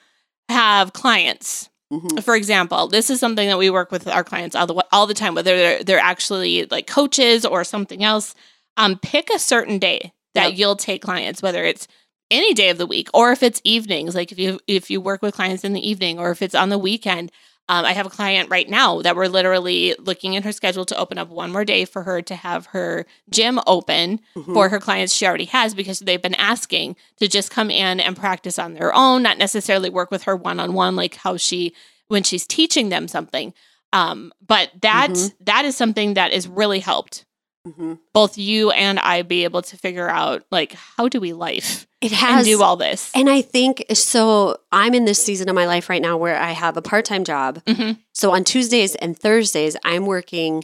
have 0.50 0.94
clients, 0.94 1.70
Mhm. 1.92 2.24
for 2.24 2.36
example, 2.36 2.88
this 2.88 3.10
is 3.10 3.20
something 3.20 3.48
that 3.48 3.58
we 3.60 3.70
work 3.70 3.92
with 3.92 4.08
our 4.08 4.24
clients 4.24 4.56
all 4.56 4.66
the 4.66 4.84
all 4.92 5.06
the 5.06 5.14
time, 5.14 5.36
whether 5.36 5.56
they're, 5.56 5.84
they're 5.84 6.00
actually 6.00 6.66
like 6.72 6.88
coaches 6.88 7.46
or 7.46 7.64
something 7.64 8.04
else. 8.04 8.34
Um, 8.78 8.98
pick 8.98 9.30
a 9.30 9.38
certain 9.38 9.78
day 9.78 10.12
that 10.34 10.52
Yep. 10.52 10.58
you'll 10.60 10.76
take 10.76 11.04
clients, 11.04 11.44
whether 11.44 11.64
it's 11.64 11.88
any 12.34 12.54
day 12.54 12.70
of 12.70 12.78
the 12.78 12.86
week 12.88 13.10
or 13.14 13.32
if 13.32 13.42
it's 13.44 13.62
evenings, 13.64 14.16
like 14.16 14.32
if 14.32 14.40
you 14.40 14.60
if 14.68 14.90
you 14.90 15.00
work 15.00 15.22
with 15.22 15.36
clients 15.36 15.64
in 15.64 15.74
the 15.74 15.88
evening 15.90 16.20
or 16.20 16.32
if 16.32 16.42
it's 16.42 16.56
on 16.56 16.70
the 16.70 16.78
weekend. 16.78 17.32
Um, 17.70 17.86
I 17.86 17.94
have 17.94 18.06
a 18.06 18.10
client 18.10 18.50
right 18.50 18.68
now 18.70 19.02
that 19.04 19.16
we're 19.16 19.30
literally 19.30 19.96
looking 19.98 20.34
in 20.34 20.44
her 20.44 20.52
schedule 20.52 20.84
to 20.84 20.98
open 20.98 21.18
up 21.18 21.30
one 21.30 21.50
more 21.50 21.64
day 21.64 21.86
for 21.86 22.04
her 22.04 22.22
to 22.24 22.36
have 22.36 22.66
her 22.68 23.06
gym 23.30 23.58
open 23.66 24.20
Mhm. 24.36 24.54
for 24.54 24.68
her 24.68 24.82
clients 24.82 25.14
she 25.14 25.26
already 25.26 25.46
has 25.46 25.74
because 25.74 26.00
they've 26.00 26.22
been 26.22 26.36
asking 26.36 26.98
to 27.22 27.28
just 27.30 27.52
come 27.52 27.72
in 27.72 28.02
and 28.02 28.18
practice 28.18 28.60
on 28.60 28.74
their 28.74 28.94
own, 28.94 29.24
not 29.24 29.38
necessarily 29.38 29.90
work 29.90 30.12
with 30.12 30.24
her 30.24 30.36
one 30.36 30.60
on 30.60 30.74
one 30.74 30.98
like 30.98 31.16
how 31.16 31.38
she 31.38 31.74
when 32.10 32.24
she's 32.24 32.46
teaching 32.46 32.90
them 32.90 33.08
something. 33.08 33.54
Um, 33.94 34.34
but 34.46 34.70
that 34.82 35.12
Mhm. 35.12 35.34
that 35.46 35.64
is 35.64 35.78
something 35.78 36.16
that 36.16 36.34
is 36.34 36.50
really 36.50 36.82
helped 36.82 37.24
Mhm. 37.66 38.00
both 38.14 38.38
you 38.38 38.72
and 38.72 39.00
I 39.00 39.22
be 39.22 39.46
able 39.46 39.62
to 39.62 39.78
figure 39.78 40.10
out 40.10 40.44
like 40.52 40.74
how 40.98 41.08
do 41.08 41.22
we 41.22 41.32
life 41.32 41.88
it 42.04 42.12
and 42.24 42.36
has 42.36 42.46
do 42.46 42.62
all 42.62 42.76
this. 42.76 43.12
And 43.16 43.30
I 43.30 43.42
think 43.42 43.86
so. 43.94 44.58
I'm 44.72 44.94
in 44.94 45.06
this 45.06 45.24
season 45.24 45.50
of 45.50 45.56
my 45.56 45.66
life 45.66 45.90
right 45.90 46.02
now 46.02 46.18
where 46.18 46.38
I 46.40 46.52
have 46.52 46.78
a 46.78 46.82
part 46.82 47.06
time 47.06 47.24
job. 47.24 47.62
Mhm. 47.66 47.98
So 48.14 48.32
on 48.32 48.44
Tuesdays 48.44 48.96
and 48.96 49.18
Thursdays, 49.18 49.76
I'm 49.84 50.06
working 50.06 50.64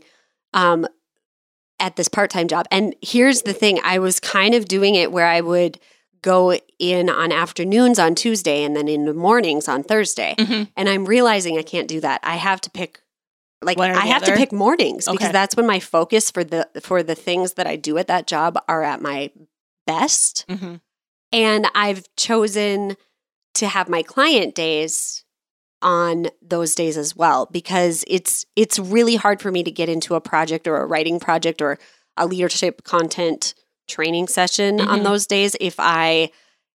um, 0.54 0.88
at 1.80 1.96
this 1.96 2.08
part 2.08 2.30
time 2.32 2.48
job. 2.48 2.66
And 2.72 2.96
here's 3.02 3.44
the 3.44 3.54
thing 3.54 3.80
I 3.84 4.00
was 4.00 4.20
kind 4.20 4.54
of 4.56 4.66
doing 4.66 4.96
it 4.96 5.12
where 5.12 5.28
I 5.28 5.42
would 5.42 5.80
go 6.22 6.54
in 6.80 7.10
on 7.10 7.32
afternoons 7.32 7.98
on 7.98 8.14
Tuesday 8.16 8.64
and 8.64 8.76
then 8.76 8.88
in 8.90 9.06
the 9.06 9.14
mornings 9.14 9.70
on 9.70 9.84
Thursday. 9.84 10.36
Mhm. 10.38 10.68
And 10.76 10.90
I'm 10.90 11.06
realizing 11.06 11.58
I 11.58 11.62
can't 11.62 11.88
do 11.88 12.02
that. 12.02 12.20
I 12.24 12.36
have 12.36 12.60
to 12.62 12.70
pick. 12.70 13.00
Like 13.62 13.78
I 13.80 14.06
have 14.06 14.24
to 14.24 14.36
pick 14.36 14.52
mornings 14.54 15.06
because 15.06 15.26
Okay. 15.28 15.32
that's 15.34 15.56
when 15.58 15.66
my 15.68 15.80
focus 15.82 16.32
for 16.32 16.44
the 16.46 16.68
for 16.82 17.04
the 17.04 17.16
things 17.16 17.54
that 17.54 17.68
I 17.68 17.76
do 17.76 17.98
at 17.98 18.08
that 18.08 18.26
job 18.26 18.58
are 18.70 18.84
at 18.84 19.02
my 19.02 19.32
best. 19.86 20.46
Mhm. 20.50 20.80
And 21.32 21.68
I've 21.76 22.04
chosen 22.16 22.98
to 23.56 23.68
have 23.68 23.90
my 23.90 24.02
client 24.04 24.56
days 24.56 25.24
on 25.82 26.28
those 26.42 26.76
days 26.76 26.98
as 26.98 27.16
well 27.16 27.48
because 27.52 28.04
it's 28.08 28.46
it's 28.56 28.78
really 28.78 29.16
hard 29.16 29.42
for 29.42 29.52
me 29.52 29.64
to 29.64 29.72
get 29.72 29.88
into 29.88 30.16
a 30.16 30.22
project 30.22 30.68
or 30.68 30.78
a 30.78 30.86
writing 30.86 31.20
project 31.20 31.62
or 31.62 31.78
a 32.18 32.26
leadership 32.26 32.84
content 32.84 33.54
training 33.88 34.28
session 34.28 34.82
on 34.82 35.00
Mhm. 35.00 35.04
those 35.04 35.26
days 35.26 35.56
if 35.62 35.76
I 35.80 36.32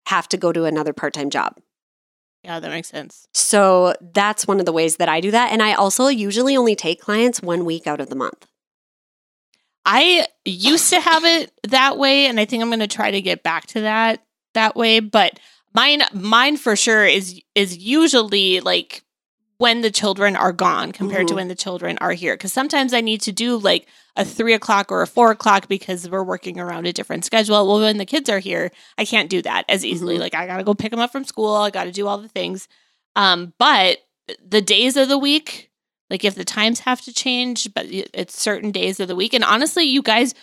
have 0.06 0.28
to 0.30 0.36
go 0.36 0.52
to 0.52 0.64
another 0.64 0.92
part-time 0.92 1.30
job. 1.30 1.60
Yeah, 2.42 2.60
that 2.60 2.70
makes 2.70 2.88
sense. 2.88 3.26
So 3.34 3.94
that's 4.00 4.46
one 4.46 4.58
of 4.58 4.66
the 4.66 4.72
ways 4.72 4.96
that 4.96 5.08
I 5.08 5.20
do 5.20 5.30
that 5.32 5.52
and 5.52 5.62
I 5.62 5.74
also 5.74 6.08
usually 6.08 6.56
only 6.56 6.74
take 6.74 7.00
clients 7.00 7.42
one 7.42 7.64
week 7.66 7.86
out 7.86 8.00
of 8.00 8.08
the 8.08 8.16
month. 8.16 8.46
I 9.84 10.26
used 10.46 10.88
to 10.90 11.00
have 11.00 11.24
it 11.24 11.52
that 11.68 11.98
way, 11.98 12.24
and 12.24 12.40
I 12.40 12.46
think 12.46 12.62
I'm 12.62 12.70
going 12.70 12.80
to 12.80 12.86
try 12.86 13.10
to 13.10 13.20
get 13.20 13.42
back 13.42 13.66
to 13.68 13.82
that 13.82 14.24
that 14.54 14.76
way. 14.76 15.00
But 15.00 15.38
mine, 15.74 16.02
mine 16.12 16.56
for 16.56 16.76
sure 16.76 17.04
is 17.04 17.40
is 17.54 17.76
usually 17.76 18.60
like 18.60 19.02
when 19.58 19.82
the 19.82 19.90
children 19.90 20.34
are 20.34 20.52
gone 20.52 20.90
compared 20.92 21.28
to 21.28 21.34
Mhm. 21.34 21.36
when 21.36 21.48
the 21.48 21.54
children 21.54 21.96
are 22.00 22.12
here. 22.12 22.34
Because 22.34 22.52
sometimes 22.52 22.92
I 22.92 23.00
need 23.00 23.20
to 23.22 23.32
do 23.32 23.56
like 23.56 23.86
a 24.16 24.24
three 24.24 24.52
o'clock 24.52 24.90
or 24.90 25.02
a 25.02 25.06
four 25.06 25.30
o'clock 25.30 25.68
because 25.68 26.08
we're 26.08 26.22
working 26.24 26.58
around 26.58 26.86
a 26.86 26.92
different 26.92 27.24
schedule. 27.24 27.66
Well, 27.66 27.80
when 27.80 27.98
the 27.98 28.04
kids 28.06 28.28
are 28.28 28.40
here, 28.40 28.70
I 28.98 29.04
can't 29.04 29.30
do 29.30 29.42
that 29.42 29.64
as 29.68 29.84
easily. 29.84 30.16
Mhm. 30.16 30.20
Like 30.20 30.34
I 30.34 30.46
got 30.46 30.56
to 30.58 30.64
go 30.64 30.74
pick 30.74 30.90
them 30.90 31.00
up 31.00 31.12
from 31.12 31.24
school. 31.24 31.54
I 31.54 31.70
got 31.70 31.84
to 31.84 31.92
do 31.92 32.06
all 32.08 32.18
the 32.18 32.28
things. 32.28 32.68
Um, 33.16 33.52
but 33.58 33.98
the 34.44 34.62
days 34.62 34.96
of 34.96 35.08
the 35.08 35.18
week 35.18 35.70
like 36.10 36.24
if 36.24 36.34
the 36.34 36.44
times 36.44 36.80
have 36.80 37.00
to 37.02 37.12
change 37.12 37.68
but 37.74 37.86
it's 37.88 38.40
certain 38.40 38.70
days 38.70 39.00
of 39.00 39.08
the 39.08 39.16
week 39.16 39.34
and 39.34 39.44
honestly 39.44 39.84
you 39.84 40.00
guys 40.02 40.34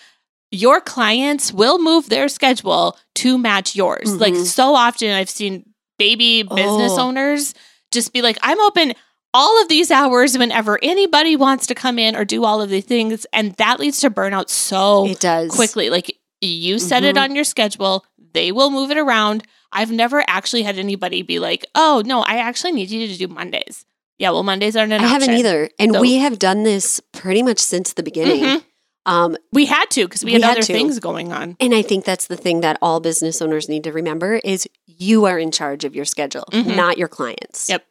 your 0.52 0.82
clients 0.82 1.52
will 1.54 1.80
move 1.80 2.10
their 2.10 2.28
schedule 2.28 2.98
to 3.16 3.38
match 3.38 3.76
yours 3.76 4.14
like 4.16 4.34
Mhm. 4.34 4.46
so 4.46 4.76
often 4.76 5.10
i've 5.12 5.30
seen 5.30 5.66
baby 5.98 6.44
business 6.44 6.94
Oh. 6.98 7.08
owners 7.08 7.54
just 7.92 8.12
be 8.14 8.22
like 8.22 8.38
i'm 8.44 8.60
open 8.62 8.94
all 9.34 9.62
of 9.62 9.70
these 9.70 9.92
hours 9.92 10.38
whenever 10.38 10.78
anybody 10.84 11.36
wants 11.38 11.68
to 11.68 11.76
come 11.76 11.98
in 11.98 12.16
or 12.18 12.26
do 12.26 12.44
all 12.44 12.62
of 12.62 12.70
the 12.70 12.82
things 12.82 13.26
and 13.32 13.54
that 13.56 13.80
leads 13.80 14.00
to 14.02 14.10
burnout 14.12 14.50
so 14.50 15.06
It 15.08 15.20
does. 15.22 15.52
quickly 15.56 15.90
like 15.90 16.18
you 16.42 16.80
set 16.80 17.04
it 17.04 17.16
Mhm. 17.16 17.22
on 17.24 17.36
your 17.36 17.44
schedule 17.46 18.04
they 18.34 18.52
will 18.52 18.70
move 18.72 18.92
it 18.92 18.98
around 18.98 19.44
i've 19.72 19.92
never 19.92 20.24
actually 20.28 20.64
had 20.64 20.78
anybody 20.78 21.22
be 21.22 21.40
like 21.40 21.66
oh 21.76 22.02
no 22.06 22.22
i 22.24 22.36
actually 22.38 22.72
need 22.74 22.90
you 22.90 23.08
to 23.08 23.18
do 23.18 23.28
mondays 23.30 23.86
yeah 24.18 24.32
well 24.32 24.44
mondays 24.44 24.76
aren't 24.76 24.92
an 24.92 25.02
I 25.02 25.08
haven't 25.08 25.32
either. 25.34 25.70
And 25.80 25.94
So- 25.94 26.02
we 26.02 26.16
have 26.16 26.38
done 26.40 26.64
this 26.64 27.00
pretty 27.14 27.42
much 27.42 27.60
since 27.60 27.94
the 27.94 28.04
beginning. 28.04 28.44
Mhm. 28.44 28.64
Um, 29.06 29.36
We 29.52 29.66
had 29.66 29.86
to 29.92 30.06
because 30.08 30.24
we, 30.24 30.30
We 30.30 30.34
had, 30.34 30.44
had 30.44 30.52
other 30.58 30.62
to. 30.68 30.74
things 30.74 31.00
going 31.00 31.32
on. 31.34 31.58
And 31.60 31.74
I 31.74 31.82
think 31.82 32.06
that's 32.06 32.28
the 32.28 32.38
thing 32.38 32.62
that 32.62 32.78
all 32.82 33.00
business 33.00 33.42
owners 33.42 33.68
need 33.68 33.84
to 33.86 33.92
remember 33.92 34.36
is 34.44 34.68
you 34.86 35.26
are 35.26 35.40
in 35.40 35.52
charge 35.52 35.84
of 35.86 35.96
your 35.96 36.06
schedule, 36.06 36.46
Mhm. 36.52 36.76
not 36.76 36.98
your 36.98 37.08
clients. 37.08 37.68
Yep. 37.70 37.86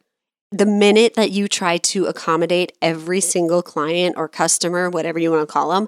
The 0.53 0.65
minute 0.65 1.13
that 1.15 1.31
you 1.31 1.47
try 1.47 1.77
to 1.77 2.05
accommodate 2.05 2.73
every 2.81 3.19
single 3.21 3.61
client 3.61 4.15
or 4.17 4.27
customer, 4.27 4.89
whatever 4.89 5.19
you 5.19 5.31
want 5.31 5.47
to 5.47 5.51
call 5.51 5.71
them, 5.71 5.87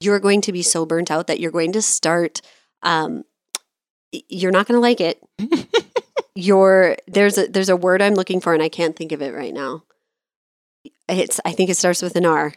you're 0.00 0.20
going 0.20 0.40
to 0.42 0.52
be 0.52 0.62
so 0.62 0.84
burnt 0.86 1.10
out 1.10 1.26
that 1.28 1.40
you're 1.40 1.50
going 1.50 1.72
to 1.72 1.82
start 1.82 2.40
um 2.82 3.24
you're 4.28 4.52
not 4.52 4.66
going 4.66 4.76
to 4.76 4.80
like 4.80 5.00
it. 5.00 5.22
you're 6.34 6.96
there's 7.06 7.36
a 7.38 7.46
there's 7.48 7.68
a 7.68 7.76
word 7.76 8.00
I'm 8.00 8.14
looking 8.14 8.40
for 8.40 8.54
and 8.54 8.62
I 8.62 8.68
can't 8.68 8.96
think 8.96 9.12
of 9.12 9.20
it 9.22 9.34
right 9.34 9.52
now. 9.52 9.82
It's 11.08 11.40
I 11.44 11.52
think 11.52 11.68
it 11.70 11.76
starts 11.76 12.00
with 12.02 12.16
an 12.16 12.24
R. 12.26 12.54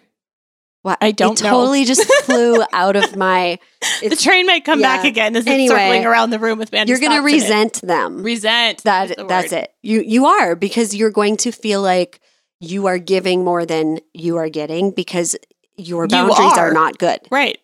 What 0.83 0.97
I 1.01 1.11
don't 1.11 1.37
totally 1.37 1.85
just 1.85 2.03
flew 2.23 2.63
out 2.73 2.95
of 2.95 3.15
my 3.15 3.59
the 4.01 4.15
train 4.15 4.47
might 4.47 4.65
come 4.65 4.79
yeah. 4.79 4.97
back 4.97 5.05
again 5.05 5.35
as 5.35 5.45
Anyway, 5.45 5.67
circling 5.75 6.05
around 6.05 6.31
the 6.31 6.39
room 6.39 6.57
with 6.57 6.71
Mandy 6.71 6.89
you're 6.91 6.99
going 6.99 7.11
to 7.11 7.21
resent 7.23 7.81
them. 7.81 8.23
resent. 8.23 8.83
that 8.83 9.09
That's 9.09 9.15
the 9.21 9.27
that's 9.27 9.51
word. 9.51 9.57
it. 9.63 9.73
You 9.83 10.01
you 10.01 10.25
are 10.25 10.55
because 10.55 10.95
you're 10.95 11.11
going 11.11 11.37
to 11.37 11.51
feel 11.51 11.81
like 11.83 12.19
you 12.59 12.87
are 12.87 12.97
giving 12.97 13.43
more 13.43 13.65
than 13.65 13.99
you 14.13 14.37
are 14.37 14.49
getting 14.49 14.91
because 14.91 15.35
your 15.77 16.05
You 16.05 16.09
boundaries 16.09 16.39
are. 16.57 16.69
are. 16.69 16.73
not 16.73 16.97
good. 16.97 17.19
Right. 17.29 17.59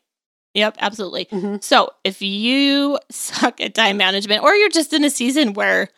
Yep, 0.54 0.78
absolutely. 0.80 1.26
Mhm. 1.26 1.64
So 1.64 1.90
if 2.04 2.22
you 2.22 2.98
suck 3.12 3.62
at 3.62 3.74
time 3.76 3.98
management 3.98 4.44
or 4.44 4.56
you're 4.56 4.70
just 4.70 4.94
in 4.94 5.04
a 5.04 5.10
season 5.10 5.54
where 5.54 5.90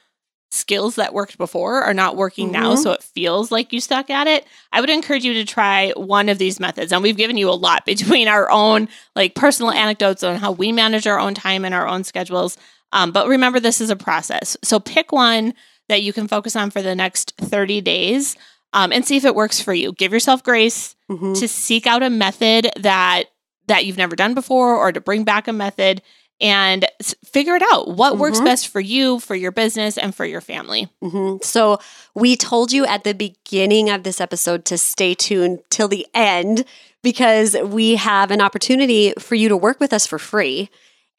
skills 0.52 0.96
that 0.96 1.14
worked 1.14 1.38
before 1.38 1.82
are 1.84 1.94
not 1.94 2.16
working 2.16 2.52
now, 2.52 2.74
Mhm. 2.74 2.82
so 2.84 2.92
it 2.92 3.04
feels 3.04 3.52
like 3.52 3.72
you 3.72 3.80
stuck 3.80 4.10
at 4.10 4.26
it, 4.28 4.46
I 4.72 4.82
would 4.82 4.90
encourage 4.90 5.24
you 5.24 5.34
to 5.36 5.46
try 5.46 5.92
one 5.96 6.28
of 6.28 6.38
these 6.40 6.60
methods. 6.60 6.92
And 6.92 7.04
we've 7.04 7.18
given 7.18 7.38
you 7.38 7.50
a 7.50 7.54
lot 7.54 7.86
between 7.86 8.28
our 8.28 8.50
own 8.52 8.90
like 9.16 9.36
personal 9.36 9.72
anecdotes 9.72 10.24
on 10.24 10.38
how 10.38 10.52
we 10.52 10.72
manage 10.72 11.06
our 11.08 11.20
own 11.20 11.36
time 11.36 11.66
and 11.66 11.76
our 11.76 11.88
own 11.88 12.04
schedules. 12.04 12.58
Um, 12.92 13.12
but 13.12 13.28
remember, 13.28 13.60
this 13.60 13.80
is 13.80 13.92
a 13.92 13.96
process. 13.96 14.58
So 14.64 14.80
pick 14.80 15.12
one 15.12 15.54
that 15.88 16.02
you 16.02 16.14
can 16.14 16.28
focus 16.28 16.56
on 16.56 16.72
for 16.72 16.82
the 16.82 16.96
next 16.96 17.34
30 17.38 17.82
days 17.82 18.36
um, 18.74 18.92
and 18.92 19.06
see 19.06 19.18
if 19.18 19.26
it 19.26 19.36
works 19.36 19.62
for 19.62 19.74
you. 19.74 19.92
Give 19.94 20.12
yourself 20.14 20.44
grace 20.44 20.96
Mhm. 21.12 21.40
to 21.40 21.48
seek 21.48 21.86
out 21.88 22.02
a 22.04 22.10
method 22.10 22.72
that 22.76 23.26
that 23.68 23.86
you've 23.86 23.98
never 23.98 24.16
done 24.16 24.34
before 24.34 24.76
or 24.76 24.92
to 24.92 25.00
bring 25.00 25.24
back 25.24 25.48
a 25.48 25.54
method 25.54 26.02
and 26.42 26.86
figure 27.26 27.56
it 27.56 27.64
out 27.74 27.90
what 27.90 28.18
works 28.18 28.40
Mhm. 28.40 28.46
best 28.46 28.68
for 28.70 28.80
you 28.80 29.20
for 29.20 29.36
your 29.36 29.52
business 29.52 29.98
and 29.98 30.16
for 30.16 30.26
your 30.26 30.42
family 30.42 30.88
Mhm. 31.04 31.44
So 31.44 31.80
we 32.16 32.36
told 32.36 32.72
you 32.72 32.86
at 32.86 33.04
the 33.04 33.14
beginning 33.14 33.90
of 33.90 34.04
this 34.04 34.22
episode 34.22 34.66
to 34.66 34.78
stay 34.78 35.14
tuned 35.14 35.60
till 35.70 35.88
the 35.88 36.08
end 36.14 36.66
because 37.04 37.56
we 37.64 37.96
have 37.96 38.32
an 38.32 38.42
opportunity 38.42 39.14
for 39.20 39.36
you 39.36 39.50
to 39.50 39.58
work 39.58 39.80
with 39.80 39.94
us 39.94 40.06
for 40.08 40.20
free. 40.20 40.70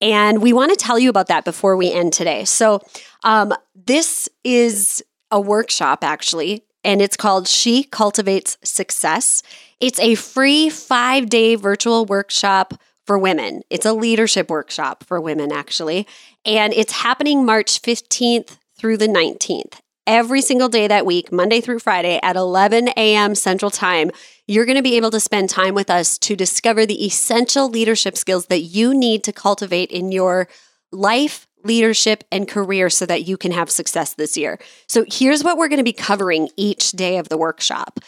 And 0.03 0.41
we 0.43 0.53
want 0.53 0.71
to 0.71 0.77
tell 0.77 0.99
you 0.99 1.11
about 1.11 1.27
that 1.29 1.45
before 1.45 1.77
we 1.77 1.93
end 1.93 2.13
today. 2.13 2.45
So, 2.45 2.81
um, 3.23 3.55
this 3.75 4.29
is 4.45 5.03
a 5.31 5.41
workshop 5.41 6.03
actually, 6.03 6.63
and 6.85 7.01
it's 7.03 7.17
called 7.17 7.47
She 7.49 7.85
Cultivates 7.85 8.57
Success. 8.65 9.43
It's 9.81 10.01
a 10.01 10.15
free 10.15 10.69
five 10.71 11.29
day 11.29 11.55
virtual 11.55 12.05
workshop 12.07 12.75
for 13.11 13.19
women. 13.19 13.63
It's 13.71 13.87
a 13.87 13.93
leadership 13.93 14.49
workshop 14.51 15.03
for 15.03 15.21
women, 15.21 15.51
actually. 15.51 16.07
And 16.45 16.73
it's 16.73 16.93
happening 16.93 17.45
March 17.45 17.83
15th 17.83 18.57
through 18.79 18.99
the 18.99 19.09
19th. 19.09 19.81
Every 20.07 20.41
single 20.41 20.69
day 20.69 20.87
that 20.87 21.05
week, 21.05 21.33
Monday 21.33 21.61
through 21.61 21.81
Friday 21.81 22.21
at 22.23 22.37
11 22.37 22.91
a.m. 22.97 23.35
Central 23.35 23.69
Time, 23.69 24.13
you're 24.47 24.65
going 24.65 24.77
to 24.77 24.83
be 24.83 24.97
able 24.97 25.11
to 25.11 25.19
spend 25.19 25.51
time 25.51 25.75
with 25.75 25.91
us 25.91 26.19
to 26.19 26.37
discover 26.37 26.87
the 26.87 27.05
essential 27.05 27.69
leadership 27.69 28.17
skills 28.17 28.47
that 28.47 28.61
you 28.61 28.95
need 28.95 29.25
to 29.25 29.33
cultivate 29.33 29.91
in 29.91 30.13
your 30.13 30.47
life, 30.93 31.49
leadership, 31.65 32.23
and 32.31 32.47
career 32.47 32.89
so 32.89 33.07
that 33.07 33.27
you 33.27 33.37
can 33.37 33.51
have 33.51 33.73
success 33.73 34.15
this 34.15 34.37
year. 34.37 34.61
So 34.87 35.05
here's 35.09 35.43
what 35.43 35.59
we're 35.59 35.67
going 35.67 35.79
to 35.79 35.83
be 35.83 35.93
covering 35.93 36.49
each 36.57 36.93
day 36.93 37.19
of 37.19 37.29
the 37.29 37.37
workshop. 37.37 37.99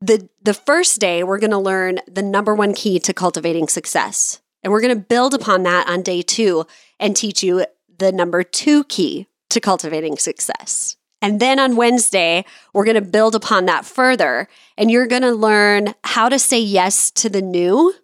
The, 0.00 0.30
the 0.40 0.54
first 0.54 0.98
day, 0.98 1.24
we're 1.24 1.40
going 1.40 1.50
to 1.50 1.58
learn 1.58 1.98
the 2.08 2.22
number 2.22 2.54
one 2.54 2.72
key 2.72 2.98
to 3.00 3.12
cultivating 3.12 3.68
success. 3.68 4.40
And 4.66 4.72
we're 4.72 4.80
going 4.80 4.96
to 4.96 5.00
build 5.00 5.32
upon 5.32 5.62
that 5.62 5.88
on 5.88 6.02
day 6.02 6.22
two 6.22 6.66
and 6.98 7.14
teach 7.14 7.40
you 7.40 7.66
the 7.98 8.10
number 8.10 8.42
two 8.42 8.82
key 8.82 9.28
to 9.50 9.60
cultivating 9.60 10.18
success. 10.18 10.96
And 11.22 11.38
then 11.38 11.60
on 11.60 11.76
Wednesday, 11.76 12.44
we're 12.72 12.84
going 12.84 12.96
to 12.96 13.00
build 13.00 13.36
upon 13.36 13.66
that 13.66 13.84
further. 13.84 14.48
And 14.76 14.90
you're 14.90 15.06
going 15.06 15.22
to 15.22 15.30
learn 15.30 15.94
how 16.02 16.28
to 16.28 16.36
say 16.40 16.58
yes 16.58 17.12
to 17.12 17.28
the 17.28 17.42
new 17.42 17.94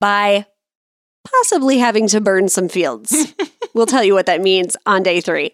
by 0.00 0.46
possibly 1.22 1.76
having 1.76 2.08
to 2.08 2.20
burn 2.22 2.48
some 2.48 2.70
fields. 2.70 3.34
we'll 3.74 3.84
tell 3.84 4.02
you 4.02 4.14
what 4.14 4.24
that 4.24 4.40
means 4.40 4.78
on 4.86 5.02
day 5.02 5.20
three. 5.20 5.52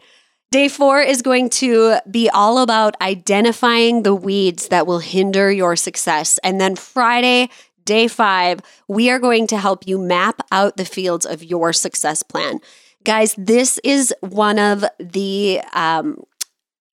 Day 0.53 0.69
four 0.69 1.01
is 1.01 1.23
going 1.23 1.51
to 1.51 1.97
be 2.09 2.31
all 2.31 2.59
about 2.59 2.95
identifying 3.01 4.05
the 4.05 4.15
weeds 4.15 4.69
that 4.69 4.87
will 4.87 5.01
hinder 5.01 5.51
your 5.51 5.75
success. 5.75 6.39
And 6.45 6.61
then 6.61 6.77
Friday, 6.77 7.51
day 7.87 8.07
five, 8.09 8.61
we 8.89 9.09
are 9.11 9.19
going 9.19 9.47
to 9.47 9.57
help 9.57 9.87
you 9.87 9.99
map 9.99 10.43
out 10.53 10.77
the 10.77 10.85
fields 10.85 11.25
of 11.25 11.43
your 11.43 11.73
success 11.73 12.23
plan. 12.23 12.61
Guys, 13.05 13.35
this 13.39 13.79
is 13.83 14.13
one 14.21 14.59
of 14.59 14.85
the 15.01 15.61
um, 15.73 16.23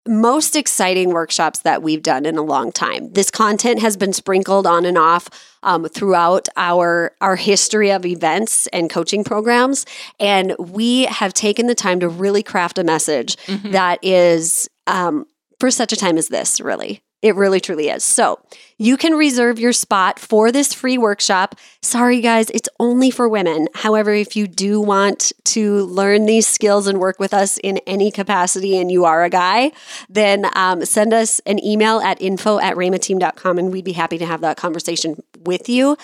most 0.07 0.55
exciting 0.55 1.09
workshops 1.11 1.59
that 1.59 1.83
we've 1.83 2.01
done 2.03 2.25
in 2.25 2.37
a 2.37 2.41
long 2.41 2.71
time. 2.71 3.11
This 3.13 3.29
content 3.31 3.79
has 3.81 3.95
been 3.95 4.13
sprinkled 4.13 4.65
on 4.65 4.83
and 4.83 4.97
off 4.97 5.29
um, 5.63 5.85
throughout 5.85 6.49
our 6.57 7.11
our 7.21 7.35
history 7.35 7.91
of 7.91 8.05
events 8.05 8.65
and 8.67 8.89
coaching 8.89 9.23
programs, 9.23 9.85
and 10.19 10.55
we 10.59 11.03
have 11.05 11.33
taken 11.33 11.67
the 11.67 11.75
time 11.75 11.99
to 11.99 12.09
really 12.09 12.41
craft 12.43 12.77
a 12.79 12.83
message 12.83 13.37
Mhm. 13.45 13.71
that 13.71 13.99
is 14.03 14.67
um, 14.87 15.25
for 15.59 15.69
such 15.69 15.93
a 15.93 15.95
time 15.95 16.17
as 16.17 16.29
this. 16.29 16.59
Really, 16.59 17.01
it 17.21 17.35
really 17.35 17.59
truly 17.59 17.89
is. 17.89 18.03
So 18.03 18.39
you 18.77 18.97
can 18.97 19.13
reserve 19.13 19.59
your 19.59 19.73
spot 19.73 20.17
for 20.17 20.51
this 20.51 20.73
free 20.73 20.97
workshop. 20.97 21.55
Sorry, 21.81 22.19
guys, 22.19 22.49
it's 22.49 22.69
only 22.79 23.11
for 23.11 23.29
women. 23.29 23.67
However, 23.75 24.11
if 24.11 24.35
you 24.35 24.47
do 24.47 24.81
want 24.81 25.31
to 25.45 25.85
learn 25.85 26.25
these 26.25 26.47
skills 26.47 26.87
and 26.87 26.99
work 26.99 27.19
with 27.19 27.33
us 27.33 27.59
in 27.59 27.77
any 27.85 28.09
capacity 28.09 28.77
and 28.77 28.91
you 28.91 29.05
are 29.05 29.23
a 29.23 29.29
guy, 29.29 29.71
then 30.09 30.47
um, 30.55 30.83
send 30.83 31.13
us 31.13 31.39
an 31.45 31.63
email 31.63 31.99
at 31.99 32.19
info 32.21 32.59
at 32.59 32.75
raymateam.com 32.75 33.59
and 33.59 33.71
we'd 33.71 33.85
be 33.85 33.91
happy 33.91 34.17
to 34.17 34.25
have 34.25 34.41
that 34.41 34.57
conversation 34.57 35.21
with 35.45 35.69
you. 35.69 35.95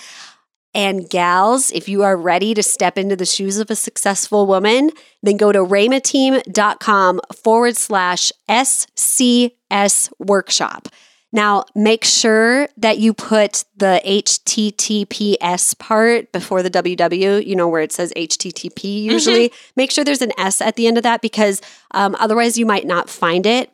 And 0.76 1.10
gals, 1.10 1.72
if 1.72 1.90
you 1.90 2.04
are 2.04 2.16
ready 2.16 2.54
to 2.54 2.62
step 2.62 3.00
into 3.00 3.16
the 3.16 3.26
shoes 3.26 3.58
of 3.58 3.72
a 3.72 3.76
successful 3.76 4.46
woman, 4.46 4.92
then 5.24 5.38
go 5.38 5.52
to 5.52 5.60
raymateam.com 5.60 7.22
forward 7.44 7.76
slash 7.76 8.32
SCS 8.48 10.12
workshop. 10.20 10.90
Now, 11.34 11.66
make 11.76 12.06
sure 12.06 12.70
that 12.78 13.00
you 13.00 13.14
put 13.14 13.66
the 13.76 14.02
HTTPS 14.06 15.78
part 15.78 16.32
before 16.32 16.64
the 16.64 16.72
WW, 16.72 17.46
you 17.46 17.56
know, 17.56 17.68
where 17.68 17.82
it 17.82 17.92
says 17.92 18.14
HTTP 18.16 19.04
usually. 19.04 19.52
Make 19.76 19.92
sure 19.92 20.04
there's 20.06 20.22
an 20.22 20.32
S 20.38 20.62
at 20.62 20.78
the 20.78 20.88
end 20.88 20.98
of 20.98 21.04
that 21.04 21.22
because 21.22 21.62
um, 21.92 22.16
otherwise 22.20 22.58
you 22.58 22.66
might 22.66 22.86
not 22.86 23.10
find 23.10 23.46
it. 23.46 23.72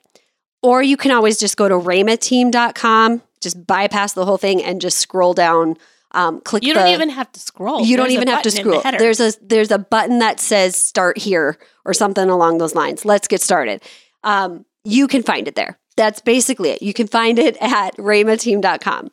Or 0.64 0.82
you 0.82 0.98
can 0.98 1.12
always 1.12 1.38
just 1.38 1.58
go 1.58 1.68
to 1.68 1.76
raymateam.com, 1.76 3.22
just 3.42 3.68
bypass 3.68 4.14
the 4.14 4.26
whole 4.26 4.38
thing 4.38 4.64
and 4.64 4.80
just 4.82 4.98
scroll 4.98 5.34
down. 5.34 5.76
Um, 6.12 6.42
click 6.42 6.64
you 6.64 6.74
don't 6.74 6.86
the- 6.86 6.94
even 6.94 7.10
have 7.10 7.32
to 7.34 7.40
scroll 7.40 7.82
you 7.84 7.98
don't 7.98 8.12
even 8.12 8.28
have 8.28 8.44
to 8.44 8.50
in 8.50 8.68
the 8.68 8.80
scroll. 8.80 8.94
There's 9.00 9.20
a 9.20 9.34
there's 9.42 9.72
a 9.72 9.80
button 9.80 10.20
that 10.20 10.40
says 10.40 10.76
start 10.76 11.18
here 11.18 11.58
or 11.86 11.94
something 11.94 12.30
along 12.30 12.60
those 12.60 12.76
lines. 12.76 13.04
Let's 13.04 13.28
get 13.28 13.42
started. 13.42 13.82
Um, 14.24 14.66
you 14.86 15.08
can 15.08 15.24
find 15.24 15.48
it 15.48 15.56
there. 15.56 15.80
That's 15.96 16.22
basically 16.22 16.70
it. 16.72 16.82
You 16.82 16.94
can 16.94 17.08
find 17.08 17.38
it 17.40 17.58
at 17.62 17.96
raymateam.com. 17.98 19.12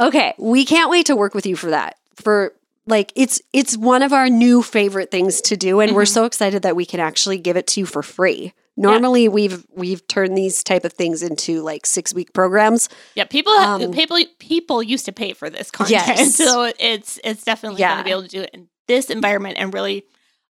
Okay, 0.00 0.34
we 0.38 0.64
can't 0.64 0.90
wait 0.90 1.06
to 1.06 1.16
work 1.16 1.34
with 1.34 1.46
you 1.46 1.56
for 1.56 1.70
that. 1.70 1.96
For 2.16 2.52
like 2.86 3.12
it's 3.16 3.40
it's 3.52 3.76
one 3.76 4.02
of 4.02 4.12
our 4.12 4.28
new 4.28 4.62
favorite 4.62 5.10
things 5.10 5.40
to 5.42 5.56
do 5.56 5.80
and 5.80 5.94
we're 5.94 6.04
Mhm. 6.04 6.08
so 6.14 6.24
excited 6.24 6.62
that 6.62 6.74
we 6.76 6.86
can 6.86 7.00
actually 7.00 7.38
give 7.38 7.56
it 7.56 7.66
to 7.68 7.80
you 7.80 7.86
for 7.86 8.02
free. 8.02 8.52
Normally 8.76 9.28
we've 9.28 9.64
we've 9.74 10.06
turned 10.06 10.36
these 10.38 10.62
type 10.62 10.84
of 10.84 10.92
things 10.92 11.22
into 11.22 11.62
like 11.62 11.84
6 11.84 12.14
week 12.14 12.32
programs. 12.32 12.88
yeah 13.14 13.24
people 13.24 13.52
um, 13.52 13.90
people 13.92 14.18
people 14.38 14.82
used 14.82 15.04
to 15.06 15.12
pay 15.12 15.32
for 15.32 15.50
this 15.50 15.70
content 15.70 16.06
Yes. 16.06 16.34
so 16.36 16.70
it's 16.78 17.18
it's 17.24 17.44
definitely 17.44 17.80
Yeah. 17.80 17.88
going 17.94 17.98
to 17.98 18.04
be 18.04 18.10
able 18.10 18.22
to 18.22 18.28
do 18.28 18.42
it 18.42 18.50
in 18.54 18.68
this 18.86 19.10
environment 19.10 19.58
and 19.58 19.74
really 19.74 20.04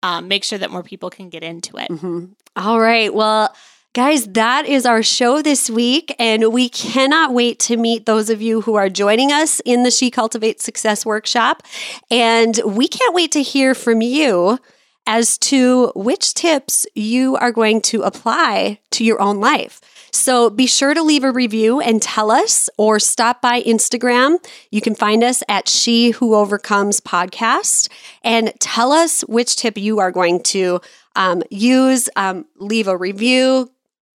um, 0.04 0.28
make 0.28 0.44
sure 0.44 0.58
that 0.60 0.72
more 0.72 0.84
people 0.84 1.10
can 1.10 1.30
get 1.30 1.44
into 1.44 1.78
it 1.78 1.88
hmm 1.92 2.26
All 2.56 2.80
right. 2.80 3.14
Well, 3.14 3.54
guys, 3.94 4.26
that 4.28 4.66
is 4.66 4.86
our 4.86 5.04
show 5.04 5.42
this 5.42 5.70
week. 5.70 6.16
And 6.18 6.54
we 6.54 6.70
cannot 6.70 7.34
wait 7.34 7.60
to 7.60 7.78
meet 7.78 8.06
those 8.06 8.30
of 8.30 8.42
you 8.42 8.62
who 8.62 8.76
are 8.76 8.90
joining 8.90 9.32
us 9.32 9.60
in 9.66 9.84
the 9.84 9.92
She 9.92 10.10
Cultivates 10.10 10.64
Success 10.64 11.06
workshop. 11.06 11.64
And 12.10 12.60
we 12.66 12.88
can't 12.88 13.14
wait 13.14 13.32
to 13.34 13.42
hear 13.42 13.76
from 13.76 14.02
you 14.02 14.60
as 15.06 15.38
to 15.39 15.92
which 15.96 16.34
tips 16.34 16.86
you 16.96 17.36
are 17.38 17.52
going 17.52 17.82
to 17.82 18.04
apply 18.04 18.80
to 18.92 19.04
your 19.04 19.20
own 19.20 19.39
life. 19.39 19.82
So 20.14 20.50
be 20.50 20.68
sure 20.68 20.94
to 20.94 21.02
leave 21.02 21.24
a 21.24 21.32
review 21.32 21.80
and 21.80 22.02
tell 22.02 22.32
us 22.32 22.70
or 22.78 23.00
stop 23.00 23.42
by 23.42 23.62
Instagram. 23.64 24.38
You 24.70 24.82
can 24.82 24.94
find 24.94 25.24
us 25.24 25.42
at 25.50 25.68
She 25.68 26.12
Who 26.12 26.36
Overcomes 26.36 27.00
podcast 27.02 27.89
and 28.24 28.54
tell 28.60 28.92
us 28.92 29.22
which 29.22 29.56
tip 29.56 29.78
you 29.78 30.00
are 30.00 30.12
going 30.12 30.44
to 30.44 30.82
um, 31.16 31.44
use. 31.50 32.10
Um, 32.16 32.46
leave 32.58 32.88
a 32.88 32.96
review. 32.96 33.70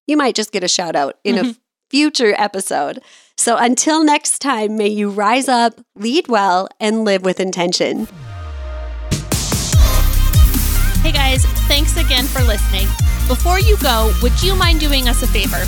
You 0.07 0.17
might 0.17 0.35
just 0.37 0.53
get 0.53 0.63
a 0.63 0.69
shout 0.69 0.95
out 0.95 1.17
in 1.25 1.37
a 1.39 1.43
Mhm. 1.43 1.57
future 1.91 2.35
episode. 2.39 3.01
So 3.37 3.57
until 3.57 4.05
next 4.05 4.39
time, 4.39 4.77
may 4.77 4.89
you 4.89 5.11
rise 5.11 5.49
up, 5.49 5.81
lead 5.97 6.29
well, 6.29 6.69
and 6.81 7.05
live 7.05 7.23
with 7.23 7.41
intention. 7.41 8.07
Hey 11.03 11.13
guys, 11.13 11.45
thanks 11.69 11.97
again 11.97 12.25
for 12.27 12.43
listening. 12.43 12.87
Before 13.29 13.59
you 13.59 13.77
go, 13.79 14.13
would 14.23 14.41
you 14.43 14.55
mind 14.55 14.81
doing 14.81 15.09
us 15.09 15.23
a 15.23 15.27
favor? 15.27 15.63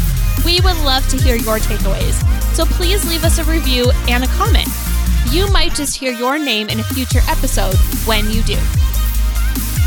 We 0.45 0.61
would 0.61 0.77
love 0.85 1.07
to 1.09 1.17
hear 1.17 1.35
your 1.37 1.59
takeaways. 1.59 2.15
So 2.55 2.65
please 2.65 3.05
leave 3.07 3.25
us 3.25 3.39
a 3.39 3.45
review 3.45 3.91
and 4.09 4.23
a 4.25 4.29
comment. 4.29 4.69
You 5.31 5.49
might 5.49 5.75
just 5.75 5.97
hear 5.97 6.13
your 6.13 6.39
name 6.39 6.69
in 6.69 6.79
a 6.81 6.85
future 6.85 7.23
episode 7.29 7.75
when 8.07 8.31
you 8.31 8.43
do. 8.43 8.59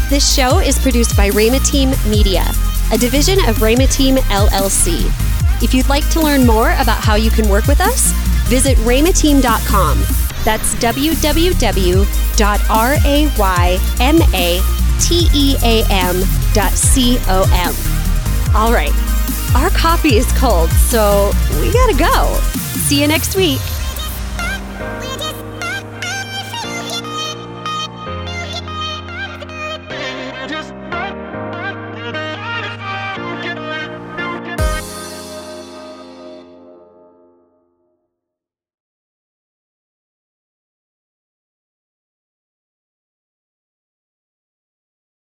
This 0.09 0.33
show 0.35 0.59
is 0.59 0.77
produced 0.77 1.15
by 1.15 1.29
Rayma 1.29 1.65
Team 1.65 1.91
Media, 2.09 2.43
a 2.91 2.97
division 2.97 3.39
of 3.47 3.57
Rayma 3.57 3.91
Team 3.91 4.15
LLC. 4.15 5.05
If 5.63 5.73
you'd 5.73 5.89
like 5.89 6.07
to 6.09 6.19
learn 6.19 6.45
more 6.45 6.71
about 6.79 7.03
how 7.03 7.15
you 7.15 7.31
can 7.31 7.49
work 7.49 7.65
with 7.67 7.81
us, 7.81 8.11
visit 8.47 8.77
raymateam.com. 8.79 9.99
That's 10.43 10.75
www.raymateam.com. 10.75 12.07
All 18.53 18.73
right, 18.73 18.91
our 19.55 19.69
coffee 19.69 20.17
is 20.17 20.29
cold, 20.33 20.69
so 20.71 21.31
we 21.59 21.71
gotta 21.71 21.95
go. 21.97 22.37
See 22.87 23.01
you 23.01 23.07
next 23.07 23.35
week. 23.35 23.61